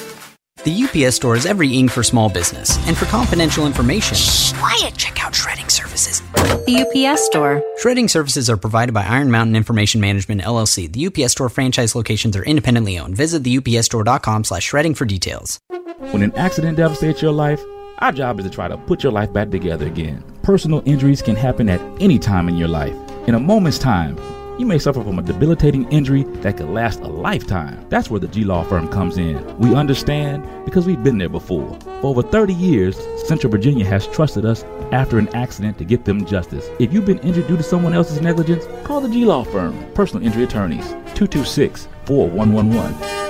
The 0.65 0.83
UPS 0.85 1.17
store 1.17 1.37
is 1.37 1.47
every 1.47 1.73
ing 1.73 1.89
for 1.89 2.03
small 2.03 2.29
business. 2.29 2.79
And 2.89 2.97
for 2.97 3.05
confidential 3.07 3.65
information, 3.65 4.17
Shh, 4.17 4.53
quiet, 4.55 4.97
check 4.97 5.25
out 5.25 5.35
shredding 5.35 5.69
services. 5.69 6.21
The 6.67 6.85
UPS 6.85 7.27
store. 7.27 7.63
Shredding 7.79 8.09
services 8.09 8.51
are 8.51 8.57
provided 8.57 8.93
by 8.93 9.05
Iron 9.05 9.31
Mountain 9.31 9.55
Information 9.57 10.01
Management 10.01 10.41
LLC. 10.41 10.91
The 10.91 11.07
UPS 11.07 11.33
store 11.33 11.49
franchise 11.49 11.95
locations 11.95 12.35
are 12.37 12.45
independently 12.45 12.99
owned. 12.99 13.15
Visit 13.15 13.45
theupsstore.com 13.45 14.45
slash 14.45 14.65
shredding 14.65 14.95
for 14.95 15.05
details. 15.05 15.61
When 15.99 16.23
an 16.23 16.33
accident 16.37 16.77
devastates 16.77 17.21
your 17.21 17.33
life, 17.33 17.61
our 17.99 18.13
job 18.13 18.39
is 18.39 18.47
to 18.47 18.51
try 18.51 18.69
to 18.69 18.77
put 18.77 19.03
your 19.03 19.11
life 19.11 19.33
back 19.33 19.51
together 19.51 19.85
again. 19.85 20.23
Personal 20.43 20.81
injuries 20.85 21.21
can 21.21 21.35
happen 21.35 21.69
at 21.69 21.81
any 22.01 22.21
time 22.21 22.49
in 22.49 22.57
your 22.57 22.69
life. 22.69 22.95
In 23.27 23.35
a 23.35 23.41
moment's 23.41 23.81
time, 23.81 24.17
you 24.61 24.65
may 24.65 24.79
suffer 24.79 25.03
from 25.03 25.19
a 25.19 25.23
debilitating 25.23 25.91
injury 25.91 26.23
that 26.43 26.57
could 26.57 26.69
last 26.69 27.01
a 27.01 27.09
lifetime. 27.09 27.85
That's 27.89 28.11
where 28.11 28.21
the 28.21 28.29
G 28.29 28.45
Law 28.45 28.63
Firm 28.63 28.87
comes 28.89 29.19
in. 29.19 29.45
We 29.59 29.75
understand 29.75 30.47
because 30.65 30.87
we've 30.87 31.03
been 31.03 31.19
there 31.19 31.29
before. 31.29 31.77
For 32.01 32.07
over 32.07 32.23
30 32.23 32.55
years, 32.55 32.97
Central 33.27 33.51
Virginia 33.51 33.85
has 33.85 34.07
trusted 34.07 34.45
us 34.45 34.63
after 34.93 35.19
an 35.19 35.29
accident 35.35 35.79
to 35.79 35.85
get 35.85 36.05
them 36.05 36.25
justice. 36.25 36.69
If 36.79 36.93
you've 36.93 37.07
been 37.07 37.19
injured 37.21 37.49
due 37.49 37.57
to 37.57 37.63
someone 37.65 37.93
else's 37.93 38.21
negligence, 38.21 38.69
call 38.85 39.01
the 39.01 39.09
G 39.09 39.25
Law 39.25 39.43
Firm, 39.43 39.77
personal 39.95 40.25
injury 40.25 40.45
attorneys, 40.45 40.87
226 41.17 41.89
4111. 42.05 43.28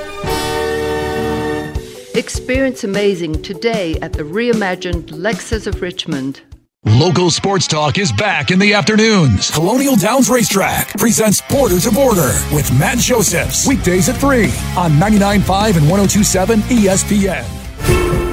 Experience 2.15 2.85
amazing 2.85 3.43
today 3.43 3.95
at 4.01 4.13
the 4.13 4.23
reimagined 4.23 5.11
Lexus 5.11 5.67
of 5.67 5.83
Richmond. 5.83 6.41
Local 6.85 7.31
sports 7.31 7.67
talk 7.67 7.99
is 7.99 8.13
back 8.13 8.51
in 8.51 8.59
the 8.59 8.73
afternoons. 8.73 9.51
Colonial 9.51 9.95
Downs 9.95 10.31
Racetrack 10.31 10.97
presents 10.97 11.43
Border 11.43 11.81
to 11.81 11.91
Border 11.91 12.33
with 12.53 12.71
Matt 12.79 12.99
Josephs. 12.99 13.67
Weekdays 13.67 14.09
at 14.09 14.17
3 14.17 14.45
on 14.77 14.93
99.5 14.93 15.77
and 15.77 15.87
102.7 15.87 16.57
ESPN. 16.63 18.28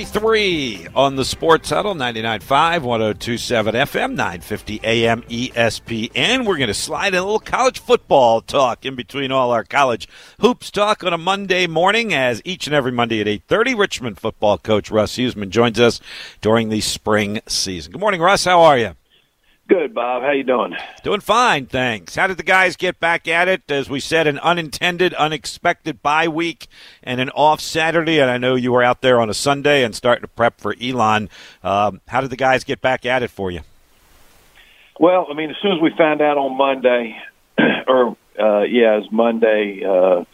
Thirty-three 0.00 0.86
on 0.94 1.16
the 1.16 1.26
Sports 1.26 1.68
Huddle, 1.68 1.94
99.5, 1.94 2.82
1027 2.82 3.74
FM, 3.74 4.10
950 4.12 4.80
AM 4.82 5.20
ESPN. 5.24 6.46
We're 6.46 6.56
going 6.56 6.68
to 6.68 6.74
slide 6.74 7.08
in 7.08 7.20
a 7.20 7.22
little 7.22 7.38
college 7.38 7.80
football 7.80 8.40
talk 8.40 8.86
in 8.86 8.94
between 8.94 9.30
all 9.30 9.50
our 9.50 9.62
college 9.62 10.08
hoops 10.40 10.70
talk 10.70 11.04
on 11.04 11.12
a 11.12 11.18
Monday 11.18 11.66
morning 11.66 12.14
as 12.14 12.40
each 12.46 12.66
and 12.66 12.74
every 12.74 12.92
Monday 12.92 13.20
at 13.20 13.26
8.30, 13.26 13.78
Richmond 13.78 14.18
football 14.18 14.56
coach 14.56 14.90
Russ 14.90 15.16
Huesman 15.16 15.50
joins 15.50 15.78
us 15.78 16.00
during 16.40 16.70
the 16.70 16.80
spring 16.80 17.40
season. 17.46 17.92
Good 17.92 18.00
morning, 18.00 18.22
Russ. 18.22 18.46
How 18.46 18.62
are 18.62 18.78
you? 18.78 18.96
Good, 19.70 19.94
Bob. 19.94 20.24
How 20.24 20.32
you 20.32 20.42
doing? 20.42 20.74
Doing 21.04 21.20
fine, 21.20 21.66
thanks. 21.66 22.16
How 22.16 22.26
did 22.26 22.38
the 22.38 22.42
guys 22.42 22.74
get 22.74 22.98
back 22.98 23.28
at 23.28 23.46
it? 23.46 23.70
As 23.70 23.88
we 23.88 24.00
said, 24.00 24.26
an 24.26 24.40
unintended, 24.40 25.14
unexpected 25.14 26.02
bye 26.02 26.26
week 26.26 26.66
and 27.04 27.20
an 27.20 27.30
off 27.30 27.60
Saturday, 27.60 28.18
and 28.18 28.28
I 28.28 28.36
know 28.36 28.56
you 28.56 28.72
were 28.72 28.82
out 28.82 29.00
there 29.00 29.20
on 29.20 29.30
a 29.30 29.34
Sunday 29.34 29.84
and 29.84 29.94
starting 29.94 30.22
to 30.22 30.28
prep 30.28 30.60
for 30.60 30.74
Elon. 30.82 31.28
Um, 31.62 32.00
how 32.08 32.20
did 32.20 32.30
the 32.30 32.36
guys 32.36 32.64
get 32.64 32.80
back 32.80 33.06
at 33.06 33.22
it 33.22 33.30
for 33.30 33.52
you? 33.52 33.60
Well, 34.98 35.28
I 35.30 35.34
mean, 35.34 35.50
as 35.50 35.56
soon 35.62 35.76
as 35.76 35.80
we 35.80 35.92
found 35.96 36.20
out 36.20 36.36
on 36.36 36.58
Monday, 36.58 37.16
or 37.86 38.16
uh, 38.40 38.62
yeah, 38.62 38.96
it 38.96 39.02
was 39.02 39.12
Monday 39.12 39.84
uh, 39.84 40.24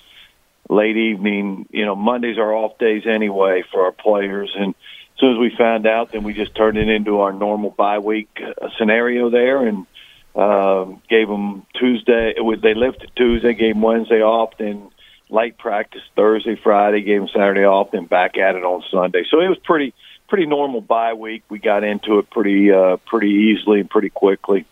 late 0.74 0.96
evening. 0.96 1.66
You 1.70 1.84
know, 1.84 1.94
Mondays 1.94 2.38
are 2.38 2.54
off 2.54 2.78
days 2.78 3.02
anyway 3.06 3.64
for 3.70 3.84
our 3.84 3.92
players, 3.92 4.50
and 4.58 4.74
as 5.16 5.20
soon 5.20 5.32
as 5.32 5.38
we 5.38 5.50
found 5.56 5.86
out, 5.86 6.12
then 6.12 6.24
we 6.24 6.34
just 6.34 6.54
turned 6.54 6.76
it 6.76 6.88
into 6.90 7.20
our 7.20 7.32
normal 7.32 7.70
bye 7.70 8.00
week 8.00 8.28
uh, 8.38 8.68
scenario 8.76 9.30
there, 9.30 9.66
and 9.66 9.86
um, 10.34 11.00
gave 11.08 11.26
them 11.26 11.64
Tuesday. 11.74 12.34
Was, 12.36 12.60
they 12.60 12.74
lifted 12.74 13.10
Tuesday, 13.16 13.54
gave 13.54 13.74
them 13.74 13.82
Wednesday 13.82 14.20
off, 14.20 14.58
then 14.58 14.90
light 15.30 15.56
practice 15.56 16.02
Thursday, 16.14 16.54
Friday, 16.62 17.00
gave 17.00 17.20
them 17.20 17.28
Saturday 17.32 17.64
off, 17.64 17.92
then 17.92 18.04
back 18.04 18.36
at 18.36 18.56
it 18.56 18.62
on 18.62 18.82
Sunday. 18.90 19.24
So 19.30 19.40
it 19.40 19.48
was 19.48 19.58
pretty 19.64 19.94
pretty 20.28 20.44
normal 20.44 20.82
bye 20.82 21.14
week. 21.14 21.44
We 21.48 21.60
got 21.60 21.82
into 21.82 22.18
it 22.18 22.28
pretty 22.28 22.70
uh, 22.70 22.98
pretty 23.06 23.30
easily 23.30 23.80
and 23.80 23.88
pretty 23.88 24.10
quickly 24.10 24.66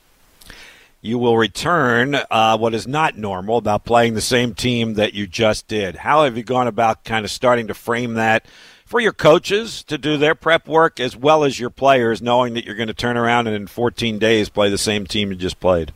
you 1.00 1.18
will 1.18 1.36
return 1.36 2.16
uh, 2.30 2.56
what 2.56 2.72
is 2.72 2.86
not 2.86 3.14
normal 3.14 3.58
about 3.58 3.84
playing 3.84 4.14
the 4.14 4.22
same 4.22 4.54
team 4.54 4.94
that 4.94 5.12
you 5.12 5.26
just 5.26 5.68
did. 5.68 5.96
How 5.96 6.24
have 6.24 6.38
you 6.38 6.42
gone 6.42 6.66
about 6.66 7.04
kind 7.04 7.26
of 7.26 7.30
starting 7.30 7.66
to 7.66 7.74
frame 7.74 8.14
that 8.14 8.46
for 8.84 9.00
your 9.00 9.12
coaches 9.12 9.82
to 9.84 9.98
do 9.98 10.16
their 10.16 10.34
prep 10.34 10.68
work 10.68 11.00
as 11.00 11.16
well 11.16 11.44
as 11.44 11.58
your 11.58 11.70
players, 11.70 12.20
knowing 12.20 12.54
that 12.54 12.64
you're 12.64 12.74
going 12.74 12.88
to 12.88 12.94
turn 12.94 13.16
around 13.16 13.46
and 13.46 13.56
in 13.56 13.66
14 13.66 14.18
days 14.18 14.48
play 14.48 14.70
the 14.70 14.78
same 14.78 15.06
team 15.06 15.30
you 15.30 15.36
just 15.36 15.60
played? 15.60 15.92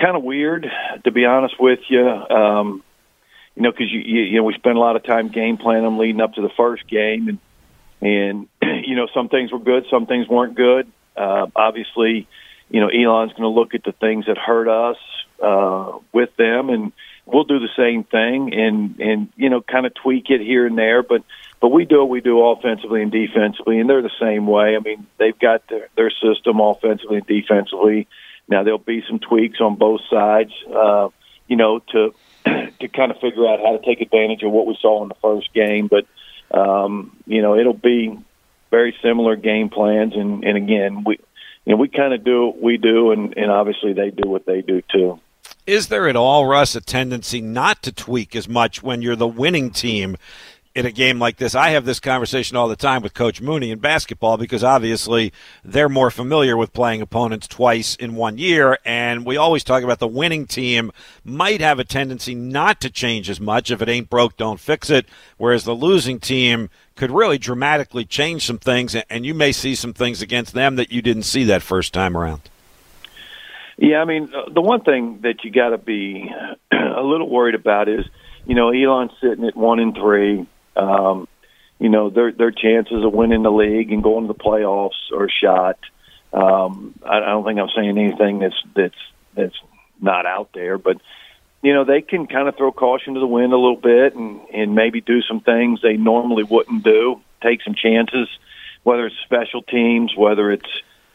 Kind 0.00 0.16
of 0.16 0.22
weird, 0.22 0.66
to 1.04 1.10
be 1.10 1.24
honest 1.24 1.54
with 1.58 1.80
you. 1.88 2.06
Um, 2.06 2.82
you 3.56 3.62
know, 3.62 3.70
because 3.70 3.90
you, 3.90 4.00
you 4.00 4.22
you 4.22 4.36
know 4.36 4.44
we 4.44 4.54
spent 4.54 4.76
a 4.76 4.80
lot 4.80 4.96
of 4.96 5.04
time 5.04 5.28
game 5.28 5.56
planning 5.56 5.84
them 5.84 5.98
leading 5.98 6.20
up 6.20 6.34
to 6.34 6.42
the 6.42 6.50
first 6.56 6.86
game, 6.86 7.28
and 7.28 7.38
and 8.02 8.48
you 8.86 8.94
know 8.94 9.08
some 9.14 9.28
things 9.28 9.50
were 9.50 9.58
good, 9.58 9.86
some 9.90 10.06
things 10.06 10.28
weren't 10.28 10.54
good. 10.54 10.86
Uh, 11.16 11.46
obviously, 11.56 12.28
you 12.68 12.80
know 12.80 12.88
Elon's 12.88 13.32
going 13.32 13.42
to 13.42 13.48
look 13.48 13.74
at 13.74 13.82
the 13.82 13.92
things 13.92 14.26
that 14.26 14.36
hurt 14.36 14.68
us 14.68 14.98
uh, 15.42 15.98
with 16.12 16.36
them, 16.36 16.68
and 16.68 16.92
we'll 17.26 17.44
do 17.44 17.58
the 17.58 17.68
same 17.76 18.04
thing, 18.04 18.54
and 18.54 18.98
and 19.00 19.28
you 19.36 19.50
know 19.50 19.60
kind 19.60 19.84
of 19.84 19.94
tweak 19.94 20.30
it 20.30 20.40
here 20.40 20.66
and 20.66 20.78
there, 20.78 21.02
but 21.02 21.22
but 21.60 21.68
we 21.68 21.84
do 21.84 21.98
what 21.98 22.08
we 22.08 22.20
do 22.20 22.40
offensively 22.40 23.02
and 23.02 23.10
defensively, 23.10 23.80
and 23.80 23.90
they're 23.90 24.02
the 24.02 24.10
same 24.20 24.46
way. 24.46 24.76
I 24.76 24.78
mean, 24.78 25.06
they've 25.18 25.38
got 25.38 25.66
their, 25.68 25.88
their 25.96 26.10
system 26.10 26.60
offensively 26.60 27.18
and 27.18 27.26
defensively. 27.26 28.06
Now 28.48 28.62
there'll 28.62 28.78
be 28.78 29.02
some 29.08 29.18
tweaks 29.18 29.60
on 29.60 29.76
both 29.76 30.02
sides, 30.08 30.52
uh, 30.72 31.08
you 31.48 31.56
know, 31.56 31.80
to 31.92 32.14
to 32.44 32.88
kind 32.88 33.10
of 33.10 33.18
figure 33.20 33.46
out 33.46 33.60
how 33.60 33.76
to 33.76 33.84
take 33.84 34.00
advantage 34.00 34.42
of 34.42 34.52
what 34.52 34.66
we 34.66 34.78
saw 34.80 35.02
in 35.02 35.08
the 35.08 35.16
first 35.16 35.52
game. 35.52 35.88
But 35.88 36.06
um, 36.56 37.16
you 37.26 37.42
know, 37.42 37.58
it'll 37.58 37.74
be 37.74 38.16
very 38.70 38.96
similar 39.02 39.36
game 39.36 39.68
plans, 39.68 40.14
and 40.14 40.44
and 40.44 40.56
again, 40.56 41.04
we 41.04 41.18
you 41.64 41.72
know 41.72 41.76
we 41.76 41.88
kind 41.88 42.14
of 42.14 42.22
do 42.22 42.46
what 42.46 42.60
we 42.60 42.76
do, 42.76 43.10
and 43.10 43.36
and 43.36 43.50
obviously 43.50 43.92
they 43.94 44.10
do 44.10 44.28
what 44.28 44.46
they 44.46 44.60
do 44.60 44.82
too. 44.92 45.20
Is 45.66 45.88
there 45.88 46.08
at 46.08 46.14
all, 46.14 46.46
Russ, 46.46 46.76
a 46.76 46.80
tendency 46.80 47.40
not 47.40 47.82
to 47.82 47.92
tweak 47.92 48.36
as 48.36 48.48
much 48.48 48.84
when 48.84 49.02
you're 49.02 49.16
the 49.16 49.26
winning 49.26 49.70
team 49.70 50.16
in 50.76 50.84
a 50.84 50.92
game 50.92 51.18
like 51.18 51.38
this. 51.38 51.54
I 51.54 51.70
have 51.70 51.86
this 51.86 51.98
conversation 51.98 52.56
all 52.56 52.68
the 52.68 52.76
time 52.76 53.00
with 53.02 53.14
Coach 53.14 53.40
Mooney 53.40 53.70
in 53.70 53.78
basketball 53.78 54.36
because 54.36 54.62
obviously 54.62 55.32
they're 55.64 55.88
more 55.88 56.10
familiar 56.10 56.54
with 56.54 56.74
playing 56.74 57.00
opponents 57.00 57.48
twice 57.48 57.96
in 57.96 58.14
one 58.14 58.36
year. 58.36 58.78
And 58.84 59.24
we 59.24 59.38
always 59.38 59.64
talk 59.64 59.82
about 59.82 60.00
the 60.00 60.06
winning 60.06 60.46
team 60.46 60.92
might 61.24 61.62
have 61.62 61.78
a 61.78 61.84
tendency 61.84 62.34
not 62.34 62.80
to 62.82 62.90
change 62.90 63.30
as 63.30 63.40
much. 63.40 63.70
If 63.70 63.80
it 63.80 63.88
ain't 63.88 64.10
broke, 64.10 64.36
don't 64.36 64.60
fix 64.60 64.90
it. 64.90 65.06
Whereas 65.38 65.64
the 65.64 65.74
losing 65.74 66.20
team 66.20 66.68
could 66.94 67.10
really 67.10 67.38
dramatically 67.38 68.04
change 68.04 68.46
some 68.46 68.58
things. 68.58 68.94
And 68.94 69.24
you 69.24 69.32
may 69.32 69.52
see 69.52 69.74
some 69.74 69.94
things 69.94 70.20
against 70.20 70.52
them 70.52 70.76
that 70.76 70.92
you 70.92 71.00
didn't 71.00 71.24
see 71.24 71.44
that 71.44 71.62
first 71.62 71.94
time 71.94 72.16
around. 72.16 72.42
Yeah, 73.78 73.98
I 73.98 74.04
mean, 74.04 74.32
uh, 74.34 74.50
the 74.52 74.62
one 74.62 74.82
thing 74.82 75.20
that 75.22 75.44
you 75.44 75.50
got 75.50 75.70
to 75.70 75.78
be 75.78 76.30
a 76.72 77.02
little 77.02 77.28
worried 77.28 77.54
about 77.54 77.88
is, 77.88 78.06
you 78.46 78.54
know, 78.54 78.70
Elon's 78.70 79.12
sitting 79.20 79.44
at 79.44 79.56
one 79.56 79.80
and 79.80 79.94
three 79.94 80.46
um, 80.76 81.26
you 81.78 81.88
know 81.88 82.10
their 82.10 82.32
their 82.32 82.50
chances 82.50 83.04
of 83.04 83.12
winning 83.12 83.42
the 83.42 83.50
league 83.50 83.92
and 83.92 84.02
going 84.02 84.26
to 84.26 84.32
the 84.32 84.38
playoffs 84.38 85.12
are 85.14 85.28
shot. 85.28 85.78
Um, 86.32 86.94
I, 87.04 87.18
I 87.18 87.26
don't 87.26 87.44
think 87.44 87.58
I'm 87.58 87.68
saying 87.74 87.98
anything 87.98 88.38
that's 88.38 88.62
that's 88.74 88.94
that's 89.34 89.56
not 90.00 90.26
out 90.26 90.50
there, 90.54 90.78
but 90.78 91.00
you 91.62 91.74
know 91.74 91.84
they 91.84 92.02
can 92.02 92.26
kind 92.26 92.48
of 92.48 92.56
throw 92.56 92.72
caution 92.72 93.14
to 93.14 93.20
the 93.20 93.26
wind 93.26 93.52
a 93.52 93.58
little 93.58 93.80
bit 93.80 94.14
and 94.14 94.40
and 94.52 94.74
maybe 94.74 95.00
do 95.00 95.22
some 95.22 95.40
things 95.40 95.80
they 95.82 95.96
normally 95.96 96.44
wouldn't 96.44 96.82
do, 96.82 97.20
take 97.42 97.62
some 97.62 97.74
chances, 97.74 98.28
whether 98.82 99.06
it's 99.06 99.16
special 99.24 99.62
teams, 99.62 100.14
whether 100.16 100.50
it's 100.50 100.70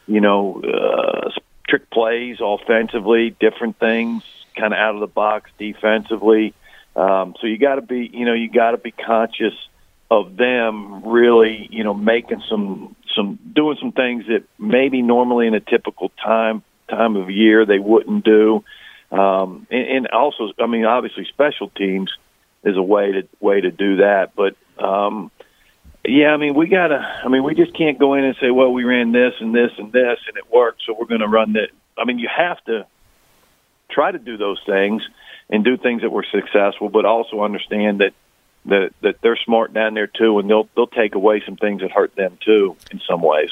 you 0.06 0.20
know 0.20 0.62
uh, 0.62 1.30
trick 1.72 1.88
plays 1.88 2.36
offensively, 2.38 3.34
different 3.40 3.78
things, 3.78 4.22
kind 4.54 4.74
of 4.74 4.78
out 4.78 4.94
of 4.94 5.00
the 5.00 5.06
box 5.06 5.50
defensively. 5.58 6.52
Um, 6.94 7.34
so 7.40 7.46
you 7.46 7.56
got 7.56 7.76
to 7.76 7.80
be, 7.80 8.10
you 8.12 8.26
know, 8.26 8.34
you 8.34 8.50
got 8.50 8.72
to 8.72 8.76
be 8.76 8.90
conscious 8.90 9.54
of 10.10 10.36
them 10.36 11.02
really, 11.08 11.66
you 11.70 11.82
know, 11.82 11.94
making 11.94 12.42
some 12.46 12.94
some 13.16 13.38
doing 13.54 13.78
some 13.80 13.92
things 13.92 14.26
that 14.26 14.44
maybe 14.58 15.00
normally 15.00 15.46
in 15.46 15.54
a 15.54 15.60
typical 15.60 16.10
time 16.22 16.62
time 16.90 17.16
of 17.16 17.30
year 17.30 17.64
they 17.64 17.78
wouldn't 17.78 18.22
do. 18.22 18.62
Um, 19.10 19.66
and, 19.70 19.88
and 19.88 20.06
also, 20.08 20.52
I 20.58 20.66
mean, 20.66 20.84
obviously, 20.84 21.24
special 21.24 21.70
teams 21.70 22.12
is 22.64 22.76
a 22.76 22.82
way 22.82 23.12
to 23.12 23.28
way 23.40 23.62
to 23.62 23.70
do 23.70 23.96
that. 23.96 24.32
But 24.36 24.56
um, 24.78 25.30
yeah, 26.04 26.28
I 26.28 26.36
mean, 26.36 26.54
we 26.54 26.66
gotta. 26.66 26.98
I 27.24 27.28
mean, 27.28 27.44
we 27.44 27.54
just 27.54 27.74
can't 27.74 27.98
go 27.98 28.14
in 28.14 28.24
and 28.24 28.36
say, 28.40 28.50
well, 28.50 28.72
we 28.72 28.84
ran 28.84 29.12
this 29.12 29.34
and 29.40 29.54
this 29.54 29.70
and 29.78 29.92
this 29.92 30.18
and 30.26 30.36
it 30.36 30.50
worked, 30.52 30.82
so 30.86 30.96
we're 30.98 31.06
going 31.06 31.20
to 31.20 31.28
run 31.28 31.52
that. 31.52 31.68
I 31.96 32.04
mean, 32.04 32.18
you 32.18 32.28
have 32.34 32.62
to 32.64 32.86
try 33.90 34.10
to 34.10 34.18
do 34.18 34.36
those 34.36 34.60
things 34.66 35.02
and 35.48 35.64
do 35.64 35.76
things 35.76 36.02
that 36.02 36.10
were 36.10 36.26
successful, 36.30 36.88
but 36.88 37.04
also 37.04 37.42
understand 37.42 38.00
that 38.00 38.14
that 38.64 38.92
that 39.02 39.20
they're 39.22 39.38
smart 39.44 39.72
down 39.72 39.94
there 39.94 40.08
too, 40.08 40.40
and 40.40 40.50
they'll 40.50 40.68
they'll 40.74 40.86
take 40.88 41.14
away 41.14 41.42
some 41.46 41.56
things 41.56 41.82
that 41.82 41.92
hurt 41.92 42.16
them 42.16 42.36
too 42.44 42.76
in 42.90 43.00
some 43.08 43.22
ways. 43.22 43.50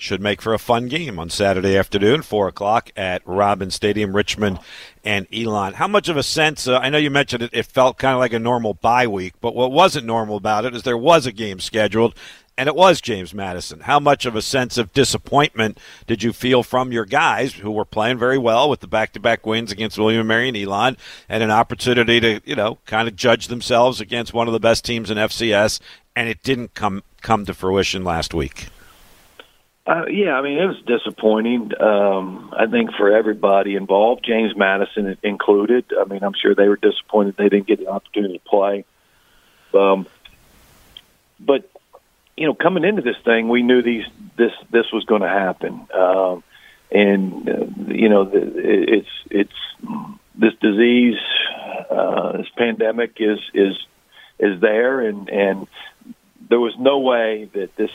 Should 0.00 0.22
make 0.22 0.40
for 0.40 0.54
a 0.54 0.58
fun 0.58 0.88
game 0.88 1.18
on 1.18 1.28
Saturday 1.28 1.76
afternoon, 1.76 2.22
four 2.22 2.48
o'clock 2.48 2.90
at 2.96 3.20
Robins 3.26 3.74
Stadium, 3.74 4.16
Richmond 4.16 4.58
and 5.04 5.26
Elon. 5.30 5.74
How 5.74 5.86
much 5.88 6.08
of 6.08 6.16
a 6.16 6.22
sense? 6.22 6.66
Uh, 6.66 6.78
I 6.78 6.88
know 6.88 6.96
you 6.96 7.10
mentioned 7.10 7.42
it. 7.42 7.50
It 7.52 7.66
felt 7.66 7.98
kind 7.98 8.14
of 8.14 8.18
like 8.18 8.32
a 8.32 8.38
normal 8.38 8.72
bye 8.72 9.06
week, 9.06 9.34
but 9.42 9.54
what 9.54 9.72
wasn't 9.72 10.06
normal 10.06 10.38
about 10.38 10.64
it 10.64 10.74
is 10.74 10.84
there 10.84 10.96
was 10.96 11.26
a 11.26 11.32
game 11.32 11.60
scheduled, 11.60 12.14
and 12.56 12.66
it 12.66 12.74
was 12.74 13.02
James 13.02 13.34
Madison. 13.34 13.80
How 13.80 14.00
much 14.00 14.24
of 14.24 14.34
a 14.34 14.40
sense 14.40 14.78
of 14.78 14.94
disappointment 14.94 15.78
did 16.06 16.22
you 16.22 16.32
feel 16.32 16.62
from 16.62 16.92
your 16.92 17.04
guys 17.04 17.52
who 17.52 17.70
were 17.70 17.84
playing 17.84 18.16
very 18.16 18.38
well 18.38 18.70
with 18.70 18.80
the 18.80 18.86
back-to-back 18.86 19.44
wins 19.44 19.70
against 19.70 19.98
William 19.98 20.20
and 20.20 20.28
Mary 20.28 20.48
and 20.48 20.56
Elon, 20.56 20.96
and 21.28 21.42
an 21.42 21.50
opportunity 21.50 22.20
to 22.20 22.40
you 22.46 22.56
know 22.56 22.78
kind 22.86 23.06
of 23.06 23.16
judge 23.16 23.48
themselves 23.48 24.00
against 24.00 24.32
one 24.32 24.46
of 24.46 24.54
the 24.54 24.60
best 24.60 24.82
teams 24.82 25.10
in 25.10 25.18
FCS, 25.18 25.78
and 26.16 26.26
it 26.26 26.42
didn't 26.42 26.72
come 26.72 27.02
come 27.20 27.44
to 27.44 27.52
fruition 27.52 28.02
last 28.02 28.32
week. 28.32 28.68
Uh, 29.86 30.04
yeah, 30.06 30.34
I 30.34 30.42
mean 30.42 30.58
it 30.58 30.66
was 30.66 30.80
disappointing. 30.86 31.72
Um, 31.80 32.52
I 32.56 32.66
think 32.66 32.92
for 32.92 33.10
everybody 33.10 33.76
involved, 33.76 34.24
James 34.24 34.54
Madison 34.54 35.16
included. 35.22 35.86
I 35.98 36.04
mean, 36.04 36.22
I'm 36.22 36.34
sure 36.34 36.54
they 36.54 36.68
were 36.68 36.76
disappointed 36.76 37.36
they 37.36 37.48
didn't 37.48 37.66
get 37.66 37.78
the 37.78 37.88
opportunity 37.88 38.38
to 38.38 38.44
play. 38.44 38.84
Um, 39.72 40.06
but 41.40 41.70
you 42.36 42.46
know, 42.46 42.54
coming 42.54 42.84
into 42.84 43.02
this 43.02 43.16
thing, 43.24 43.48
we 43.48 43.62
knew 43.62 43.82
these 43.82 44.04
this 44.36 44.52
this 44.70 44.92
was 44.92 45.04
going 45.04 45.22
to 45.22 45.28
happen, 45.28 45.86
um, 45.94 46.44
and 46.90 47.48
uh, 47.48 47.92
you 47.92 48.08
know, 48.08 48.24
the, 48.24 48.52
it's 48.54 49.08
it's 49.30 49.52
this 50.34 50.54
disease, 50.60 51.18
uh, 51.90 52.36
this 52.38 52.48
pandemic 52.56 53.16
is 53.18 53.38
is 53.54 53.76
is 54.38 54.60
there, 54.60 55.00
and 55.00 55.28
and 55.28 55.66
there 56.48 56.60
was 56.60 56.74
no 56.78 56.98
way 56.98 57.48
that 57.52 57.76
this 57.76 57.90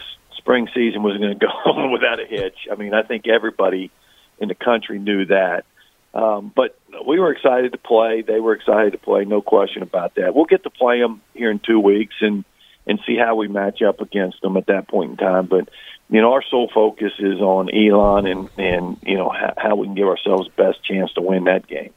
spring 0.46 0.68
season 0.76 1.02
was 1.02 1.18
going 1.18 1.34
to 1.40 1.46
go 1.46 1.52
on 1.72 1.92
without 1.92 2.20
a 2.20 2.26
hitch. 2.26 2.68
I 2.72 2.76
mean, 2.76 2.94
I 2.94 3.02
think 3.02 3.28
everybody 3.28 3.92
in 4.40 4.48
the 4.48 4.56
country 4.56 5.00
knew 5.00 5.26
that. 5.26 5.66
Um, 6.14 6.52
but 6.56 6.80
we 7.06 7.20
were 7.20 7.34
excited 7.34 7.74
to 7.74 7.78
play. 7.78 8.22
They 8.22 8.40
were 8.40 8.54
excited 8.54 8.94
to 8.94 8.98
play. 8.98 9.26
No 9.26 9.42
question 9.42 9.82
about 9.82 10.16
that. 10.16 10.34
We'll 10.34 10.46
get 10.46 10.64
to 10.64 10.70
play 10.70 11.02
them 11.02 11.22
here 11.34 11.52
in 11.52 11.60
two 11.60 11.80
weeks, 11.80 12.16
and 12.22 12.46
and 12.88 13.00
see 13.06 13.18
how 13.18 13.36
we 13.36 13.48
match 13.48 13.82
up 13.82 14.00
against 14.00 14.42
them 14.42 14.56
at 14.58 14.68
that 14.68 14.88
point 14.88 15.12
in 15.12 15.18
time. 15.18 15.48
But 15.48 15.68
you 16.10 16.22
know, 16.22 16.32
our 16.34 16.44
sole 16.50 16.70
focus 16.74 17.12
is 17.20 17.42
on 17.42 17.70
Elon 17.74 18.28
and 18.28 18.50
and 18.58 18.98
you 19.02 19.18
know 19.18 19.30
how, 19.30 19.54
how 19.58 19.76
we 19.76 19.88
can 19.88 19.96
give 19.96 20.08
ourselves 20.08 20.48
best 20.56 20.82
chance 20.86 21.12
to 21.14 21.22
win 21.22 21.46
that 21.46 21.68
game. 21.68 21.94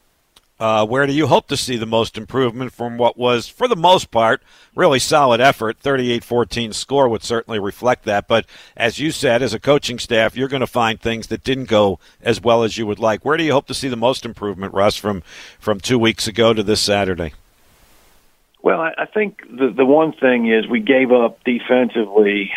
Uh, 0.60 0.84
where 0.84 1.06
do 1.06 1.12
you 1.12 1.28
hope 1.28 1.46
to 1.46 1.56
see 1.56 1.76
the 1.76 1.86
most 1.86 2.18
improvement 2.18 2.72
from 2.72 2.98
what 2.98 3.16
was, 3.16 3.46
for 3.46 3.68
the 3.68 3.76
most 3.76 4.10
part, 4.10 4.42
really 4.74 4.98
solid 4.98 5.40
effort? 5.40 5.78
38 5.78 6.24
14 6.24 6.72
score 6.72 7.08
would 7.08 7.22
certainly 7.22 7.60
reflect 7.60 8.04
that. 8.04 8.26
But 8.26 8.44
as 8.76 8.98
you 8.98 9.12
said, 9.12 9.40
as 9.40 9.54
a 9.54 9.60
coaching 9.60 10.00
staff, 10.00 10.36
you're 10.36 10.48
going 10.48 10.60
to 10.60 10.66
find 10.66 11.00
things 11.00 11.28
that 11.28 11.44
didn't 11.44 11.66
go 11.66 12.00
as 12.20 12.40
well 12.40 12.64
as 12.64 12.76
you 12.76 12.86
would 12.86 12.98
like. 12.98 13.24
Where 13.24 13.36
do 13.36 13.44
you 13.44 13.52
hope 13.52 13.68
to 13.68 13.74
see 13.74 13.88
the 13.88 13.96
most 13.96 14.24
improvement, 14.24 14.74
Russ, 14.74 14.96
from, 14.96 15.22
from 15.60 15.78
two 15.78 15.98
weeks 15.98 16.26
ago 16.26 16.52
to 16.52 16.64
this 16.64 16.80
Saturday? 16.80 17.34
Well, 18.60 18.80
I, 18.80 19.06
think 19.06 19.40
the 19.48 19.72
the 19.74 19.86
one 19.86 20.12
thing 20.12 20.52
is 20.52 20.66
we 20.66 20.80
gave 20.80 21.12
up 21.12 21.42
defensively 21.44 22.50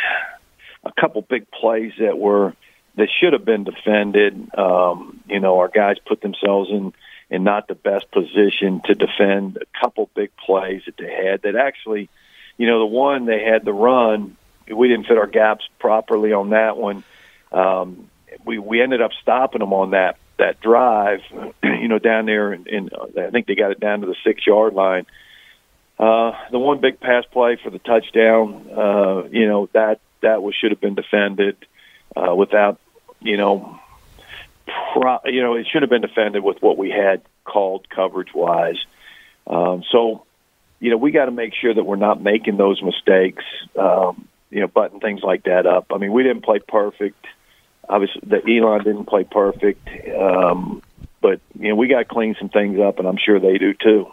a 0.84 0.92
couple 1.00 1.22
big 1.22 1.50
plays 1.52 1.94
that 2.00 2.18
were 2.18 2.56
that 2.96 3.08
should 3.20 3.34
have 3.34 3.46
been 3.46 3.64
defended. 3.64 4.50
Um, 4.58 5.22
you 5.30 5.40
know, 5.40 5.60
our 5.60 5.68
guys 5.68 5.98
put 6.06 6.22
themselves 6.22 6.70
in 6.72 6.94
in 7.32 7.44
not 7.46 7.68
the 7.68 7.76
best 7.76 8.12
position 8.12 8.82
to 8.86 8.94
defend 8.94 9.58
a 9.58 9.80
couple 9.80 10.10
big 10.14 10.30
plays 10.36 10.82
that 10.86 10.98
they 10.98 11.12
had 11.12 11.42
that 11.44 11.56
actually, 11.56 12.10
you 12.58 12.68
know, 12.68 12.80
the 12.80 12.86
one 12.86 13.26
they 13.26 13.44
had 13.44 13.64
the 13.64 13.74
run, 13.74 14.36
we 14.70 14.90
didn't 14.90 15.08
fit 15.08 15.18
our 15.18 15.28
gaps 15.28 15.68
properly 15.80 16.34
on 16.34 16.50
that 16.50 16.78
one. 16.78 17.04
Um, 17.52 18.10
we 18.46 18.60
we 18.60 18.82
ended 18.82 19.02
up 19.02 19.12
stopping 19.22 19.60
them 19.60 19.74
on 19.74 19.92
that 19.92 20.18
that 20.38 20.60
drive, 20.60 21.22
you 21.64 21.88
know, 21.88 22.00
down 22.00 22.26
there, 22.26 22.52
and, 22.52 22.68
and 22.68 22.90
I 23.18 23.30
think 23.30 23.48
they 23.48 23.56
got 23.56 23.72
it 23.72 23.80
down 23.80 24.02
to 24.02 24.08
the 24.08 24.16
six 24.26 24.46
yard 24.46 24.74
line. 24.74 25.06
Uh, 25.98 26.32
the 26.52 26.60
one 26.60 26.80
big 26.82 27.00
pass 27.00 27.24
play 27.32 27.58
for 27.64 27.70
the 27.70 27.80
touchdown, 27.80 28.68
uh, 28.76 29.24
you 29.32 29.48
know 29.48 29.70
that 29.74 30.02
that 30.22 30.44
was 30.44 30.54
should 30.56 30.72
have 30.72 30.82
been 30.82 30.96
defended 30.96 31.56
uh, 32.16 32.36
without, 32.36 32.80
you 33.22 33.38
know, 33.38 33.80
pro, 34.66 35.20
you 35.26 35.42
know 35.42 35.56
it 35.56 35.68
should 35.72 35.82
have 35.82 35.90
been 35.90 36.02
defended 36.02 36.44
with 36.44 36.62
what 36.62 36.78
we 36.78 36.90
had 36.90 37.22
called 37.44 37.90
coverage 37.90 38.34
wise. 38.34 38.78
Um, 39.48 39.84
so, 39.92 40.26
you 40.80 40.92
know, 40.92 40.98
we 40.98 41.12
got 41.12 41.26
to 41.26 41.32
make 41.32 41.54
sure 41.54 41.74
that 41.74 41.84
we're 41.84 41.96
not 41.96 42.22
making 42.22 42.58
those 42.58 42.82
mistakes. 42.82 43.44
Um, 43.78 44.28
you 44.50 44.60
know, 44.62 44.68
button 44.68 45.00
things 45.00 45.22
like 45.24 45.44
that 45.44 45.66
up. 45.66 45.88
I 45.94 45.98
mean, 45.98 46.12
we 46.12 46.24
didn't 46.24 46.44
play 46.44 46.60
perfect. 46.60 47.26
Obviously, 47.88 48.22
the 48.26 48.42
Elon 48.58 48.84
didn't 48.84 49.06
play 49.06 49.24
perfect, 49.24 49.88
um, 50.16 50.82
but 51.22 51.40
you 51.60 51.70
know, 51.70 51.76
we 51.76 51.88
got 51.88 52.00
to 52.00 52.06
clean 52.06 52.36
some 52.40 52.50
things 52.50 52.80
up, 52.80 53.00
and 53.00 53.08
I'm 53.08 53.18
sure 53.18 53.40
they 53.40 53.58
do 53.58 53.74
too. 53.74 54.08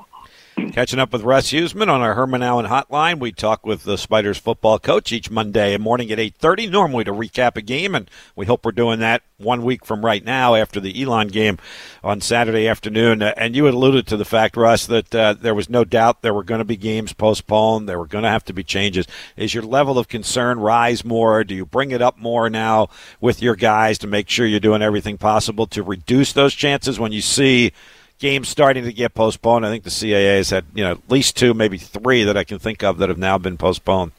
Catching 0.58 0.98
up 0.98 1.12
with 1.12 1.22
Russ 1.22 1.52
Huesman 1.52 1.88
on 1.88 2.00
our 2.00 2.14
Herman 2.14 2.42
Allen 2.42 2.66
hotline. 2.66 3.20
We 3.20 3.30
talk 3.30 3.64
with 3.64 3.84
the 3.84 3.96
Spiders 3.96 4.38
football 4.38 4.78
coach 4.78 5.12
each 5.12 5.30
Monday 5.30 5.76
morning 5.76 6.10
at 6.10 6.18
8.30, 6.18 6.70
normally 6.70 7.04
to 7.04 7.12
recap 7.12 7.56
a 7.56 7.62
game, 7.62 7.94
and 7.94 8.10
we 8.34 8.46
hope 8.46 8.64
we're 8.64 8.72
doing 8.72 8.98
that 8.98 9.22
one 9.38 9.62
week 9.62 9.84
from 9.84 10.04
right 10.04 10.24
now 10.24 10.56
after 10.56 10.80
the 10.80 11.00
Elon 11.00 11.28
game 11.28 11.58
on 12.02 12.20
Saturday 12.20 12.66
afternoon. 12.66 13.22
Uh, 13.22 13.34
and 13.36 13.54
you 13.54 13.68
alluded 13.68 14.06
to 14.08 14.16
the 14.16 14.24
fact, 14.24 14.56
Russ, 14.56 14.86
that 14.86 15.14
uh, 15.14 15.34
there 15.34 15.54
was 15.54 15.70
no 15.70 15.84
doubt 15.84 16.22
there 16.22 16.34
were 16.34 16.42
going 16.42 16.60
to 16.60 16.64
be 16.64 16.76
games 16.76 17.12
postponed. 17.12 17.88
There 17.88 17.98
were 17.98 18.06
going 18.06 18.24
to 18.24 18.30
have 18.30 18.44
to 18.46 18.52
be 18.52 18.64
changes. 18.64 19.06
Is 19.36 19.54
your 19.54 19.64
level 19.64 19.96
of 19.96 20.08
concern 20.08 20.58
rise 20.58 21.04
more? 21.04 21.44
Do 21.44 21.54
you 21.54 21.66
bring 21.66 21.92
it 21.92 22.02
up 22.02 22.18
more 22.18 22.50
now 22.50 22.88
with 23.20 23.40
your 23.40 23.54
guys 23.54 23.96
to 23.98 24.06
make 24.08 24.28
sure 24.28 24.44
you're 24.44 24.60
doing 24.60 24.82
everything 24.82 25.18
possible 25.18 25.68
to 25.68 25.82
reduce 25.84 26.32
those 26.32 26.54
chances 26.54 26.98
when 26.98 27.12
you 27.12 27.20
see– 27.20 27.72
games 28.18 28.48
starting 28.48 28.84
to 28.84 28.92
get 28.92 29.14
postponed. 29.14 29.64
I 29.64 29.70
think 29.70 29.84
the 29.84 29.90
CAA 29.90 30.36
has 30.36 30.50
had 30.50 30.64
you 30.74 30.84
know 30.84 30.92
at 30.92 31.10
least 31.10 31.36
two, 31.36 31.54
maybe 31.54 31.78
three 31.78 32.24
that 32.24 32.36
I 32.36 32.44
can 32.44 32.58
think 32.58 32.82
of 32.82 32.98
that 32.98 33.08
have 33.08 33.18
now 33.18 33.38
been 33.38 33.56
postponed. 33.56 34.12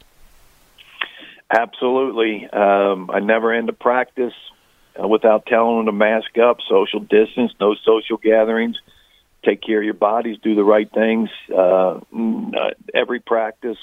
Absolutely. 1.51 2.47
Um, 2.47 3.09
I 3.09 3.19
never 3.19 3.51
end 3.53 3.69
a 3.69 3.73
practice 3.73 4.33
uh, 5.01 5.07
without 5.07 5.45
telling 5.45 5.77
them 5.77 5.85
to 5.87 5.91
mask 5.91 6.37
up, 6.37 6.57
social 6.67 6.99
distance, 6.99 7.51
no 7.59 7.75
social 7.83 8.17
gatherings, 8.17 8.77
take 9.43 9.61
care 9.61 9.79
of 9.79 9.83
your 9.83 9.95
bodies, 9.95 10.37
do 10.43 10.55
the 10.55 10.63
right 10.63 10.89
things. 10.91 11.29
Uh, 11.51 11.99
uh 12.01 12.69
every 12.93 13.19
practice 13.19 13.77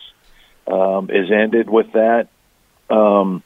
um, 0.71 1.11
is 1.11 1.31
ended 1.33 1.69
with 1.69 1.93
that. 1.93 2.29
Um, 2.89 3.43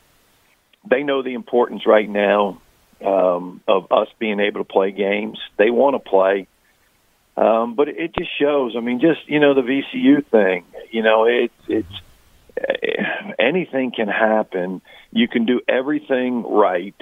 they 0.88 1.02
know 1.02 1.22
the 1.22 1.34
importance 1.34 1.86
right 1.86 2.08
now 2.08 2.60
um, 3.04 3.60
of 3.66 3.90
us 3.90 4.08
being 4.18 4.40
able 4.40 4.60
to 4.60 4.70
play 4.70 4.90
games. 4.90 5.38
They 5.56 5.70
want 5.70 5.94
to 5.94 6.10
play. 6.10 6.46
Um, 7.36 7.74
but 7.74 7.88
it 7.88 8.14
just 8.14 8.30
shows. 8.38 8.74
I 8.76 8.80
mean, 8.80 9.00
just 9.00 9.20
you 9.26 9.40
know 9.40 9.54
the 9.54 9.62
VCU 9.62 10.24
thing. 10.26 10.64
You 10.90 11.02
know, 11.02 11.24
it's 11.24 11.54
it's 11.68 12.00
uh, 12.60 13.32
anything 13.38 13.92
can 13.92 14.08
happen. 14.08 14.82
You 15.12 15.28
can 15.28 15.46
do 15.46 15.60
everything 15.68 16.42
right, 16.42 16.94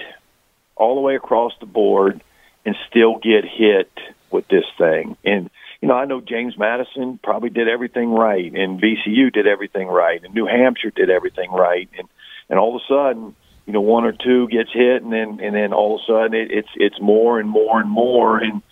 all 0.76 0.94
the 0.94 1.00
way 1.00 1.16
across 1.16 1.52
the 1.60 1.66
board, 1.66 2.22
and 2.64 2.76
still 2.88 3.18
get 3.18 3.44
hit 3.44 3.90
with 4.30 4.46
this 4.48 4.64
thing. 4.76 5.16
And 5.24 5.50
you 5.80 5.88
know, 5.88 5.94
I 5.94 6.04
know 6.04 6.20
James 6.20 6.58
Madison 6.58 7.18
probably 7.22 7.50
did 7.50 7.68
everything 7.68 8.10
right, 8.10 8.52
and 8.52 8.80
VCU 8.80 9.32
did 9.32 9.46
everything 9.46 9.88
right, 9.88 10.22
and 10.22 10.34
New 10.34 10.46
Hampshire 10.46 10.90
did 10.90 11.10
everything 11.10 11.50
right, 11.50 11.88
and 11.98 12.08
and 12.50 12.58
all 12.58 12.76
of 12.76 12.82
a 12.82 12.86
sudden, 12.88 13.34
you 13.66 13.72
know, 13.72 13.80
one 13.80 14.04
or 14.04 14.12
two 14.12 14.48
gets 14.48 14.72
hit, 14.72 15.02
and 15.02 15.12
then 15.12 15.40
and 15.40 15.54
then 15.54 15.72
all 15.72 15.96
of 15.96 16.00
a 16.00 16.04
sudden 16.06 16.34
it, 16.34 16.50
it's 16.50 16.68
it's 16.74 17.00
more 17.00 17.38
and 17.38 17.48
more 17.48 17.80
and 17.80 17.90
more, 17.90 18.38
and 18.38 18.62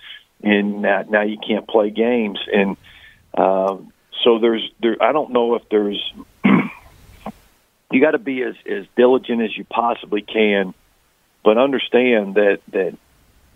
and 0.46 0.82
now, 0.82 1.04
now 1.08 1.22
you 1.22 1.38
can't 1.38 1.66
play 1.66 1.90
games. 1.90 2.38
And 2.52 2.76
um, 3.36 3.92
so 4.22 4.38
there's 4.38 4.70
there. 4.80 4.96
I 5.02 5.12
don't 5.12 5.32
know 5.32 5.56
if 5.56 5.68
there's. 5.70 6.12
you 6.44 8.00
got 8.00 8.12
to 8.12 8.18
be 8.18 8.42
as 8.42 8.54
as 8.64 8.86
diligent 8.96 9.42
as 9.42 9.56
you 9.56 9.64
possibly 9.64 10.22
can, 10.22 10.72
but 11.44 11.58
understand 11.58 12.36
that 12.36 12.60
that. 12.72 12.96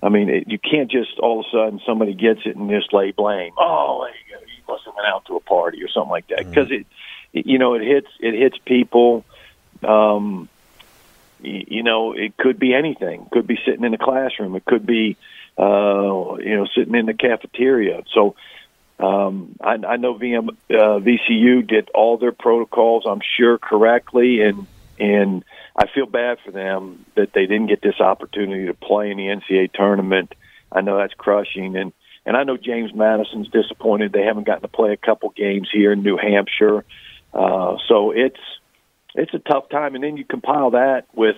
I 0.03 0.09
mean, 0.09 0.30
it, 0.30 0.49
you 0.49 0.59
can't 0.59 0.91
just 0.91 1.18
all 1.18 1.41
of 1.41 1.47
a 1.47 1.51
sudden 1.51 1.80
somebody 1.86 2.14
gets 2.14 2.41
it 2.47 2.57
and 2.57 2.70
just 2.70 2.93
lay 2.93 3.11
blame. 3.12 3.53
Oh, 3.59 4.07
there 4.30 4.41
you 4.41 4.62
must 4.66 4.84
have 4.86 4.95
went 4.95 5.07
out 5.07 5.26
to 5.26 5.36
a 5.36 5.41
party 5.41 5.82
or 5.84 5.88
something 5.88 6.11
like 6.11 6.28
that 6.28 6.49
because 6.49 6.68
mm-hmm. 6.68 7.38
it, 7.38 7.47
you 7.47 7.59
know, 7.59 7.74
it 7.74 7.82
hits 7.82 8.09
it 8.18 8.34
hits 8.34 8.57
people. 8.64 9.24
Um, 9.82 10.49
you 11.43 11.82
know, 11.82 12.12
it 12.12 12.36
could 12.36 12.59
be 12.59 12.74
anything. 12.74 13.22
It 13.22 13.30
could 13.30 13.47
be 13.47 13.59
sitting 13.64 13.84
in 13.84 13.95
a 13.95 13.99
classroom. 13.99 14.57
It 14.57 14.64
could 14.64 14.86
be 14.86 15.16
uh, 15.61 16.37
you 16.39 16.57
know, 16.57 16.67
sitting 16.75 16.95
in 16.95 17.07
the 17.07 17.15
cafeteria. 17.15 18.03
So 18.15 18.35
um, 18.99 19.57
I, 19.61 19.73
I 19.73 19.97
know 19.97 20.15
VM, 20.15 20.49
uh, 20.49 21.01
VCU 21.01 21.67
did 21.67 21.91
all 21.95 22.17
their 22.17 22.33
protocols, 22.33 23.05
I'm 23.07 23.21
sure, 23.37 23.59
correctly, 23.59 24.41
and 24.43 24.67
and 24.99 25.45
I 25.77 25.87
feel 25.87 26.07
bad 26.07 26.39
for 26.45 26.51
them 26.51 27.05
that 27.15 27.33
they 27.33 27.47
didn't 27.47 27.69
get 27.69 27.81
this 27.81 28.01
opportunity 28.01 28.67
to 28.67 28.75
play 28.75 29.11
in 29.11 29.17
the 29.17 29.25
NCAA 29.25 29.73
tournament. 29.73 30.35
I 30.71 30.83
know 30.83 30.99
that's 30.99 31.15
crushing, 31.15 31.77
and 31.77 31.93
and 32.25 32.37
I 32.37 32.45
know 32.45 32.57
James 32.57 32.95
Madison's 32.95 33.49
disappointed 33.49 34.13
they 34.13 34.25
haven't 34.25 34.47
gotten 34.47 34.63
to 34.63 34.69
play 34.69 34.93
a 34.93 34.97
couple 34.97 35.31
games 35.31 35.69
here 35.73 35.93
in 35.93 36.03
New 36.03 36.17
Hampshire. 36.17 36.85
Uh, 37.35 37.77
so 37.87 38.13
it's 38.13 38.41
it's 39.15 39.35
a 39.35 39.39
tough 39.39 39.69
time, 39.69 39.95
and 39.95 40.03
then 40.03 40.17
you 40.17 40.25
compile 40.25 40.71
that 40.71 41.07
with 41.15 41.37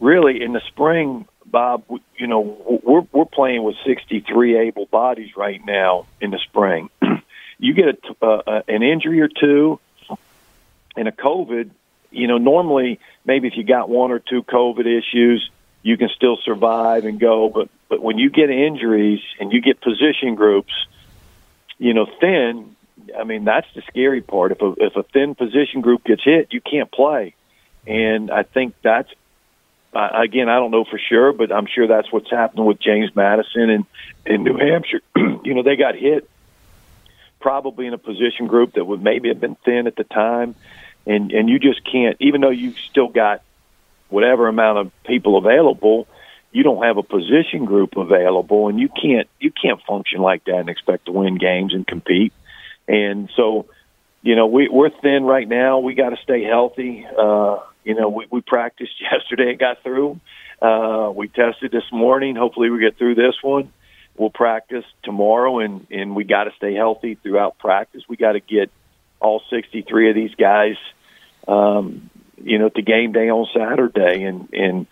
really 0.00 0.42
in 0.42 0.52
the 0.52 0.62
spring 0.68 1.26
Bob, 1.44 1.84
you 2.16 2.26
know, 2.26 2.80
we're 2.84 3.06
we're 3.12 3.24
playing 3.24 3.62
with 3.62 3.76
63 3.86 4.58
able 4.68 4.86
bodies 4.86 5.36
right 5.36 5.60
now 5.64 6.06
in 6.20 6.30
the 6.30 6.38
spring. 6.38 6.90
you 7.58 7.74
get 7.74 7.98
a, 8.20 8.26
uh, 8.26 8.62
an 8.68 8.82
injury 8.82 9.20
or 9.20 9.28
two 9.28 9.78
and 10.96 11.08
a 11.08 11.12
COVID, 11.12 11.70
you 12.10 12.26
know, 12.26 12.38
normally 12.38 13.00
maybe 13.24 13.48
if 13.48 13.56
you 13.56 13.64
got 13.64 13.88
one 13.88 14.10
or 14.10 14.18
two 14.18 14.42
COVID 14.42 14.86
issues, 14.86 15.50
you 15.82 15.96
can 15.96 16.08
still 16.14 16.36
survive 16.44 17.04
and 17.04 17.18
go. 17.18 17.48
But 17.48 17.68
but 17.88 18.00
when 18.00 18.18
you 18.18 18.30
get 18.30 18.50
injuries 18.50 19.20
and 19.40 19.52
you 19.52 19.60
get 19.60 19.80
position 19.80 20.34
groups, 20.34 20.72
you 21.78 21.94
know, 21.94 22.06
thin. 22.20 22.76
I 23.18 23.24
mean, 23.24 23.44
that's 23.44 23.66
the 23.74 23.82
scary 23.88 24.20
part. 24.20 24.52
If 24.52 24.62
a 24.62 24.74
if 24.78 24.96
a 24.96 25.02
thin 25.02 25.34
position 25.34 25.80
group 25.80 26.04
gets 26.04 26.22
hit, 26.22 26.52
you 26.52 26.60
can't 26.60 26.90
play. 26.90 27.34
And 27.86 28.30
I 28.30 28.44
think 28.44 28.74
that's 28.82 29.10
uh, 29.94 30.08
again, 30.14 30.48
I 30.48 30.56
don't 30.56 30.70
know 30.70 30.84
for 30.84 30.98
sure, 30.98 31.32
but 31.32 31.52
I'm 31.52 31.66
sure 31.66 31.86
that's 31.86 32.10
what's 32.10 32.30
happening 32.30 32.64
with 32.64 32.80
James 32.80 33.14
Madison 33.14 33.70
and 33.70 33.84
in 34.24 34.42
New 34.42 34.56
Hampshire. 34.56 35.00
you 35.16 35.54
know, 35.54 35.62
they 35.62 35.76
got 35.76 35.94
hit 35.94 36.28
probably 37.40 37.86
in 37.86 37.92
a 37.92 37.98
position 37.98 38.46
group 38.46 38.74
that 38.74 38.84
would 38.84 39.02
maybe 39.02 39.28
have 39.28 39.40
been 39.40 39.56
thin 39.64 39.86
at 39.86 39.96
the 39.96 40.04
time, 40.04 40.54
and 41.06 41.32
and 41.32 41.48
you 41.48 41.58
just 41.58 41.84
can't. 41.84 42.16
Even 42.20 42.40
though 42.40 42.50
you've 42.50 42.78
still 42.78 43.08
got 43.08 43.42
whatever 44.08 44.48
amount 44.48 44.78
of 44.78 44.92
people 45.04 45.36
available, 45.36 46.06
you 46.52 46.62
don't 46.62 46.82
have 46.84 46.96
a 46.96 47.02
position 47.02 47.64
group 47.64 47.96
available, 47.96 48.68
and 48.68 48.80
you 48.80 48.88
can't 48.88 49.28
you 49.40 49.50
can't 49.50 49.80
function 49.82 50.20
like 50.20 50.44
that 50.44 50.56
and 50.56 50.68
expect 50.70 51.06
to 51.06 51.12
win 51.12 51.36
games 51.36 51.74
and 51.74 51.86
compete. 51.86 52.32
And 52.88 53.30
so, 53.36 53.66
you 54.22 54.36
know, 54.36 54.46
we, 54.46 54.68
we're 54.68 54.90
thin 54.90 55.24
right 55.24 55.48
now. 55.48 55.78
We 55.78 55.94
got 55.94 56.10
to 56.10 56.16
stay 56.22 56.42
healthy. 56.42 57.06
Uh, 57.06 57.58
you 57.84 57.94
know, 57.94 58.08
we, 58.08 58.26
we 58.30 58.40
practiced 58.40 58.92
yesterday 59.00 59.50
and 59.50 59.58
got 59.58 59.82
through. 59.82 60.20
Uh, 60.60 61.10
we 61.14 61.28
tested 61.28 61.72
this 61.72 61.90
morning. 61.92 62.36
Hopefully, 62.36 62.70
we 62.70 62.80
get 62.80 62.96
through 62.96 63.16
this 63.16 63.34
one. 63.42 63.72
We'll 64.16 64.30
practice 64.30 64.84
tomorrow, 65.02 65.58
and 65.58 65.86
and 65.90 66.14
we 66.14 66.24
got 66.24 66.44
to 66.44 66.52
stay 66.56 66.74
healthy 66.74 67.16
throughout 67.16 67.58
practice. 67.58 68.02
We 68.08 68.16
got 68.16 68.32
to 68.32 68.40
get 68.40 68.70
all 69.20 69.40
63 69.50 70.10
of 70.10 70.14
these 70.14 70.34
guys, 70.34 70.76
um, 71.48 72.10
you 72.42 72.58
know, 72.58 72.68
to 72.68 72.82
game 72.82 73.12
day 73.12 73.30
on 73.30 73.46
Saturday, 73.54 74.24
and 74.24 74.48
and 74.52 74.86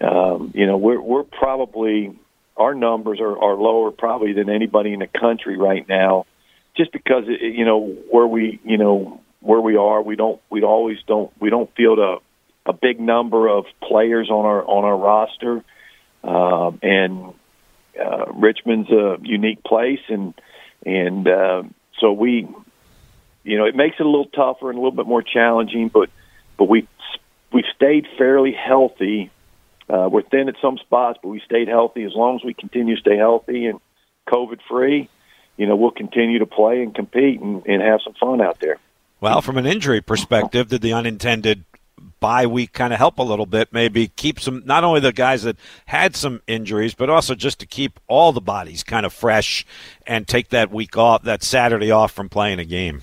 um, 0.00 0.52
you 0.54 0.66
know, 0.66 0.76
we're 0.76 1.00
we're 1.00 1.24
probably 1.24 2.16
our 2.56 2.74
numbers 2.74 3.20
are, 3.20 3.38
are 3.38 3.54
lower 3.54 3.90
probably 3.90 4.32
than 4.32 4.48
anybody 4.48 4.92
in 4.92 5.00
the 5.00 5.06
country 5.06 5.56
right 5.56 5.86
now, 5.88 6.26
just 6.76 6.92
because 6.92 7.24
it, 7.26 7.40
you 7.54 7.64
know 7.64 7.80
where 8.10 8.26
we 8.26 8.60
you 8.64 8.76
know 8.76 9.20
where 9.40 9.60
we 9.60 9.76
are. 9.76 10.02
We 10.02 10.16
don't 10.16 10.40
we 10.50 10.62
always 10.62 10.98
don't 11.06 11.32
we 11.40 11.50
don't 11.50 11.74
feel 11.74 11.96
the 11.96 12.18
a 12.66 12.72
big 12.72 13.00
number 13.00 13.48
of 13.48 13.64
players 13.82 14.30
on 14.30 14.44
our 14.44 14.62
on 14.64 14.84
our 14.84 14.96
roster, 14.96 15.64
uh, 16.24 16.72
and 16.82 17.34
uh, 17.98 18.32
Richmond's 18.32 18.90
a 18.90 19.18
unique 19.22 19.62
place, 19.62 20.00
and 20.08 20.34
and 20.84 21.28
uh, 21.28 21.62
so 22.00 22.12
we, 22.12 22.48
you 23.44 23.58
know, 23.58 23.64
it 23.64 23.74
makes 23.76 23.96
it 23.98 24.06
a 24.06 24.08
little 24.08 24.26
tougher 24.26 24.70
and 24.70 24.78
a 24.78 24.80
little 24.80 24.96
bit 24.96 25.06
more 25.06 25.22
challenging, 25.22 25.88
but 25.88 26.10
but 26.56 26.64
we 26.64 26.88
we've 27.52 27.64
stayed 27.74 28.06
fairly 28.18 28.52
healthy. 28.52 29.30
Uh, 29.88 30.08
we're 30.10 30.22
thin 30.22 30.48
at 30.48 30.56
some 30.60 30.78
spots, 30.78 31.18
but 31.22 31.28
we 31.28 31.40
stayed 31.40 31.68
healthy. 31.68 32.02
As 32.02 32.12
long 32.14 32.36
as 32.36 32.44
we 32.44 32.54
continue 32.54 32.96
to 32.96 33.00
stay 33.00 33.16
healthy 33.16 33.66
and 33.66 33.80
COVID 34.28 34.58
free, 34.68 35.08
you 35.56 35.66
know, 35.66 35.76
we'll 35.76 35.92
continue 35.92 36.40
to 36.40 36.46
play 36.46 36.82
and 36.82 36.92
compete 36.92 37.40
and, 37.40 37.64
and 37.66 37.80
have 37.80 38.00
some 38.02 38.14
fun 38.14 38.40
out 38.40 38.58
there. 38.58 38.78
Well, 39.20 39.40
from 39.40 39.56
an 39.56 39.64
injury 39.64 40.00
perspective, 40.00 40.68
did 40.68 40.82
the 40.82 40.92
unintended 40.92 41.64
bye 42.26 42.44
week 42.44 42.72
kind 42.72 42.92
of 42.92 42.98
help 42.98 43.20
a 43.20 43.22
little 43.22 43.46
bit, 43.46 43.72
maybe 43.72 44.08
keep 44.08 44.40
some, 44.40 44.60
not 44.66 44.82
only 44.82 44.98
the 44.98 45.12
guys 45.12 45.44
that 45.44 45.56
had 45.84 46.16
some 46.16 46.42
injuries, 46.48 46.92
but 46.92 47.08
also 47.08 47.36
just 47.36 47.60
to 47.60 47.66
keep 47.66 48.00
all 48.08 48.32
the 48.32 48.40
bodies 48.40 48.82
kind 48.82 49.06
of 49.06 49.12
fresh 49.12 49.64
and 50.08 50.26
take 50.26 50.48
that 50.48 50.72
week 50.72 50.96
off, 50.96 51.22
that 51.22 51.44
Saturday 51.44 51.92
off 51.92 52.10
from 52.10 52.28
playing 52.28 52.58
a 52.58 52.64
game? 52.64 53.00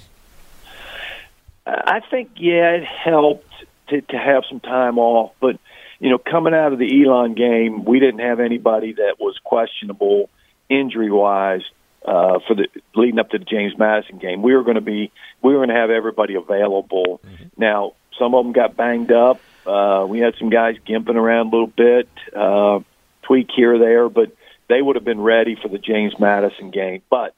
I 1.65 2.01
think, 2.11 2.31
yeah, 2.35 2.71
it 2.71 2.83
helped 2.83 3.49
to, 3.87 4.01
to 4.01 4.17
have 4.17 4.43
some 4.49 4.59
time 4.59 4.97
off, 4.99 5.31
but 5.39 5.57
you 6.01 6.09
know, 6.09 6.17
coming 6.17 6.53
out 6.53 6.73
of 6.73 6.79
the 6.79 7.05
Elon 7.05 7.33
game, 7.33 7.85
we 7.85 8.01
didn't 8.01 8.19
have 8.19 8.41
anybody 8.41 8.91
that 8.91 9.21
was 9.21 9.39
questionable 9.41 10.29
injury 10.67 11.09
wise 11.09 11.61
uh, 12.03 12.39
for 12.45 12.55
the 12.55 12.67
leading 12.93 13.19
up 13.19 13.29
to 13.29 13.37
the 13.37 13.45
James 13.45 13.77
Madison 13.77 14.17
game. 14.17 14.41
We 14.41 14.53
were 14.53 14.63
going 14.63 14.75
to 14.75 14.81
be 14.81 15.13
we 15.41 15.53
were 15.53 15.59
going 15.59 15.69
to 15.69 15.75
have 15.75 15.91
everybody 15.91 16.35
available. 16.35 17.21
Mm-hmm. 17.25 17.45
Now 17.55 17.93
some 18.17 18.35
of 18.35 18.43
them 18.43 18.53
got 18.53 18.75
banged 18.75 19.11
up. 19.11 19.39
Uh, 19.65 20.05
we 20.07 20.19
had 20.19 20.35
some 20.37 20.49
guys 20.49 20.75
gimping 20.87 21.15
around 21.15 21.47
a 21.47 21.49
little 21.51 21.67
bit, 21.67 22.09
uh, 22.35 22.79
tweak 23.23 23.49
here 23.55 23.75
or 23.75 23.79
there, 23.79 24.09
but 24.09 24.35
they 24.67 24.81
would 24.81 24.95
have 24.95 25.05
been 25.05 25.21
ready 25.21 25.55
for 25.61 25.67
the 25.69 25.77
James 25.77 26.13
Madison 26.19 26.71
game. 26.71 27.01
But 27.09 27.33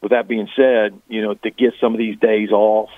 with 0.00 0.10
that 0.10 0.28
being 0.28 0.48
said, 0.56 1.00
you 1.08 1.22
know, 1.22 1.34
to 1.34 1.50
get 1.50 1.74
some 1.80 1.94
of 1.94 1.98
these 1.98 2.18
days 2.18 2.50
off, 2.50 2.90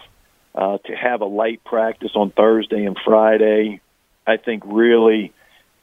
uh, 0.55 0.79
to 0.79 0.95
have 0.95 1.21
a 1.21 1.27
light 1.27 1.65
practice 1.65 2.13
on 2.15 2.31
Thursday 2.31 2.85
and 2.85 2.97
Friday, 3.05 3.81
I 4.27 4.37
think 4.37 4.63
really 4.67 5.33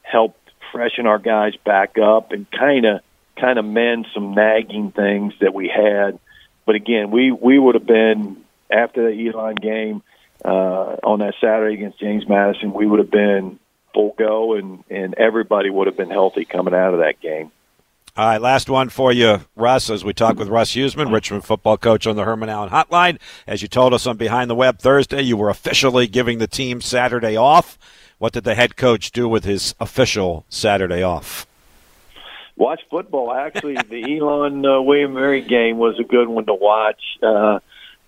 helped 0.02 0.38
freshen 0.72 1.08
our 1.08 1.20
guys 1.20 1.56
back 1.66 1.98
up 1.98 2.32
and 2.32 2.50
kind 2.52 2.86
of 2.86 3.02
kind 3.40 3.58
of 3.58 3.66
mend 3.66 4.06
some 4.14 4.34
nagging 4.34 4.92
things 4.92 5.34
that 5.40 5.54
we 5.54 5.68
had. 5.68 6.20
But 6.66 6.76
again, 6.76 7.10
we 7.12 7.32
we 7.32 7.58
would 7.58 7.76
have 7.76 7.86
been 7.86 8.44
after 8.70 9.10
the 9.10 9.28
Elon 9.28 9.56
game 9.56 10.04
uh, 10.44 10.98
on 11.04 11.20
that 11.20 11.36
Saturday 11.42 11.76
against 11.76 12.00
James 12.00 12.28
Madison, 12.28 12.74
we 12.74 12.86
would 12.86 13.00
have 13.00 13.12
been 13.12 13.60
full 13.94 14.16
go, 14.18 14.56
and 14.56 14.84
and 14.90 15.16
everybody 15.16 15.70
would 15.70 15.88
have 15.88 15.98
been 15.98 16.10
healthy 16.10 16.46
coming 16.46 16.74
out 16.74 16.94
of 16.94 17.00
that 17.00 17.20
game. 17.20 17.52
All 18.18 18.26
right, 18.26 18.42
last 18.42 18.70
one 18.70 18.90
for 18.90 19.14
you, 19.14 19.42
Russ, 19.56 19.90
as 19.90 20.04
we 20.04 20.14
talk 20.14 20.38
with 20.38 20.50
Russ 20.50 20.74
Huesman, 20.74 21.14
Richmond 21.14 21.46
football 21.46 21.78
coach 21.78 22.06
on 22.06 22.18
the 22.18 22.26
Herman 22.26 22.50
Allen 22.50 22.70
Hotline. 22.70 23.18
As 23.48 23.62
you 23.62 23.68
told 23.68 23.94
us 23.94 24.06
on 24.06 24.18
Behind 24.18 24.50
the 24.50 24.56
Web 24.56 24.80
Thursday, 24.80 25.22
you 25.22 25.38
were 25.38 25.50
officially 25.50 26.06
giving 26.06 26.40
the 26.40 26.48
team 26.48 26.82
Saturday 26.82 27.38
off. 27.38 27.78
What 28.18 28.34
did 28.34 28.44
the 28.44 28.56
head 28.56 28.76
coach 28.76 29.12
do 29.12 29.30
with 29.30 29.46
his 29.46 29.74
official 29.80 30.46
Saturday 30.50 31.02
off? 31.02 31.48
Watch 32.58 32.82
football. 32.90 33.32
Actually, 33.32 33.76
the 33.90 34.18
Elon 34.18 34.66
uh, 34.66 34.82
William 34.82 35.14
Mary 35.14 35.42
game 35.42 35.78
was 35.78 35.98
a 35.98 36.04
good 36.04 36.28
one 36.28 36.46
to 36.48 36.54
watch. 36.54 37.02
Uh, 37.24 37.60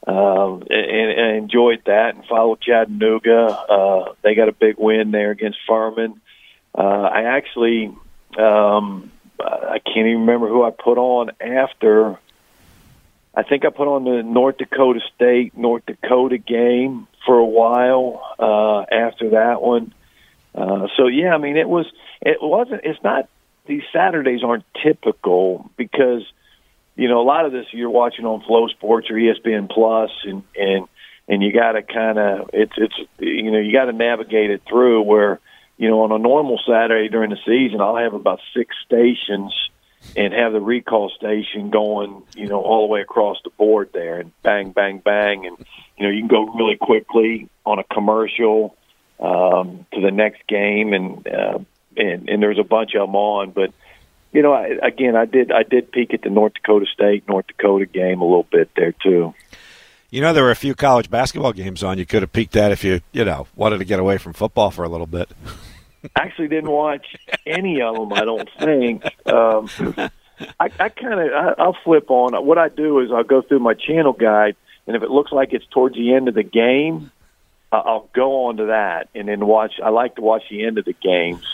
um, 0.08 0.64
and, 0.70 1.12
and 1.12 1.38
enjoyed 1.38 1.84
that 1.86 2.16
and 2.16 2.26
followed 2.26 2.62
Chattanooga. 2.62 3.48
Uh, 3.48 4.14
they 4.22 4.36
got 4.36 4.50
a 4.50 4.54
big 4.54 4.76
win 4.78 5.12
there 5.12 5.32
against 5.32 5.60
Furman. 5.68 6.20
Uh, 6.76 6.82
I 6.82 7.24
actually, 7.24 7.96
um, 8.38 9.12
I 9.40 9.80
can't 9.84 10.08
even 10.08 10.22
remember 10.22 10.48
who 10.48 10.64
I 10.64 10.72
put 10.72 10.98
on 10.98 11.32
after. 11.40 12.18
I 13.36 13.44
think 13.44 13.64
I 13.66 13.70
put 13.70 13.88
on 13.88 14.04
the 14.04 14.24
North 14.24 14.58
Dakota 14.58 15.00
State 15.16 15.58
North 15.58 15.86
Dakota 15.86 16.38
game 16.38 17.08
for 17.26 17.38
a 17.38 17.46
while 17.46 18.22
uh, 18.40 18.82
after 18.94 19.32
that 19.32 19.62
one. 19.62 19.94
Uh, 20.54 20.88
so 20.98 21.08
yeah, 21.08 21.34
I 21.34 21.38
mean 21.38 21.58
it 21.58 21.70
was 21.70 21.86
it 22.22 22.38
wasn't 22.42 22.82
it's 22.84 23.02
not 23.04 23.30
these 23.68 23.84
Saturdays 23.94 24.44
aren't 24.44 24.66
typical 24.84 25.70
because 25.78 26.24
you 26.96 27.08
know, 27.08 27.22
a 27.22 27.24
lot 27.24 27.46
of 27.46 27.52
this 27.52 27.66
you're 27.72 27.90
watching 27.90 28.26
on 28.26 28.42
FloSports 28.42 29.10
or 29.10 29.16
ESPN 29.16 29.70
Plus, 29.70 30.12
and 30.24 30.44
and 30.56 30.88
and 31.28 31.42
you 31.42 31.54
got 31.54 31.74
to 31.74 31.82
kind 31.82 32.20
of 32.20 32.50
it's 32.54 32.74
it's 32.78 32.96
you 33.20 33.52
know 33.52 33.60
you 33.60 33.72
got 33.72 33.86
to 33.86 33.94
navigate 33.94 34.52
it 34.52 34.62
through. 34.68 35.04
Where 35.04 35.40
you 35.78 35.90
know 35.90 36.02
on 36.04 36.12
a 36.12 36.20
normal 36.20 36.60
Saturday 36.68 37.10
during 37.10 37.30
the 37.30 37.40
season, 37.46 37.82
I'll 37.82 37.98
have 37.98 38.14
about 38.14 38.40
six 38.56 38.76
stations 38.86 39.54
and 40.16 40.34
have 40.34 40.52
the 40.52 40.60
recall 40.60 41.10
station 41.10 41.70
going, 41.70 42.24
you 42.36 42.48
know, 42.48 42.60
all 42.60 42.88
the 42.88 42.92
way 42.92 43.02
across 43.02 43.38
the 43.44 43.52
board 43.52 43.90
there, 43.94 44.20
and 44.20 44.32
bang, 44.42 44.72
bang, 44.72 44.98
bang, 44.98 45.46
and 45.46 45.58
you 45.98 46.06
know 46.06 46.12
you 46.12 46.22
can 46.22 46.28
go 46.28 46.46
really 46.54 46.76
quickly 46.76 47.50
on 47.66 47.80
a 47.80 47.84
commercial 47.84 48.76
um, 49.20 49.86
to 49.94 50.02
the 50.02 50.12
next 50.12 50.46
game, 50.48 50.94
and 50.94 51.28
uh, 51.28 51.60
and 51.96 52.30
and 52.30 52.44
there's 52.44 52.60
a 52.60 52.64
bunch 52.64 52.96
of 52.96 53.08
them 53.08 53.16
on, 53.16 53.52
but 53.52 53.74
you 54.32 54.42
know, 54.42 54.54
I, 54.54 54.78
again, 54.82 55.16
I 55.16 55.26
did 55.26 55.52
I 55.52 55.64
did 55.64 55.92
peek 55.92 56.14
at 56.14 56.22
the 56.22 56.30
North 56.30 56.54
Dakota 56.54 56.86
State 56.92 57.28
North 57.28 57.48
Dakota 57.48 57.86
game 57.86 58.22
a 58.22 58.26
little 58.26 58.48
bit 58.50 58.70
there 58.76 58.94
too. 58.94 59.34
You 60.10 60.22
know, 60.22 60.34
there 60.34 60.44
were 60.44 60.52
a 60.52 60.56
few 60.56 60.76
college 60.76 61.10
basketball 61.10 61.54
games 61.54 61.84
on. 61.84 61.98
You 61.98 62.06
could 62.06 62.22
have 62.22 62.34
peeked 62.34 62.56
at 62.56 62.72
if 62.72 62.84
you 62.84 63.02
you 63.12 63.26
know 63.26 63.48
wanted 63.56 63.80
to 63.80 63.86
get 63.86 64.00
away 64.00 64.18
from 64.18 64.34
football 64.34 64.72
for 64.72 64.84
a 64.84 64.90
little 64.90 65.08
bit. 65.08 65.30
Actually, 66.16 66.48
didn't 66.48 66.72
watch 66.72 67.16
any 67.46 67.82
of 67.82 67.96
them. 67.96 68.14
I 68.14 68.26
don't 68.26 68.50
think. 68.58 69.06
Um, 69.28 69.70
I, 70.60 70.70
I 70.80 70.90
kind 70.90 71.20
of 71.20 71.56
I'll 71.60 71.78
flip 71.84 72.10
on. 72.10 72.34
What 72.46 72.58
I 72.58 72.70
do 72.70 73.00
is 73.00 73.12
I'll 73.12 73.24
go 73.24 73.42
through 73.42 73.60
my 73.60 73.74
channel 73.74 74.14
guide, 74.14 74.56
and 74.88 74.96
if 74.96 75.04
it 75.04 75.12
looks 75.12 75.32
like 75.32 75.54
it's 75.54 75.66
towards 75.68 75.96
the 75.96 76.14
end 76.14 76.28
of 76.28 76.34
the 76.34 76.44
game, 76.44 77.12
I'll 77.72 78.10
go 78.14 78.46
on 78.46 78.58
to 78.58 78.66
that 78.68 79.10
and 79.14 79.28
then 79.28 79.46
watch. 79.46 79.74
I 79.84 79.90
like 79.90 80.16
to 80.16 80.22
watch 80.22 80.44
the 80.50 80.66
end 80.66 80.78
of 80.78 80.86
the 80.86 80.94
games 80.94 81.46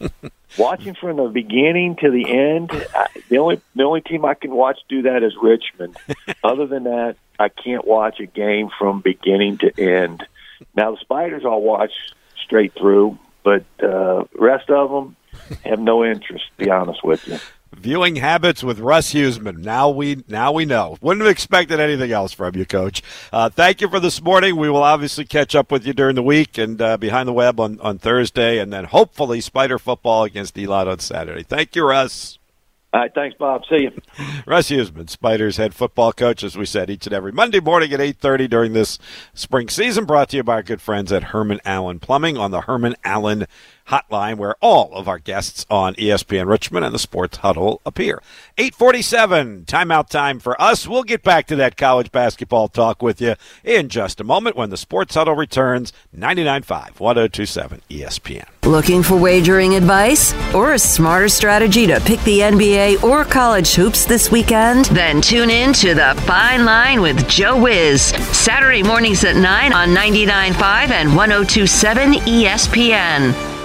Watching 0.58 0.94
from 0.94 1.16
the 1.16 1.28
beginning 1.28 1.96
to 1.96 2.10
the 2.10 2.30
end, 2.30 2.70
I, 2.72 3.06
the 3.28 3.38
only 3.38 3.60
the 3.74 3.82
only 3.82 4.00
team 4.00 4.24
I 4.24 4.34
can 4.34 4.52
watch 4.52 4.78
do 4.88 5.02
that 5.02 5.22
is 5.22 5.34
Richmond. 5.40 5.96
Other 6.44 6.66
than 6.66 6.84
that, 6.84 7.16
I 7.38 7.48
can't 7.48 7.86
watch 7.86 8.20
a 8.20 8.26
game 8.26 8.70
from 8.78 9.00
beginning 9.00 9.58
to 9.58 9.72
end. 9.78 10.26
Now 10.74 10.92
the 10.92 10.98
Spiders 10.98 11.42
I'll 11.44 11.60
watch 11.60 11.92
straight 12.42 12.72
through, 12.74 13.18
but 13.42 13.64
uh, 13.82 14.24
rest 14.34 14.70
of 14.70 14.90
them 14.90 15.16
have 15.64 15.80
no 15.80 16.04
interest. 16.04 16.44
To 16.58 16.64
be 16.64 16.70
honest 16.70 17.04
with 17.04 17.26
you. 17.28 17.38
Viewing 17.74 18.16
habits 18.16 18.62
with 18.62 18.78
Russ 18.78 19.12
Huesman. 19.12 19.58
Now 19.58 19.90
we 19.90 20.24
now 20.28 20.52
we 20.52 20.64
know. 20.64 20.96
Wouldn't 21.00 21.24
have 21.24 21.30
expected 21.30 21.80
anything 21.80 22.10
else 22.12 22.32
from 22.32 22.54
you, 22.54 22.64
Coach. 22.64 23.02
Uh, 23.32 23.48
thank 23.48 23.80
you 23.80 23.88
for 23.88 24.00
this 24.00 24.22
morning. 24.22 24.56
We 24.56 24.70
will 24.70 24.82
obviously 24.82 25.24
catch 25.24 25.54
up 25.54 25.70
with 25.70 25.86
you 25.86 25.92
during 25.92 26.14
the 26.14 26.22
week 26.22 26.58
and 26.58 26.80
uh, 26.80 26.96
behind 26.96 27.28
the 27.28 27.32
web 27.32 27.58
on, 27.60 27.78
on 27.80 27.98
Thursday, 27.98 28.58
and 28.58 28.72
then 28.72 28.84
hopefully 28.84 29.40
Spider 29.40 29.78
football 29.78 30.24
against 30.24 30.56
Elon 30.58 30.88
on 30.88 31.00
Saturday. 31.00 31.42
Thank 31.42 31.76
you, 31.76 31.84
Russ. 31.84 32.38
All 32.96 33.02
right, 33.02 33.12
thanks, 33.14 33.36
Bob. 33.36 33.62
See 33.68 33.82
you. 33.82 33.90
Russ 34.46 34.70
Huesman, 34.70 35.10
Spiders 35.10 35.58
head 35.58 35.74
football 35.74 36.12
coach, 36.14 36.42
as 36.42 36.56
we 36.56 36.64
said, 36.64 36.88
each 36.88 37.06
and 37.06 37.14
every 37.14 37.30
Monday 37.30 37.60
morning 37.60 37.92
at 37.92 38.00
8.30 38.00 38.48
during 38.48 38.72
this 38.72 38.98
spring 39.34 39.68
season, 39.68 40.06
brought 40.06 40.30
to 40.30 40.38
you 40.38 40.42
by 40.42 40.54
our 40.54 40.62
good 40.62 40.80
friends 40.80 41.12
at 41.12 41.24
Herman 41.24 41.60
Allen 41.66 41.98
Plumbing 41.98 42.38
on 42.38 42.52
the 42.52 42.62
Herman 42.62 42.94
Allen 43.04 43.46
hotline 43.88 44.36
where 44.36 44.56
all 44.60 44.92
of 44.94 45.08
our 45.08 45.18
guests 45.18 45.64
on 45.70 45.94
ESPN 45.94 46.46
Richmond 46.46 46.84
and 46.84 46.94
the 46.94 46.98
Sports 46.98 47.38
Huddle 47.38 47.80
appear. 47.86 48.22
847, 48.58 49.64
timeout 49.66 50.08
time 50.08 50.38
for 50.40 50.60
us. 50.60 50.88
We'll 50.88 51.02
get 51.02 51.22
back 51.22 51.46
to 51.48 51.56
that 51.56 51.76
college 51.76 52.10
basketball 52.10 52.68
talk 52.68 53.02
with 53.02 53.20
you 53.20 53.34
in 53.64 53.88
just 53.88 54.20
a 54.20 54.24
moment 54.24 54.56
when 54.56 54.70
the 54.70 54.76
Sports 54.76 55.14
Huddle 55.14 55.34
returns 55.34 55.92
99.5, 56.16 57.00
1027 57.00 57.82
ESPN. 57.90 58.46
Looking 58.64 59.02
for 59.02 59.16
wagering 59.16 59.76
advice 59.76 60.34
or 60.52 60.72
a 60.72 60.78
smarter 60.78 61.28
strategy 61.28 61.86
to 61.86 62.00
pick 62.00 62.20
the 62.22 62.40
NBA 62.40 63.04
or 63.04 63.24
college 63.24 63.74
hoops 63.74 64.04
this 64.04 64.32
weekend? 64.32 64.86
Then 64.86 65.20
tune 65.20 65.50
in 65.50 65.72
to 65.74 65.94
The 65.94 66.20
Fine 66.26 66.64
Line 66.64 67.00
with 67.00 67.28
Joe 67.28 67.60
Wiz. 67.62 68.02
Saturday 68.02 68.82
mornings 68.82 69.22
at 69.22 69.36
9 69.36 69.72
on 69.72 69.88
99.5 69.90 70.90
and 70.90 71.14
1027 71.16 72.14
ESPN. 72.14 73.55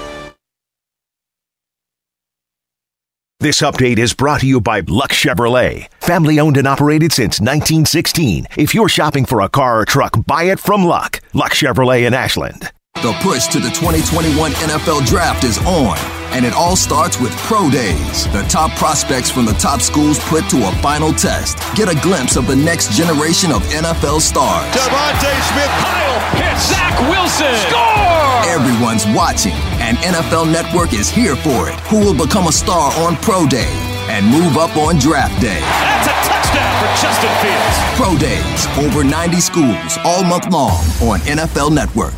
This 3.42 3.64
update 3.64 3.98
is 3.98 4.14
brought 4.14 4.42
to 4.42 4.46
you 4.46 4.62
by 4.62 4.82
Luck 4.82 5.10
Chevrolet. 5.10 5.88
Family 5.94 6.39
owned 6.39 6.58
and 6.58 6.68
operated 6.68 7.12
since 7.12 7.42
1916. 7.42 8.46
If 8.56 8.76
you're 8.76 8.88
shopping 8.88 9.26
for 9.26 9.42
a 9.42 9.50
car 9.50 9.80
or 9.80 9.86
truck, 9.86 10.16
buy 10.28 10.44
it 10.44 10.60
from 10.60 10.84
Luck. 10.84 11.22
Luck 11.34 11.54
Chevrolet 11.54 12.06
in 12.06 12.14
Ashland. 12.14 12.70
The 13.02 13.18
push 13.24 13.48
to 13.48 13.58
the 13.58 13.72
2021 13.72 14.52
NFL 14.52 15.08
Draft 15.08 15.44
is 15.44 15.58
on, 15.66 15.98
and 16.38 16.46
it 16.46 16.54
all 16.54 16.76
starts 16.76 17.20
with 17.20 17.36
Pro 17.50 17.68
Days. 17.72 18.32
The 18.32 18.46
top 18.48 18.78
prospects 18.78 19.32
from 19.32 19.46
the 19.48 19.58
top 19.58 19.82
schools 19.82 20.20
put 20.30 20.48
to 20.52 20.68
a 20.68 20.72
final 20.84 21.12
test. 21.12 21.58
Get 21.76 21.89
a 21.89 22.00
glimpse 22.00 22.36
of 22.36 22.46
the 22.46 22.56
next 22.56 22.92
generation 22.96 23.52
of 23.52 23.64
NFL 23.74 24.22
stars. 24.22 24.70
DeVonta 24.70 25.34
Smith, 25.50 25.74
Kyle 25.82 26.22
Pitts, 26.38 26.70
Zach 26.70 26.94
Wilson, 27.10 27.58
score! 27.74 28.31
Everyone's 28.52 29.08
watching, 29.16 29.54
and 29.80 29.97
NFL 29.99 30.52
Network 30.52 30.91
is 30.91 31.10
here 31.10 31.38
for 31.38 31.70
it. 31.70 31.80
Who 31.88 31.99
will 31.99 32.14
become 32.14 32.47
a 32.47 32.52
star 32.52 32.91
on 32.99 33.16
Pro 33.16 33.47
Day 33.47 33.72
and 34.10 34.26
move 34.28 34.58
up 34.58 34.76
on 34.76 34.99
Draft 34.99 35.39
Day? 35.39 35.62
That's 35.62 36.08
a 36.10 36.16
touchdown 36.28 36.74
for 36.82 36.91
Justin 37.02 37.32
Fields. 37.39 37.78
Pro 37.95 38.18
Days, 38.18 38.68
over 38.86 39.06
90 39.06 39.39
schools, 39.39 39.97
all 40.04 40.26
month 40.26 40.52
long 40.52 40.84
on 41.02 41.20
NFL 41.22 41.74
Network. 41.74 42.14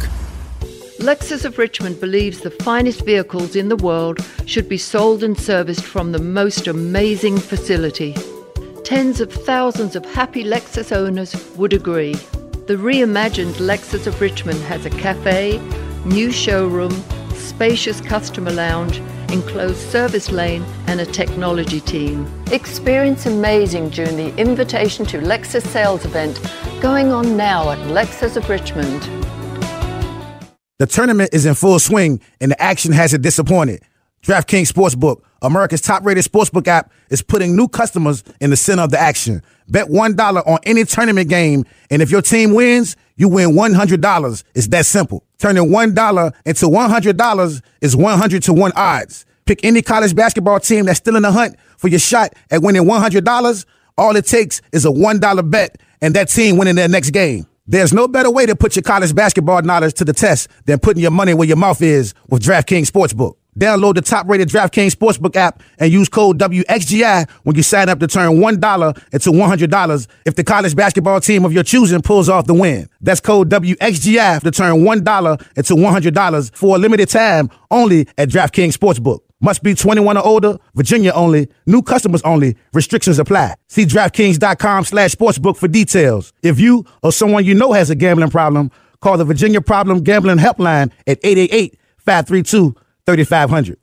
Lexus 0.97 1.45
of 1.45 1.59
Richmond 1.59 1.99
believes 1.99 2.39
the 2.39 2.49
finest 2.49 3.05
vehicles 3.05 3.55
in 3.55 3.69
the 3.69 3.75
world 3.75 4.17
should 4.47 4.67
be 4.67 4.79
sold 4.79 5.23
and 5.23 5.39
serviced 5.39 5.85
from 5.85 6.13
the 6.13 6.19
most 6.19 6.65
amazing 6.65 7.37
facility. 7.37 8.15
Tens 8.83 9.21
of 9.21 9.31
thousands 9.31 9.95
of 9.95 10.03
happy 10.03 10.43
Lexus 10.43 10.91
owners 10.91 11.35
would 11.57 11.73
agree. 11.73 12.15
The 12.65 12.75
reimagined 12.77 13.59
Lexus 13.59 14.07
of 14.07 14.19
Richmond 14.19 14.61
has 14.61 14.87
a 14.87 14.89
cafe, 14.89 15.59
new 16.05 16.31
showroom, 16.31 16.91
spacious 17.33 18.01
customer 18.01 18.51
lounge, 18.51 18.97
enclosed 19.31 19.79
service 19.89 20.31
lane, 20.31 20.63
and 20.87 20.99
a 20.99 21.05
technology 21.05 21.79
team. 21.79 22.27
Experience 22.51 23.25
amazing 23.25 23.89
during 23.89 24.15
the 24.15 24.35
Invitation 24.37 25.05
to 25.07 25.19
Lexus 25.19 25.65
sales 25.67 26.05
event 26.05 26.39
going 26.81 27.11
on 27.11 27.37
now 27.37 27.71
at 27.71 27.79
Lexus 27.89 28.37
of 28.37 28.49
Richmond. 28.49 29.01
The 30.79 30.87
tournament 30.87 31.29
is 31.31 31.45
in 31.45 31.55
full 31.55 31.79
swing 31.79 32.19
and 32.41 32.51
the 32.51 32.61
action 32.61 32.91
hasn't 32.91 33.23
disappointed. 33.23 33.81
DraftKings 34.23 34.71
Sportsbook, 34.71 35.21
America's 35.41 35.81
top-rated 35.81 36.23
sportsbook 36.23 36.65
app, 36.67 36.93
is 37.09 37.21
putting 37.21 37.57
new 37.57 37.67
customers 37.67 38.23
in 38.39 38.51
the 38.51 38.55
center 38.55 38.83
of 38.83 38.89
the 38.89 38.97
action. 38.97 39.43
Bet 39.67 39.87
$1 39.87 40.47
on 40.47 40.59
any 40.63 40.85
tournament 40.85 41.27
game, 41.27 41.65
and 41.89 42.01
if 42.01 42.09
your 42.09 42.21
team 42.21 42.53
wins, 42.53 42.95
you 43.17 43.27
win 43.27 43.51
$100. 43.51 44.43
It's 44.55 44.67
that 44.67 44.85
simple. 44.85 45.25
Turning 45.39 45.65
$1 45.65 46.33
into 46.45 46.65
$100 46.67 47.61
is 47.81 47.95
100 47.97 48.43
to 48.43 48.53
1 48.53 48.71
odds. 48.77 49.25
Pick 49.45 49.59
any 49.65 49.81
college 49.81 50.15
basketball 50.15 50.61
team 50.61 50.85
that's 50.85 50.99
still 50.99 51.17
in 51.17 51.23
the 51.23 51.31
hunt 51.31 51.57
for 51.77 51.89
your 51.89 51.99
shot 51.99 52.33
at 52.49 52.61
winning 52.61 52.83
$100. 52.83 53.65
All 53.97 54.15
it 54.15 54.25
takes 54.25 54.61
is 54.71 54.85
a 54.85 54.89
$1 54.89 55.51
bet, 55.51 55.75
and 56.01 56.13
that 56.13 56.29
team 56.29 56.57
winning 56.57 56.75
their 56.75 56.87
next 56.87 57.09
game. 57.09 57.45
There's 57.67 57.91
no 57.91 58.07
better 58.07 58.31
way 58.31 58.45
to 58.45 58.55
put 58.55 58.77
your 58.77 58.83
college 58.83 59.13
basketball 59.13 59.61
knowledge 59.63 59.95
to 59.95 60.05
the 60.05 60.13
test 60.13 60.47
than 60.65 60.79
putting 60.79 61.01
your 61.01 61.11
money 61.11 61.33
where 61.33 61.47
your 61.47 61.57
mouth 61.57 61.81
is 61.81 62.13
with 62.29 62.41
DraftKings 62.41 62.89
Sportsbook. 62.89 63.35
Download 63.57 63.95
the 63.95 64.01
top 64.01 64.27
rated 64.27 64.49
DraftKings 64.49 64.91
Sportsbook 64.95 65.35
app 65.35 65.61
and 65.77 65.91
use 65.91 66.09
code 66.09 66.39
WXGI 66.39 67.29
when 67.43 67.55
you 67.55 67.63
sign 67.63 67.89
up 67.89 67.99
to 67.99 68.07
turn 68.07 68.37
$1 68.37 69.13
into 69.13 69.29
$100 69.29 70.07
if 70.25 70.35
the 70.35 70.43
college 70.43 70.75
basketball 70.75 71.19
team 71.21 71.45
of 71.45 71.53
your 71.53 71.63
choosing 71.63 72.01
pulls 72.01 72.29
off 72.29 72.47
the 72.47 72.53
win. 72.53 72.89
That's 73.01 73.19
code 73.19 73.49
WXGI 73.49 74.41
to 74.41 74.51
turn 74.51 74.75
$1 74.77 75.57
into 75.57 75.73
$100 75.75 76.55
for 76.55 76.75
a 76.75 76.79
limited 76.79 77.09
time 77.09 77.49
only 77.69 78.07
at 78.17 78.29
DraftKings 78.29 78.77
Sportsbook. 78.77 79.19
Must 79.43 79.61
be 79.61 79.75
21 79.75 80.15
or 80.15 80.25
older, 80.25 80.57
Virginia 80.73 81.11
only, 81.11 81.49
new 81.65 81.81
customers 81.81 82.21
only, 82.21 82.55
restrictions 82.71 83.19
apply. 83.19 83.55
See 83.67 83.83
DraftKings.com 83.85 84.85
slash 84.85 85.15
sportsbook 85.15 85.57
for 85.57 85.67
details. 85.67 86.31
If 86.41 86.61
you 86.61 86.85
or 87.03 87.11
someone 87.11 87.43
you 87.43 87.53
know 87.53 87.73
has 87.73 87.89
a 87.89 87.95
gambling 87.95 88.29
problem, 88.29 88.71
call 89.01 89.17
the 89.17 89.25
Virginia 89.25 89.59
Problem 89.59 90.01
Gambling 90.01 90.37
Helpline 90.37 90.91
at 91.05 91.19
888 91.23 91.77
532 91.97 92.73
3500. 93.07 93.82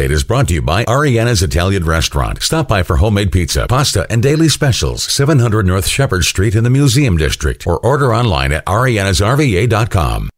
is 0.09 0.23
brought 0.23 0.47
to 0.47 0.53
you 0.55 0.61
by 0.61 0.83
Ariana's 0.85 1.43
Italian 1.43 1.83
Restaurant. 1.83 2.41
Stop 2.41 2.67
by 2.69 2.81
for 2.81 2.95
homemade 2.95 3.31
pizza, 3.31 3.67
pasta, 3.67 4.07
and 4.09 4.23
daily 4.23 4.49
specials. 4.49 5.03
700 5.03 5.67
North 5.67 5.85
Shepherd 5.85 6.23
Street 6.23 6.55
in 6.55 6.63
the 6.63 6.69
Museum 6.71 7.17
District, 7.17 7.67
or 7.67 7.77
order 7.85 8.15
online 8.15 8.53
at 8.53 8.65
arianasrva.com. 8.65 10.29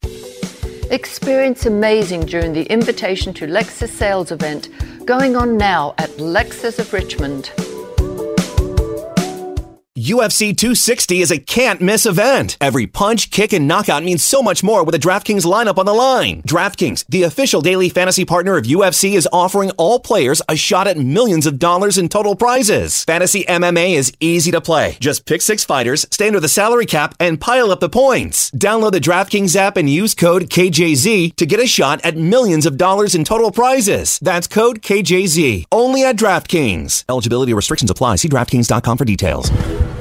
Experience 0.91 1.65
amazing 1.65 2.25
during 2.25 2.51
the 2.51 2.63
Invitation 2.63 3.33
to 3.35 3.47
Lexus 3.47 3.89
sales 3.89 4.31
event 4.31 4.69
going 5.05 5.35
on 5.35 5.57
now 5.57 5.93
at 5.97 6.09
Lexus 6.17 6.79
of 6.79 6.91
Richmond. 6.91 7.51
UFC 10.03 10.57
260 10.57 11.21
is 11.21 11.31
a 11.31 11.39
can't 11.39 11.79
miss 11.79 12.05
event. 12.05 12.57
Every 12.59 12.85
punch, 12.85 13.31
kick, 13.31 13.53
and 13.53 13.69
knockout 13.69 14.03
means 14.03 14.21
so 14.21 14.41
much 14.41 14.61
more 14.61 14.83
with 14.83 14.93
a 14.95 14.99
DraftKings 14.99 15.45
lineup 15.45 15.77
on 15.77 15.85
the 15.85 15.93
line. 15.93 16.41
DraftKings, 16.41 17.05
the 17.07 17.23
official 17.23 17.61
daily 17.61 17.87
fantasy 17.87 18.25
partner 18.25 18.57
of 18.57 18.65
UFC, 18.65 19.13
is 19.13 19.29
offering 19.31 19.71
all 19.77 20.01
players 20.01 20.41
a 20.49 20.57
shot 20.57 20.87
at 20.87 20.97
millions 20.97 21.45
of 21.45 21.57
dollars 21.57 21.97
in 21.97 22.09
total 22.09 22.35
prizes. 22.35 23.05
Fantasy 23.05 23.45
MMA 23.45 23.93
is 23.93 24.11
easy 24.19 24.51
to 24.51 24.59
play. 24.59 24.97
Just 24.99 25.25
pick 25.25 25.41
six 25.41 25.63
fighters, 25.63 26.05
stay 26.11 26.27
under 26.27 26.41
the 26.41 26.49
salary 26.49 26.85
cap, 26.85 27.15
and 27.17 27.39
pile 27.39 27.71
up 27.71 27.79
the 27.79 27.87
points. 27.87 28.51
Download 28.51 28.91
the 28.91 28.99
DraftKings 28.99 29.55
app 29.55 29.77
and 29.77 29.89
use 29.89 30.13
code 30.13 30.49
KJZ 30.49 31.37
to 31.37 31.45
get 31.45 31.61
a 31.61 31.67
shot 31.67 32.01
at 32.03 32.17
millions 32.17 32.65
of 32.65 32.75
dollars 32.75 33.15
in 33.15 33.23
total 33.23 33.53
prizes. 33.53 34.19
That's 34.19 34.47
code 34.47 34.81
KJZ. 34.81 35.67
Only 35.71 36.03
at 36.03 36.17
DraftKings. 36.17 37.05
Eligibility 37.07 37.53
restrictions 37.53 37.89
apply. 37.89 38.17
See 38.17 38.27
DraftKings.com 38.27 38.97
for 38.97 39.05
details. 39.05 39.49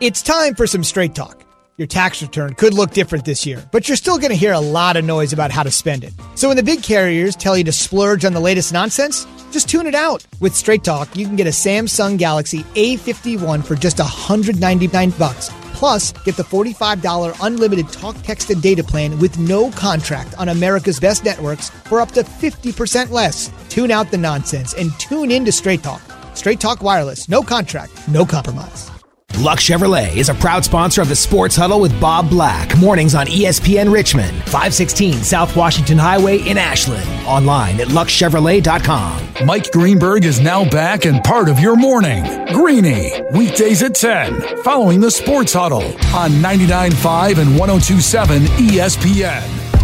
It's 0.00 0.22
time 0.22 0.54
for 0.54 0.66
some 0.66 0.82
straight 0.82 1.14
talk. 1.14 1.44
Your 1.76 1.86
tax 1.86 2.22
return 2.22 2.54
could 2.54 2.72
look 2.72 2.92
different 2.92 3.26
this 3.26 3.44
year, 3.44 3.62
but 3.70 3.86
you're 3.86 3.98
still 3.98 4.16
going 4.16 4.30
to 4.30 4.34
hear 4.34 4.54
a 4.54 4.58
lot 4.58 4.96
of 4.96 5.04
noise 5.04 5.34
about 5.34 5.50
how 5.50 5.62
to 5.62 5.70
spend 5.70 6.04
it. 6.04 6.14
So 6.36 6.48
when 6.48 6.56
the 6.56 6.62
big 6.62 6.82
carriers 6.82 7.36
tell 7.36 7.54
you 7.54 7.64
to 7.64 7.72
splurge 7.72 8.24
on 8.24 8.32
the 8.32 8.40
latest 8.40 8.72
nonsense, 8.72 9.26
just 9.50 9.68
tune 9.68 9.86
it 9.86 9.94
out. 9.94 10.26
With 10.40 10.56
Straight 10.56 10.84
Talk, 10.84 11.14
you 11.14 11.26
can 11.26 11.36
get 11.36 11.46
a 11.46 11.50
Samsung 11.50 12.16
Galaxy 12.16 12.62
A51 12.76 13.62
for 13.62 13.74
just 13.74 13.98
199 13.98 15.10
bucks. 15.18 15.50
Plus, 15.74 16.12
get 16.24 16.34
the 16.34 16.44
$45 16.44 17.36
unlimited 17.46 17.90
talk, 17.90 18.16
text, 18.22 18.48
and 18.48 18.62
data 18.62 18.82
plan 18.82 19.18
with 19.18 19.38
no 19.38 19.70
contract 19.70 20.32
on 20.38 20.48
America's 20.48 20.98
best 20.98 21.26
networks 21.26 21.68
for 21.88 22.00
up 22.00 22.12
to 22.12 22.22
50% 22.22 23.10
less. 23.10 23.50
Tune 23.68 23.90
out 23.90 24.10
the 24.10 24.16
nonsense 24.16 24.72
and 24.72 24.98
tune 24.98 25.30
in 25.30 25.44
to 25.44 25.52
Straight 25.52 25.82
Talk. 25.82 26.00
Straight 26.34 26.58
Talk 26.58 26.82
Wireless, 26.82 27.28
no 27.28 27.42
contract, 27.42 28.08
no 28.08 28.24
compromise. 28.24 28.90
Luck 29.38 29.58
Chevrolet 29.58 30.14
is 30.16 30.28
a 30.28 30.34
proud 30.34 30.64
sponsor 30.64 31.00
of 31.00 31.08
the 31.08 31.16
Sports 31.16 31.56
Huddle 31.56 31.80
with 31.80 31.98
Bob 31.98 32.28
Black. 32.28 32.76
Mornings 32.76 33.14
on 33.14 33.26
ESPN 33.26 33.90
Richmond, 33.90 34.36
516 34.44 35.14
South 35.14 35.56
Washington 35.56 35.96
Highway 35.96 36.46
in 36.46 36.58
Ashland. 36.58 37.08
Online 37.26 37.80
at 37.80 37.88
luckchevrolet.com. 37.88 39.46
Mike 39.46 39.70
Greenberg 39.72 40.24
is 40.26 40.40
now 40.40 40.68
back 40.68 41.06
and 41.06 41.24
part 41.24 41.48
of 41.48 41.58
your 41.58 41.74
morning. 41.76 42.22
Greeny, 42.48 43.12
weekdays 43.32 43.82
at 43.82 43.94
10, 43.94 44.62
following 44.62 45.00
the 45.00 45.10
Sports 45.10 45.54
Huddle 45.54 45.84
on 46.14 46.32
99.5 46.42 47.38
and 47.38 47.58
102.7 47.58 48.40
ESPN. 48.68 49.79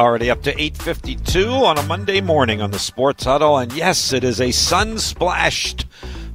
Already 0.00 0.30
up 0.30 0.42
to 0.44 0.54
8:52 0.58 1.52
on 1.52 1.76
a 1.76 1.82
Monday 1.82 2.22
morning 2.22 2.62
on 2.62 2.70
the 2.70 2.78
Sports 2.78 3.24
Huddle, 3.24 3.58
and 3.58 3.70
yes, 3.70 4.14
it 4.14 4.24
is 4.24 4.40
a 4.40 4.50
sun-splashed 4.50 5.84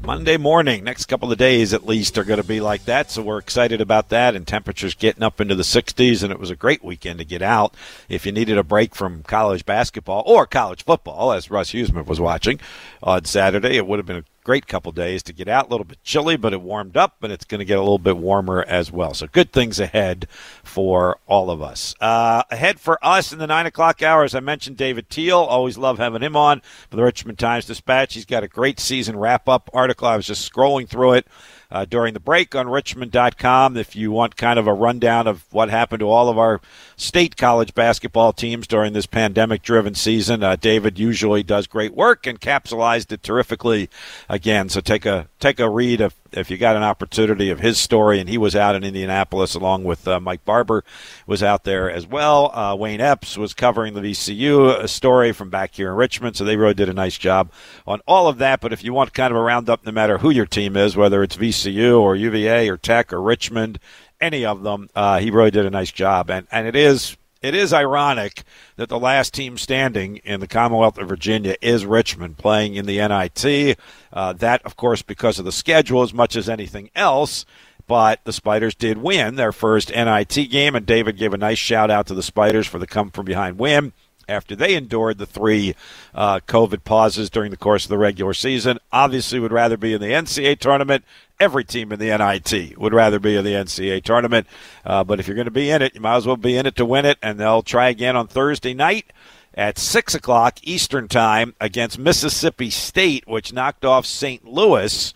Monday 0.03 0.37
morning. 0.37 0.83
Next 0.83 1.05
couple 1.05 1.31
of 1.31 1.39
days, 1.39 1.73
at 1.73 1.83
least, 1.83 2.15
are 2.19 2.23
going 2.23 2.39
to 2.39 2.47
be 2.47 2.61
like 2.61 2.85
that, 2.85 3.09
so 3.09 3.23
we're 3.23 3.39
excited 3.39 3.81
about 3.81 4.09
that. 4.09 4.35
And 4.35 4.45
temperatures 4.45 4.93
getting 4.93 5.23
up 5.23 5.41
into 5.41 5.55
the 5.55 5.63
60s, 5.63 6.21
and 6.21 6.31
it 6.31 6.39
was 6.39 6.51
a 6.51 6.55
great 6.55 6.83
weekend 6.83 7.17
to 7.17 7.25
get 7.25 7.41
out. 7.41 7.73
If 8.07 8.27
you 8.27 8.31
needed 8.31 8.59
a 8.59 8.63
break 8.63 8.93
from 8.93 9.23
college 9.23 9.65
basketball 9.65 10.21
or 10.27 10.45
college 10.45 10.83
football, 10.83 11.31
as 11.31 11.49
Russ 11.49 11.71
Huesman 11.71 12.05
was 12.05 12.19
watching 12.19 12.59
on 13.01 13.25
Saturday, 13.25 13.77
it 13.77 13.87
would 13.87 13.97
have 13.97 14.05
been 14.05 14.17
a 14.17 14.23
great 14.45 14.67
couple 14.67 14.91
days 14.93 15.23
to 15.23 15.33
get 15.33 15.49
out. 15.49 15.67
A 15.67 15.69
little 15.69 15.85
bit 15.85 16.01
chilly, 16.03 16.37
but 16.37 16.53
it 16.53 16.61
warmed 16.61 16.95
up, 16.95 17.21
and 17.21 17.33
it's 17.33 17.43
going 17.43 17.59
to 17.59 17.65
get 17.65 17.77
a 17.77 17.81
little 17.81 17.99
bit 17.99 18.15
warmer 18.15 18.63
as 18.63 18.91
well. 18.91 19.13
So 19.13 19.27
good 19.27 19.51
things 19.51 19.79
ahead 19.79 20.27
for 20.63 21.19
all 21.25 21.49
of 21.49 21.61
us. 21.61 21.95
Uh, 21.99 22.43
ahead 22.49 22.79
for 22.79 23.03
us 23.03 23.33
in 23.33 23.39
the 23.39 23.47
nine 23.47 23.65
o'clock 23.65 24.01
hour, 24.01 24.23
as 24.23 24.35
I 24.35 24.39
mentioned, 24.39 24.77
David 24.77 25.09
Teel. 25.09 25.39
Always 25.39 25.77
love 25.77 25.97
having 25.97 26.21
him 26.21 26.37
on 26.37 26.61
for 26.89 26.95
the 26.95 27.03
Richmond 27.03 27.39
Times 27.39 27.65
Dispatch. 27.65 28.13
He's 28.13 28.25
got 28.25 28.43
a 28.43 28.47
great 28.47 28.79
season 28.79 29.17
wrap 29.17 29.49
up 29.49 29.69
article. 29.73 30.07
I 30.07 30.15
was 30.15 30.27
just 30.27 30.49
scrolling 30.49 30.87
through 30.87 31.13
it 31.13 31.27
uh, 31.71 31.85
during 31.85 32.13
the 32.13 32.19
break 32.19 32.55
on 32.55 32.67
richmond.com 32.67 33.77
if 33.77 33.95
you 33.95 34.11
want 34.11 34.35
kind 34.35 34.59
of 34.59 34.67
a 34.67 34.73
rundown 34.73 35.27
of 35.27 35.45
what 35.51 35.69
happened 35.69 35.99
to 35.99 36.09
all 36.09 36.29
of 36.29 36.37
our 36.37 36.61
state 36.97 37.37
college 37.37 37.73
basketball 37.73 38.33
teams 38.33 38.67
during 38.67 38.93
this 38.93 39.05
pandemic 39.05 39.61
driven 39.61 39.95
season. 39.95 40.43
Uh, 40.43 40.55
David 40.55 40.99
usually 40.99 41.43
does 41.43 41.67
great 41.67 41.93
work 41.93 42.25
and 42.27 42.39
capsulized 42.39 43.11
it 43.11 43.23
terrifically 43.23 43.89
again. 44.29 44.69
So 44.69 44.81
take 44.81 45.05
a 45.05 45.27
take 45.39 45.59
a 45.59 45.69
read 45.69 46.01
of 46.01 46.13
if 46.35 46.51
you 46.51 46.57
got 46.57 46.75
an 46.75 46.83
opportunity 46.83 47.49
of 47.49 47.59
his 47.59 47.77
story, 47.77 48.19
and 48.19 48.29
he 48.29 48.37
was 48.37 48.55
out 48.55 48.75
in 48.75 48.83
Indianapolis 48.83 49.55
along 49.55 49.83
with 49.83 50.07
uh, 50.07 50.19
Mike 50.19 50.45
Barber 50.45 50.83
was 51.25 51.41
out 51.41 51.63
there 51.63 51.89
as 51.89 52.05
well. 52.05 52.51
Uh, 52.53 52.75
Wayne 52.75 53.01
Epps 53.01 53.37
was 53.37 53.53
covering 53.53 53.93
the 53.93 54.01
VCU 54.01 54.87
story 54.87 55.31
from 55.31 55.49
back 55.49 55.75
here 55.75 55.89
in 55.89 55.95
Richmond, 55.95 56.35
so 56.35 56.43
they 56.43 56.57
really 56.57 56.73
did 56.73 56.89
a 56.89 56.93
nice 56.93 57.17
job 57.17 57.51
on 57.87 58.01
all 58.07 58.27
of 58.27 58.37
that. 58.39 58.61
But 58.61 58.73
if 58.73 58.83
you 58.83 58.93
want 58.93 59.13
kind 59.13 59.31
of 59.31 59.37
a 59.37 59.43
roundup, 59.43 59.85
no 59.85 59.91
matter 59.91 60.17
who 60.17 60.29
your 60.29 60.45
team 60.45 60.75
is, 60.75 60.95
whether 60.95 61.23
it's 61.23 61.37
VCU 61.37 61.99
or 61.99 62.15
UVA 62.15 62.69
or 62.69 62.77
Tech 62.77 63.13
or 63.13 63.21
Richmond, 63.21 63.79
any 64.21 64.45
of 64.45 64.63
them. 64.63 64.89
Uh, 64.95 65.19
he 65.19 65.31
really 65.31 65.51
did 65.51 65.65
a 65.65 65.69
nice 65.69 65.91
job, 65.91 66.29
and 66.29 66.47
and 66.51 66.67
it 66.67 66.75
is 66.75 67.17
it 67.45 67.53
is 67.53 67.73
ironic 67.73 68.43
that 68.75 68.89
the 68.89 68.99
last 68.99 69.33
team 69.33 69.57
standing 69.57 70.17
in 70.17 70.39
the 70.39 70.47
Commonwealth 70.47 70.97
of 70.97 71.07
Virginia 71.07 71.55
is 71.61 71.85
Richmond 71.85 72.37
playing 72.37 72.75
in 72.75 72.85
the 72.85 72.97
NIT. 72.97 73.77
Uh, 74.11 74.33
that, 74.33 74.65
of 74.65 74.75
course, 74.75 75.01
because 75.01 75.37
of 75.37 75.45
the 75.45 75.51
schedule 75.51 76.01
as 76.01 76.13
much 76.13 76.35
as 76.35 76.49
anything 76.49 76.89
else. 76.95 77.45
But 77.87 78.23
the 78.23 78.33
Spiders 78.33 78.73
did 78.73 78.97
win 78.97 79.35
their 79.35 79.51
first 79.51 79.91
NIT 79.91 80.49
game, 80.49 80.73
and 80.73 80.87
David 80.87 81.17
gave 81.17 81.33
a 81.33 81.37
nice 81.37 81.59
shout 81.59 81.91
out 81.91 82.07
to 82.07 82.15
the 82.15 82.23
Spiders 82.23 82.65
for 82.65 82.79
the 82.79 82.87
come 82.87 83.11
from 83.11 83.25
behind 83.25 83.59
win 83.59 83.93
after 84.27 84.55
they 84.55 84.75
endured 84.75 85.17
the 85.17 85.25
three 85.25 85.75
uh, 86.13 86.39
COVID 86.47 86.83
pauses 86.83 87.29
during 87.29 87.51
the 87.51 87.57
course 87.57 87.85
of 87.85 87.89
the 87.89 87.97
regular 87.97 88.33
season. 88.33 88.79
Obviously, 88.91 89.39
would 89.39 89.51
rather 89.51 89.77
be 89.77 89.93
in 89.93 90.01
the 90.01 90.07
NCAA 90.07 90.59
tournament. 90.59 91.03
Every 91.39 91.63
team 91.63 91.91
in 91.91 91.99
the 91.99 92.17
NIT 92.17 92.77
would 92.77 92.93
rather 92.93 93.19
be 93.19 93.35
in 93.35 93.43
the 93.43 93.53
NCAA 93.53 94.03
tournament. 94.03 94.47
Uh, 94.85 95.03
but 95.03 95.19
if 95.19 95.27
you're 95.27 95.35
going 95.35 95.45
to 95.45 95.51
be 95.51 95.69
in 95.69 95.81
it, 95.81 95.95
you 95.95 96.01
might 96.01 96.17
as 96.17 96.25
well 96.25 96.37
be 96.37 96.57
in 96.57 96.65
it 96.65 96.75
to 96.77 96.85
win 96.85 97.05
it. 97.05 97.17
And 97.21 97.39
they'll 97.39 97.63
try 97.63 97.89
again 97.89 98.15
on 98.15 98.27
Thursday 98.27 98.73
night 98.73 99.11
at 99.53 99.77
6 99.77 100.15
o'clock 100.15 100.59
Eastern 100.63 101.07
Time 101.07 101.55
against 101.59 101.97
Mississippi 101.97 102.69
State, 102.69 103.27
which 103.27 103.53
knocked 103.53 103.85
off 103.85 104.05
St. 104.05 104.45
Louis. 104.45 105.13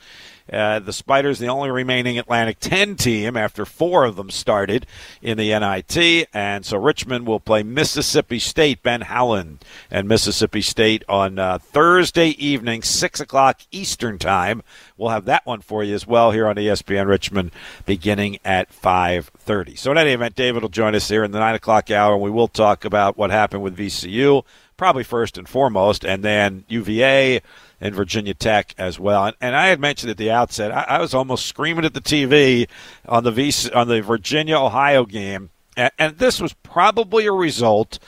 Uh, 0.51 0.79
the 0.79 0.93
Spiders, 0.93 1.39
the 1.39 1.47
only 1.47 1.69
remaining 1.69 2.17
Atlantic 2.17 2.59
10 2.59 2.95
team 2.95 3.37
after 3.37 3.65
four 3.65 4.05
of 4.05 4.15
them 4.15 4.29
started 4.29 4.85
in 5.21 5.37
the 5.37 5.49
NIT. 5.57 6.27
And 6.33 6.65
so 6.65 6.77
Richmond 6.77 7.27
will 7.27 7.39
play 7.39 7.63
Mississippi 7.63 8.39
State, 8.39 8.81
Ben 8.81 9.01
Howland, 9.01 9.63
and 9.91 10.07
Mississippi 10.07 10.61
State 10.61 11.03
on 11.07 11.39
uh, 11.39 11.59
Thursday 11.59 12.29
evening, 12.29 12.81
6 12.81 13.19
o'clock 13.19 13.61
Eastern 13.71 14.17
Time. 14.17 14.63
We'll 14.97 15.09
have 15.09 15.25
that 15.25 15.45
one 15.45 15.61
for 15.61 15.83
you 15.83 15.95
as 15.95 16.07
well 16.07 16.31
here 16.31 16.47
on 16.47 16.55
ESPN 16.55 17.07
Richmond 17.07 17.51
beginning 17.85 18.39
at 18.43 18.71
5.30. 18.71 19.77
So 19.77 19.91
in 19.91 19.97
any 19.97 20.11
event, 20.11 20.35
David 20.35 20.61
will 20.61 20.69
join 20.69 20.95
us 20.95 21.07
here 21.07 21.23
in 21.23 21.31
the 21.31 21.39
9 21.39 21.55
o'clock 21.55 21.91
hour, 21.91 22.13
and 22.13 22.21
we 22.23 22.29
will 22.29 22.47
talk 22.47 22.85
about 22.85 23.17
what 23.17 23.31
happened 23.31 23.63
with 23.63 23.77
VCU, 23.77 24.43
probably 24.79 25.03
first 25.03 25.37
and 25.37 25.47
foremost, 25.47 26.03
and 26.03 26.23
then 26.23 26.63
UVA– 26.67 27.41
and 27.81 27.95
Virginia 27.95 28.33
Tech 28.33 28.73
as 28.77 28.99
well. 28.99 29.25
And, 29.25 29.35
and 29.39 29.55
I 29.55 29.67
had 29.67 29.79
mentioned 29.79 30.11
at 30.11 30.17
the 30.17 30.31
outset, 30.31 30.71
I, 30.71 30.95
I, 30.95 30.99
was 30.99 31.13
almost 31.13 31.45
screaming 31.45 31.85
at 31.85 31.93
the 31.93 32.01
TV 32.01 32.67
on 33.07 33.23
the 33.23 33.71
on 33.73 33.87
the 33.87 34.01
Virginia 34.01 34.57
Ohio 34.57 35.05
game, 35.05 35.49
and, 35.77 35.91
and 35.97 36.17
this 36.17 36.41
was 36.41 36.53
probably 36.53 37.25
a 37.25 37.31
result 37.31 37.99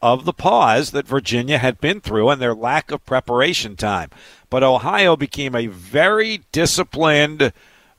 of 0.00 0.24
the 0.24 0.32
pause 0.32 0.90
that 0.90 1.06
Virginia 1.06 1.58
had 1.58 1.80
been 1.80 2.00
through 2.00 2.28
and 2.28 2.42
their 2.42 2.54
lack 2.54 2.90
of 2.90 3.06
preparation 3.06 3.76
time. 3.76 4.10
But 4.50 4.64
Ohio 4.64 5.16
became 5.16 5.54
a 5.54 5.68
very 5.68 6.42
disciplined, 6.50 7.52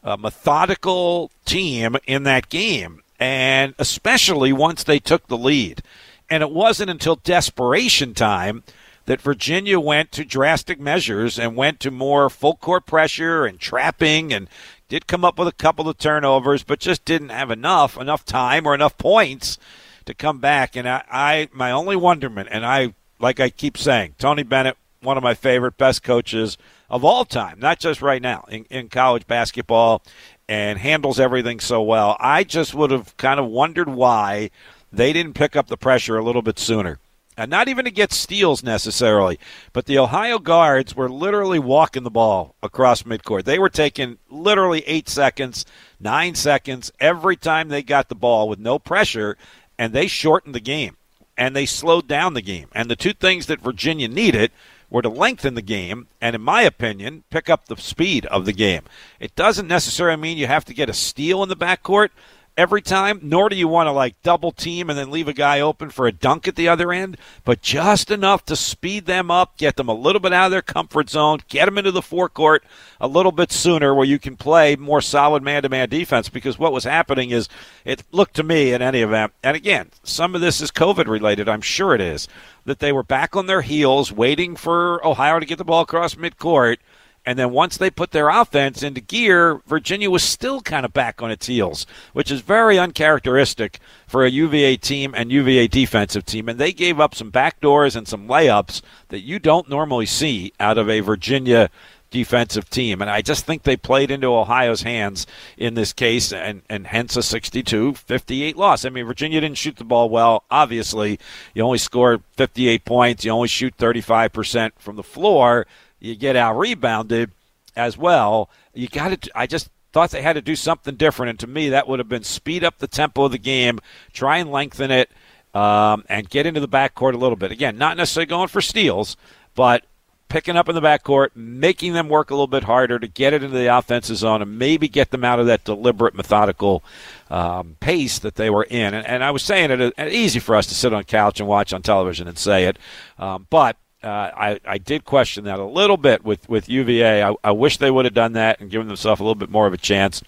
uh, 0.04 0.18
methodical 0.18 1.32
team 1.46 1.96
in 2.06 2.24
that 2.24 2.50
game, 2.50 3.02
and 3.20 3.74
especially 3.80 4.52
once 4.52 4.84
they 4.84 5.00
took 5.00 5.28
the 5.28 5.38
lead. 5.38 5.82
And 6.30 6.42
it 6.42 6.52
wasn't 6.52 6.90
until 6.90 7.16
desperation 7.16 8.14
time 8.14 8.64
that 9.06 9.22
Virginia 9.22 9.80
went 9.80 10.12
to 10.14 10.24
drastic 10.24 10.80
measures 10.80 11.38
and 11.38 11.56
went 11.56 11.80
to 11.82 11.92
more 11.92 12.30
full 12.30 12.56
court 12.56 12.86
pressure 12.86 13.46
and 13.46 13.60
trapping 13.60 14.34
and 14.34 14.48
did 14.88 15.08
come 15.08 15.26
up 15.26 15.38
with 15.38 15.48
a 15.48 15.54
couple 15.54 15.90
of 15.90 15.98
turnovers, 15.98 16.64
but 16.64 16.80
just 16.80 17.04
didn't 17.04 17.30
have 17.30 17.52
enough, 17.52 17.98
enough 17.98 18.24
time 18.24 18.66
or 18.66 18.74
enough 18.74 18.98
points 18.98 19.58
to 20.06 20.14
come 20.14 20.40
back. 20.40 20.76
And 20.76 20.88
I, 20.88 21.04
I 21.12 21.50
my 21.52 21.72
only 21.72 21.96
wonderment, 21.96 22.50
and 22.52 22.66
I, 22.66 22.94
like 23.20 23.40
I 23.40 23.50
keep 23.50 23.78
saying, 23.78 24.16
Tony 24.18 24.44
Bennett, 24.44 24.78
one 25.02 25.18
of 25.18 25.24
my 25.24 25.34
favorite, 25.34 25.78
best 25.78 26.04
coaches 26.04 26.58
of 26.90 27.04
all 27.04 27.26
time, 27.26 27.60
not 27.60 27.80
just 27.80 28.02
right 28.02 28.22
now 28.22 28.46
in, 28.50 28.66
in 28.66 28.88
college 28.88 29.28
basketball, 29.28 30.02
and 30.48 30.80
handles 30.80 31.20
everything 31.20 31.60
so 31.60 31.82
well. 31.82 32.16
I 32.20 32.44
just 32.44 32.74
would 32.74 32.92
have 32.92 33.18
kind 33.18 33.40
of 33.40 33.48
wondered 33.48 33.90
why 33.90 34.52
they 34.94 35.12
didn't 35.12 35.34
pick 35.34 35.56
up 35.56 35.68
the 35.68 35.78
pressure 35.78 36.18
a 36.18 36.24
little 36.24 36.42
bit 36.42 36.60
sooner 36.60 37.00
and 37.38 37.50
not 37.50 37.68
even 37.68 37.86
to 37.86 37.92
get 37.92 38.12
steals 38.12 38.64
necessarily, 38.64 39.40
but 39.72 39.86
the 39.86 39.98
Ohio 39.98 40.40
guards 40.40 40.96
were 40.96 41.10
literally 41.10 41.60
walking 41.60 42.04
the 42.04 42.12
ball 42.12 42.56
across 42.62 43.04
midcourt. 43.04 43.44
They 43.44 43.60
were 43.60 43.70
taking 43.70 44.18
literally 44.30 44.84
eight 44.86 45.10
seconds, 45.10 45.66
nine 46.00 46.36
seconds 46.36 46.92
every 47.00 47.36
time 47.36 47.70
they 47.70 47.82
got 47.82 48.10
the 48.10 48.16
ball 48.16 48.48
with 48.48 48.60
no 48.60 48.78
pressure, 48.78 49.38
and 49.78 49.94
they 49.94 50.08
shortened 50.08 50.54
the 50.54 50.60
game 50.60 50.98
and 51.36 51.56
they 51.56 51.66
slowed 51.66 52.08
down 52.08 52.36
the 52.36 52.42
game. 52.42 52.68
And 52.74 52.90
the 52.90 52.96
two 52.96 53.14
things 53.14 53.48
that 53.48 53.62
Virginia 53.62 54.08
needed 54.08 54.52
were 54.92 55.02
to 55.02 55.10
lengthen 55.10 55.56
the 55.56 55.64
game 55.64 56.08
and, 56.22 56.36
in 56.36 56.42
my 56.42 56.62
opinion, 56.62 57.24
pick 57.32 57.50
up 57.50 57.66
the 57.66 57.76
speed 57.78 58.28
of 58.28 58.46
the 58.46 58.54
game. 58.54 58.84
It 59.20 59.36
doesn't 59.36 59.68
necessarily 59.68 60.22
mean 60.22 60.38
you 60.38 60.46
have 60.46 60.66
to 60.66 60.74
get 60.76 60.90
a 60.90 60.94
steal 60.94 61.42
in 61.42 61.50
the 61.50 61.56
backcourt, 61.56 62.10
every 62.58 62.82
time, 62.82 63.20
nor 63.24 63.50
do 63.50 63.56
you 63.56 63.68
want 63.68 63.88
to 63.88 63.92
like 63.92 64.22
double 64.22 64.52
team 64.52 64.90
and 64.90 64.98
then 64.98 65.10
leave 65.10 65.28
a 65.28 65.34
guy 65.34 65.60
open 65.60 65.90
for 65.90 66.08
a 66.08 66.12
dunk 66.12 66.48
at 66.48 66.56
the 66.56 66.68
other 66.68 66.92
end, 66.92 67.18
but 67.44 67.62
just 67.62 68.12
enough 68.12 68.46
to 68.46 68.56
speed 68.56 69.06
them 69.06 69.32
up, 69.32 69.58
get 69.58 69.76
them 69.76 69.90
a 69.90 69.94
little 69.94 70.20
bit 70.20 70.34
out 70.34 70.46
of 70.46 70.52
their 70.52 70.62
comfort 70.62 71.10
zone, 71.10 71.40
get 71.48 71.66
them 71.66 71.78
into 71.78 71.92
the 71.92 72.02
forecourt 72.02 72.64
a 73.02 73.08
little 73.08 73.32
bit 73.32 73.52
sooner 73.52 73.94
where 73.94 74.06
you 74.06 74.20
can 74.20 74.38
play 74.38 74.76
more 74.76 75.02
solid 75.02 75.44
man 75.44 75.64
to 75.64 75.70
man 75.70 75.90
defense. 75.90 76.30
Because 76.30 76.60
what 76.60 76.74
was 76.74 76.84
happening 76.84 77.32
is 77.32 77.50
it 77.86 78.04
looked 78.12 78.36
to 78.36 78.44
me 78.44 78.74
in 78.74 78.82
any 78.82 79.02
event, 79.02 79.34
and 79.44 79.56
again, 79.56 79.90
some 80.04 80.36
of 80.36 80.42
this 80.42 80.62
is 80.62 80.72
COVID 80.72 81.08
related, 81.08 81.50
I'm 81.50 81.62
sure 81.62 81.96
it 81.96 82.02
is, 82.02 82.28
that 82.66 82.80
they 82.80 82.92
were 82.92 83.04
back 83.04 83.36
on 83.36 83.48
their 83.48 83.62
heels 83.62 84.12
waiting 84.12 84.56
for 84.56 85.06
Ohio 85.06 85.40
to 85.40 85.46
get 85.46 85.58
the 85.58 85.66
ball 85.66 85.82
across 85.82 86.16
midcourt 86.16 86.78
and 87.26 87.40
then 87.40 87.52
once 87.52 87.78
they 87.78 87.90
put 87.90 88.12
their 88.12 88.30
offense 88.30 88.84
into 88.84 89.00
gear, 89.00 89.62
Virginia 89.66 90.10
was 90.10 90.24
still 90.24 90.62
kind 90.62 90.86
of 90.86 90.92
back 90.92 91.22
on 91.22 91.32
its 91.32 91.48
heels, 91.48 91.86
which 92.12 92.30
is 92.30 92.42
very 92.42 92.78
uncharacteristic 92.78 93.80
for 94.06 94.26
a 94.26 94.30
UVA 94.30 94.76
team 94.76 95.14
and 95.16 95.32
UVA 95.32 95.68
defensive 95.68 96.26
team. 96.26 96.50
And 96.50 96.60
they 96.60 96.74
gave 96.74 97.00
up 97.00 97.16
some 97.16 97.32
backdoors 97.32 97.96
and 97.96 98.08
some 98.08 98.28
layups 98.28 98.82
that 99.08 99.22
you 99.22 99.40
don't 99.40 99.70
normally 99.70 100.06
see 100.06 100.52
out 100.60 100.78
of 100.78 100.90
a 100.90 101.00
Virginia 101.00 101.70
defensive 102.14 102.70
team. 102.70 103.02
And 103.02 103.10
I 103.10 103.22
just 103.22 103.46
think 103.46 103.64
they 103.64 103.76
played 103.76 104.12
into 104.12 104.28
Ohio's 104.28 104.84
hands 104.84 105.26
in 105.58 105.74
this 105.74 105.94
case, 105.94 106.32
and, 106.32 106.62
and 106.70 106.88
hence 106.88 107.18
a 107.18 107.24
62 107.24 107.96
58 107.96 108.56
loss. 108.56 108.86
I 108.86 108.90
mean, 108.90 109.06
Virginia 109.06 109.42
didn't 109.42 109.58
shoot 109.58 109.78
the 109.78 109.84
ball 109.84 110.10
well, 110.10 110.44
obviously. 110.52 111.20
You 111.54 111.64
only 111.64 111.80
scored 111.80 112.22
58 112.38 112.86
points, 112.86 113.26
you 113.26 113.32
only 113.32 113.48
shoot 113.48 113.76
35% 113.78 114.74
from 114.78 114.96
the 114.96 115.04
floor 115.04 115.66
you 116.04 116.16
get 116.16 116.36
out 116.36 116.58
rebounded 116.58 117.32
as 117.76 117.98
well. 117.98 118.50
You 118.74 118.88
got 118.88 119.22
to. 119.22 119.32
I 119.34 119.48
just 119.48 119.70
thought 119.94 120.12
they 120.12 120.22
had 120.22 120.34
to 120.34 120.42
do 120.42 120.56
something 120.56 120.96
different, 120.96 121.32
and 121.32 121.40
to 121.40 121.48
me, 121.48 121.70
that 121.70 121.88
would 121.88 122.00
have 122.00 122.10
been 122.10 122.24
speed 122.24 122.64
up 122.64 122.78
the 122.78 122.88
tempo 122.88 123.26
of 123.26 123.32
the 123.32 123.38
game, 123.38 123.80
try 124.12 124.38
and 124.38 124.52
lengthen 124.52 124.92
it, 124.92 125.10
um, 125.54 126.04
and 126.10 126.30
get 126.30 126.46
into 126.46 126.60
the 126.60 126.68
backcourt 126.68 127.14
a 127.14 127.18
little 127.18 127.38
bit. 127.38 127.52
Again, 127.52 127.78
not 127.78 127.96
necessarily 127.96 128.28
going 128.28 128.50
for 128.50 128.60
steals, 128.60 129.16
but 129.56 129.86
picking 130.28 130.58
up 130.58 130.68
in 130.68 130.76
the 130.76 130.82
backcourt, 130.82 131.30
making 131.36 131.94
them 131.94 132.10
work 132.10 132.32
a 132.32 132.34
little 132.34 132.48
bit 132.48 132.64
harder 132.64 133.00
to 133.00 133.08
get 133.08 133.34
it 133.34 133.44
into 133.44 133.56
the 133.56 133.68
offensive 133.68 134.18
zone 134.18 134.42
and 134.42 134.58
maybe 134.58 134.90
get 134.90 135.12
them 135.12 135.24
out 135.24 135.40
of 135.40 135.46
that 135.46 135.64
deliberate, 135.64 136.16
methodical 136.16 136.84
um, 137.30 137.78
pace 137.80 138.20
that 138.20 138.36
they 138.36 138.50
were 138.50 138.64
in. 138.64 138.94
And, 138.94 139.06
and 139.06 139.24
I 139.24 139.32
was 139.32 139.44
saying 139.44 139.72
it, 139.72 139.80
it's 139.80 140.00
uh, 140.00 140.10
easy 140.12 140.40
for 140.40 140.56
us 140.56 140.66
to 140.68 140.74
sit 140.74 140.92
on 140.92 141.04
couch 141.04 141.40
and 141.40 141.48
watch 141.48 141.72
on 141.72 141.82
television 141.82 142.28
and 142.28 142.38
say 142.38 142.66
it, 142.66 142.78
um, 143.20 143.46
but 143.50 143.78
uh, 144.04 144.32
I, 144.36 144.60
I 144.66 144.78
did 144.78 145.06
question 145.06 145.46
that 145.46 145.60
a 145.60 145.66
little 145.66 145.98
bit 145.98 146.24
with, 146.24 146.48
with 146.50 146.70
UVA. 146.70 147.24
I, 147.24 147.36
I 147.44 147.52
wish 147.52 147.78
they 147.78 147.92
would 147.92 148.06
have 148.06 148.14
done 148.14 148.34
that 148.34 148.60
and 148.60 148.70
given 148.70 148.88
themselves 148.88 149.22
a 149.22 149.24
little 149.24 149.36
bit 149.36 149.50
more 149.50 149.68
of 149.68 149.74
a 149.74 149.78
chance. 149.78 150.24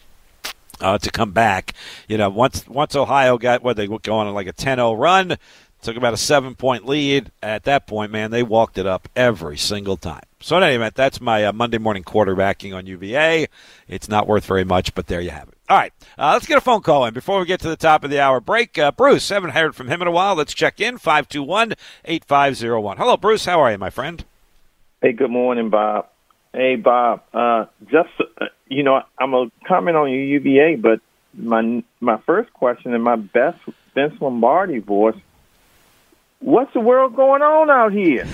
Uh, 0.81 0.97
to 0.97 1.09
come 1.09 1.31
back, 1.31 1.73
you 2.09 2.17
know, 2.17 2.27
once 2.27 2.67
once 2.67 2.97
Ohio 2.97 3.37
got 3.37 3.63
what 3.63 3.77
they 3.77 3.87
go 3.87 4.15
on 4.17 4.33
like 4.33 4.45
a 4.45 4.51
10-0 4.51 4.99
run, 4.99 5.37
took 5.85 5.95
about 5.95 6.13
a 6.13 6.17
seven 6.17 6.55
point 6.55 6.85
lead. 6.85 7.31
At 7.41 7.63
that 7.63 7.87
point, 7.87 8.11
man, 8.11 8.31
they 8.31 8.43
walked 8.43 8.77
it 8.77 8.85
up 8.85 9.07
every 9.15 9.57
single 9.57 9.95
time. 9.95 10.23
So 10.41 10.57
in 10.57 10.63
any 10.63 10.75
event, 10.75 10.95
that's 10.95 11.21
my 11.21 11.45
uh, 11.45 11.53
Monday 11.53 11.77
morning 11.77 12.03
quarterbacking 12.03 12.75
on 12.75 12.85
UVA. 12.87 13.47
It's 13.87 14.09
not 14.09 14.27
worth 14.27 14.45
very 14.45 14.65
much, 14.65 14.93
but 14.95 15.07
there 15.07 15.21
you 15.21 15.29
have 15.29 15.47
it. 15.47 15.54
All 15.67 15.77
right, 15.77 15.91
uh, 16.19 16.33
let's 16.33 16.45
get 16.45 16.59
a 16.59 16.61
phone 16.61 16.81
call 16.81 17.05
in 17.05 17.13
before 17.13 17.39
we 17.39 17.45
get 17.47 17.59
to 17.61 17.69
the 17.69 17.75
top 17.75 18.03
of 18.03 18.11
the 18.11 18.19
hour 18.19 18.39
break. 18.39 18.77
Uh, 18.77 18.91
Bruce, 18.91 19.29
haven't 19.29 19.51
heard 19.51 19.75
from 19.75 19.87
him 19.87 20.01
in 20.01 20.07
a 20.07 20.11
while. 20.11 20.35
Let's 20.35 20.53
check 20.53 20.79
in 20.79 20.99
521 20.99 21.73
8501. 22.05 22.97
Hello, 22.97 23.17
Bruce. 23.17 23.45
How 23.45 23.59
are 23.61 23.71
you, 23.71 23.77
my 23.79 23.89
friend? 23.89 24.23
Hey, 25.01 25.13
good 25.13 25.31
morning, 25.31 25.71
Bob. 25.71 26.07
Hey, 26.53 26.75
Bob. 26.75 27.23
Uh, 27.33 27.65
just, 27.91 28.09
uh, 28.19 28.45
you 28.67 28.83
know, 28.83 29.01
I'm 29.17 29.31
going 29.31 29.49
to 29.49 29.67
comment 29.67 29.97
on 29.97 30.11
your 30.11 30.21
UVA, 30.21 30.75
but 30.75 30.99
my 31.33 31.83
my 31.99 32.17
first 32.25 32.53
question 32.53 32.93
in 32.93 33.01
my 33.01 33.15
best 33.15 33.57
Vince 33.95 34.13
Lombardi 34.21 34.79
voice 34.79 35.17
what's 36.39 36.71
the 36.73 36.79
world 36.79 37.15
going 37.15 37.41
on 37.41 37.69
out 37.69 37.91
here? 37.91 38.27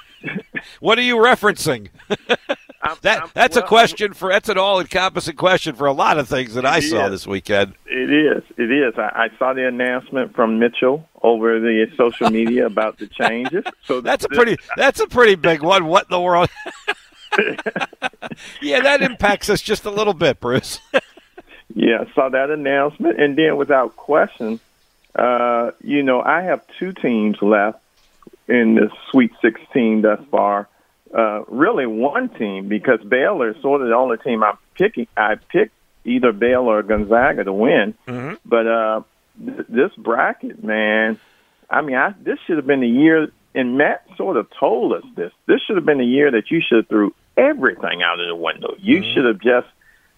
what 0.80 0.98
are 0.98 1.02
you 1.02 1.16
referencing? 1.16 1.88
I'm, 2.82 2.96
that 3.02 3.22
I'm, 3.22 3.30
that's 3.34 3.56
well, 3.56 3.64
a 3.64 3.68
question 3.68 4.14
for 4.14 4.30
that's 4.30 4.48
an 4.48 4.56
all 4.56 4.80
encompassing 4.80 5.36
question 5.36 5.74
for 5.76 5.86
a 5.86 5.92
lot 5.92 6.18
of 6.18 6.28
things 6.28 6.54
that 6.54 6.64
I 6.64 6.78
is. 6.78 6.90
saw 6.90 7.08
this 7.08 7.26
weekend. 7.26 7.74
It 7.86 8.10
is. 8.10 8.42
It 8.56 8.70
is. 8.70 8.94
I, 8.96 9.28
I, 9.30 9.38
saw 9.38 9.52
the 9.52 9.66
announcement 9.66 10.34
from 10.34 10.58
Mitchell 10.58 11.06
over 11.22 11.60
the 11.60 11.86
social 11.96 12.30
media 12.30 12.66
about 12.66 12.98
the 12.98 13.06
changes. 13.06 13.64
So 13.84 14.00
that's 14.00 14.24
a 14.24 14.28
pretty 14.28 14.56
that's 14.76 15.00
a 15.00 15.06
pretty 15.08 15.34
big 15.34 15.62
one. 15.62 15.86
What 15.86 16.04
in 16.04 16.10
the 16.10 16.20
world? 16.20 16.48
yeah, 18.62 18.80
that 18.80 19.02
impacts 19.02 19.50
us 19.50 19.60
just 19.60 19.84
a 19.84 19.90
little 19.90 20.14
bit, 20.14 20.40
Bruce. 20.40 20.78
Yeah, 21.74 22.04
I 22.06 22.14
saw 22.14 22.28
that 22.28 22.50
announcement, 22.50 23.20
and 23.20 23.38
then 23.38 23.56
without 23.56 23.96
question, 23.96 24.58
uh, 25.14 25.70
you 25.82 26.02
know, 26.02 26.20
I 26.20 26.42
have 26.42 26.62
two 26.78 26.92
teams 26.92 27.40
left 27.40 27.78
in 28.48 28.74
the 28.74 28.90
Sweet 29.10 29.32
16 29.40 30.02
thus 30.02 30.20
far. 30.30 30.68
Uh, 31.12 31.42
really, 31.48 31.86
one 31.86 32.28
team 32.28 32.68
because 32.68 33.00
Baylor 33.02 33.50
is 33.50 33.62
sort 33.62 33.82
of 33.82 33.88
the 33.88 33.94
only 33.94 34.16
team 34.18 34.44
I'm 34.44 34.56
picking. 34.76 35.08
I 35.16 35.34
picked 35.34 35.74
either 36.04 36.32
Baylor 36.32 36.78
or 36.78 36.82
Gonzaga 36.82 37.44
to 37.44 37.52
win, 37.52 37.94
mm-hmm. 38.06 38.34
but 38.44 38.66
uh, 38.66 39.02
th- 39.44 39.66
this 39.68 39.90
bracket, 39.98 40.62
man, 40.62 41.18
I 41.68 41.80
mean, 41.82 41.96
I, 41.96 42.14
this 42.22 42.38
should 42.46 42.56
have 42.56 42.66
been 42.66 42.80
the 42.80 42.88
year. 42.88 43.28
And 43.52 43.76
Matt 43.76 44.06
sort 44.16 44.36
of 44.36 44.46
told 44.60 44.92
us 44.92 45.02
this. 45.16 45.32
This 45.46 45.60
should 45.66 45.74
have 45.76 45.84
been 45.84 45.98
the 45.98 46.04
year 46.04 46.30
that 46.30 46.52
you 46.52 46.60
should 46.66 46.76
have 46.76 46.88
threw 46.88 47.12
everything 47.36 48.02
out 48.02 48.20
of 48.20 48.28
the 48.28 48.36
window. 48.36 48.74
You 48.78 49.00
Mm-hmm. 49.00 49.12
should 49.12 49.24
have 49.24 49.40
just 49.40 49.66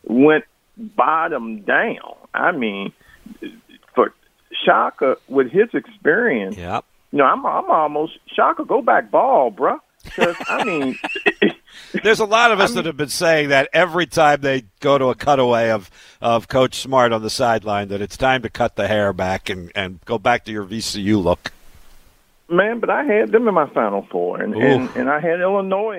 went 0.04 0.44
bottom 0.76 1.62
down. 1.62 2.16
I 2.34 2.52
mean, 2.52 2.92
for 3.94 4.12
Shaka 4.66 5.16
with 5.28 5.50
his 5.50 5.68
experience, 5.72 6.58
yep. 6.58 6.84
you 7.10 7.18
know, 7.18 7.24
I'm 7.24 7.44
I'm 7.46 7.70
almost 7.70 8.18
Shaka 8.34 8.66
go 8.66 8.82
back 8.82 9.10
ball, 9.10 9.50
bruh. 9.50 9.78
Because 10.04 10.36
I 10.48 10.64
mean, 10.64 10.98
There's 12.02 12.20
a 12.20 12.24
lot 12.24 12.52
of 12.52 12.60
us 12.60 12.72
that 12.74 12.86
have 12.86 12.96
been 12.96 13.08
saying 13.08 13.50
that 13.50 13.68
every 13.72 14.06
time 14.06 14.40
they 14.40 14.64
go 14.80 14.96
to 14.96 15.06
a 15.06 15.14
cutaway 15.14 15.70
of, 15.70 15.90
of 16.20 16.48
Coach 16.48 16.76
Smart 16.76 17.12
on 17.12 17.22
the 17.22 17.30
sideline 17.30 17.88
that 17.88 18.00
it's 18.00 18.16
time 18.16 18.42
to 18.42 18.50
cut 18.50 18.76
the 18.76 18.88
hair 18.88 19.12
back 19.12 19.50
and, 19.50 19.70
and 19.74 20.00
go 20.04 20.18
back 20.18 20.44
to 20.46 20.52
your 20.52 20.64
VCU 20.64 21.22
look. 21.22 21.52
man, 22.48 22.80
but 22.80 22.88
I 22.88 23.04
had 23.04 23.30
them 23.30 23.46
in 23.46 23.54
my 23.54 23.68
Final 23.70 24.06
Four, 24.10 24.40
and 24.40 24.54
and, 24.54 24.88
and 24.96 25.10
I 25.10 25.20
had 25.20 25.40
Illinois 25.40 25.98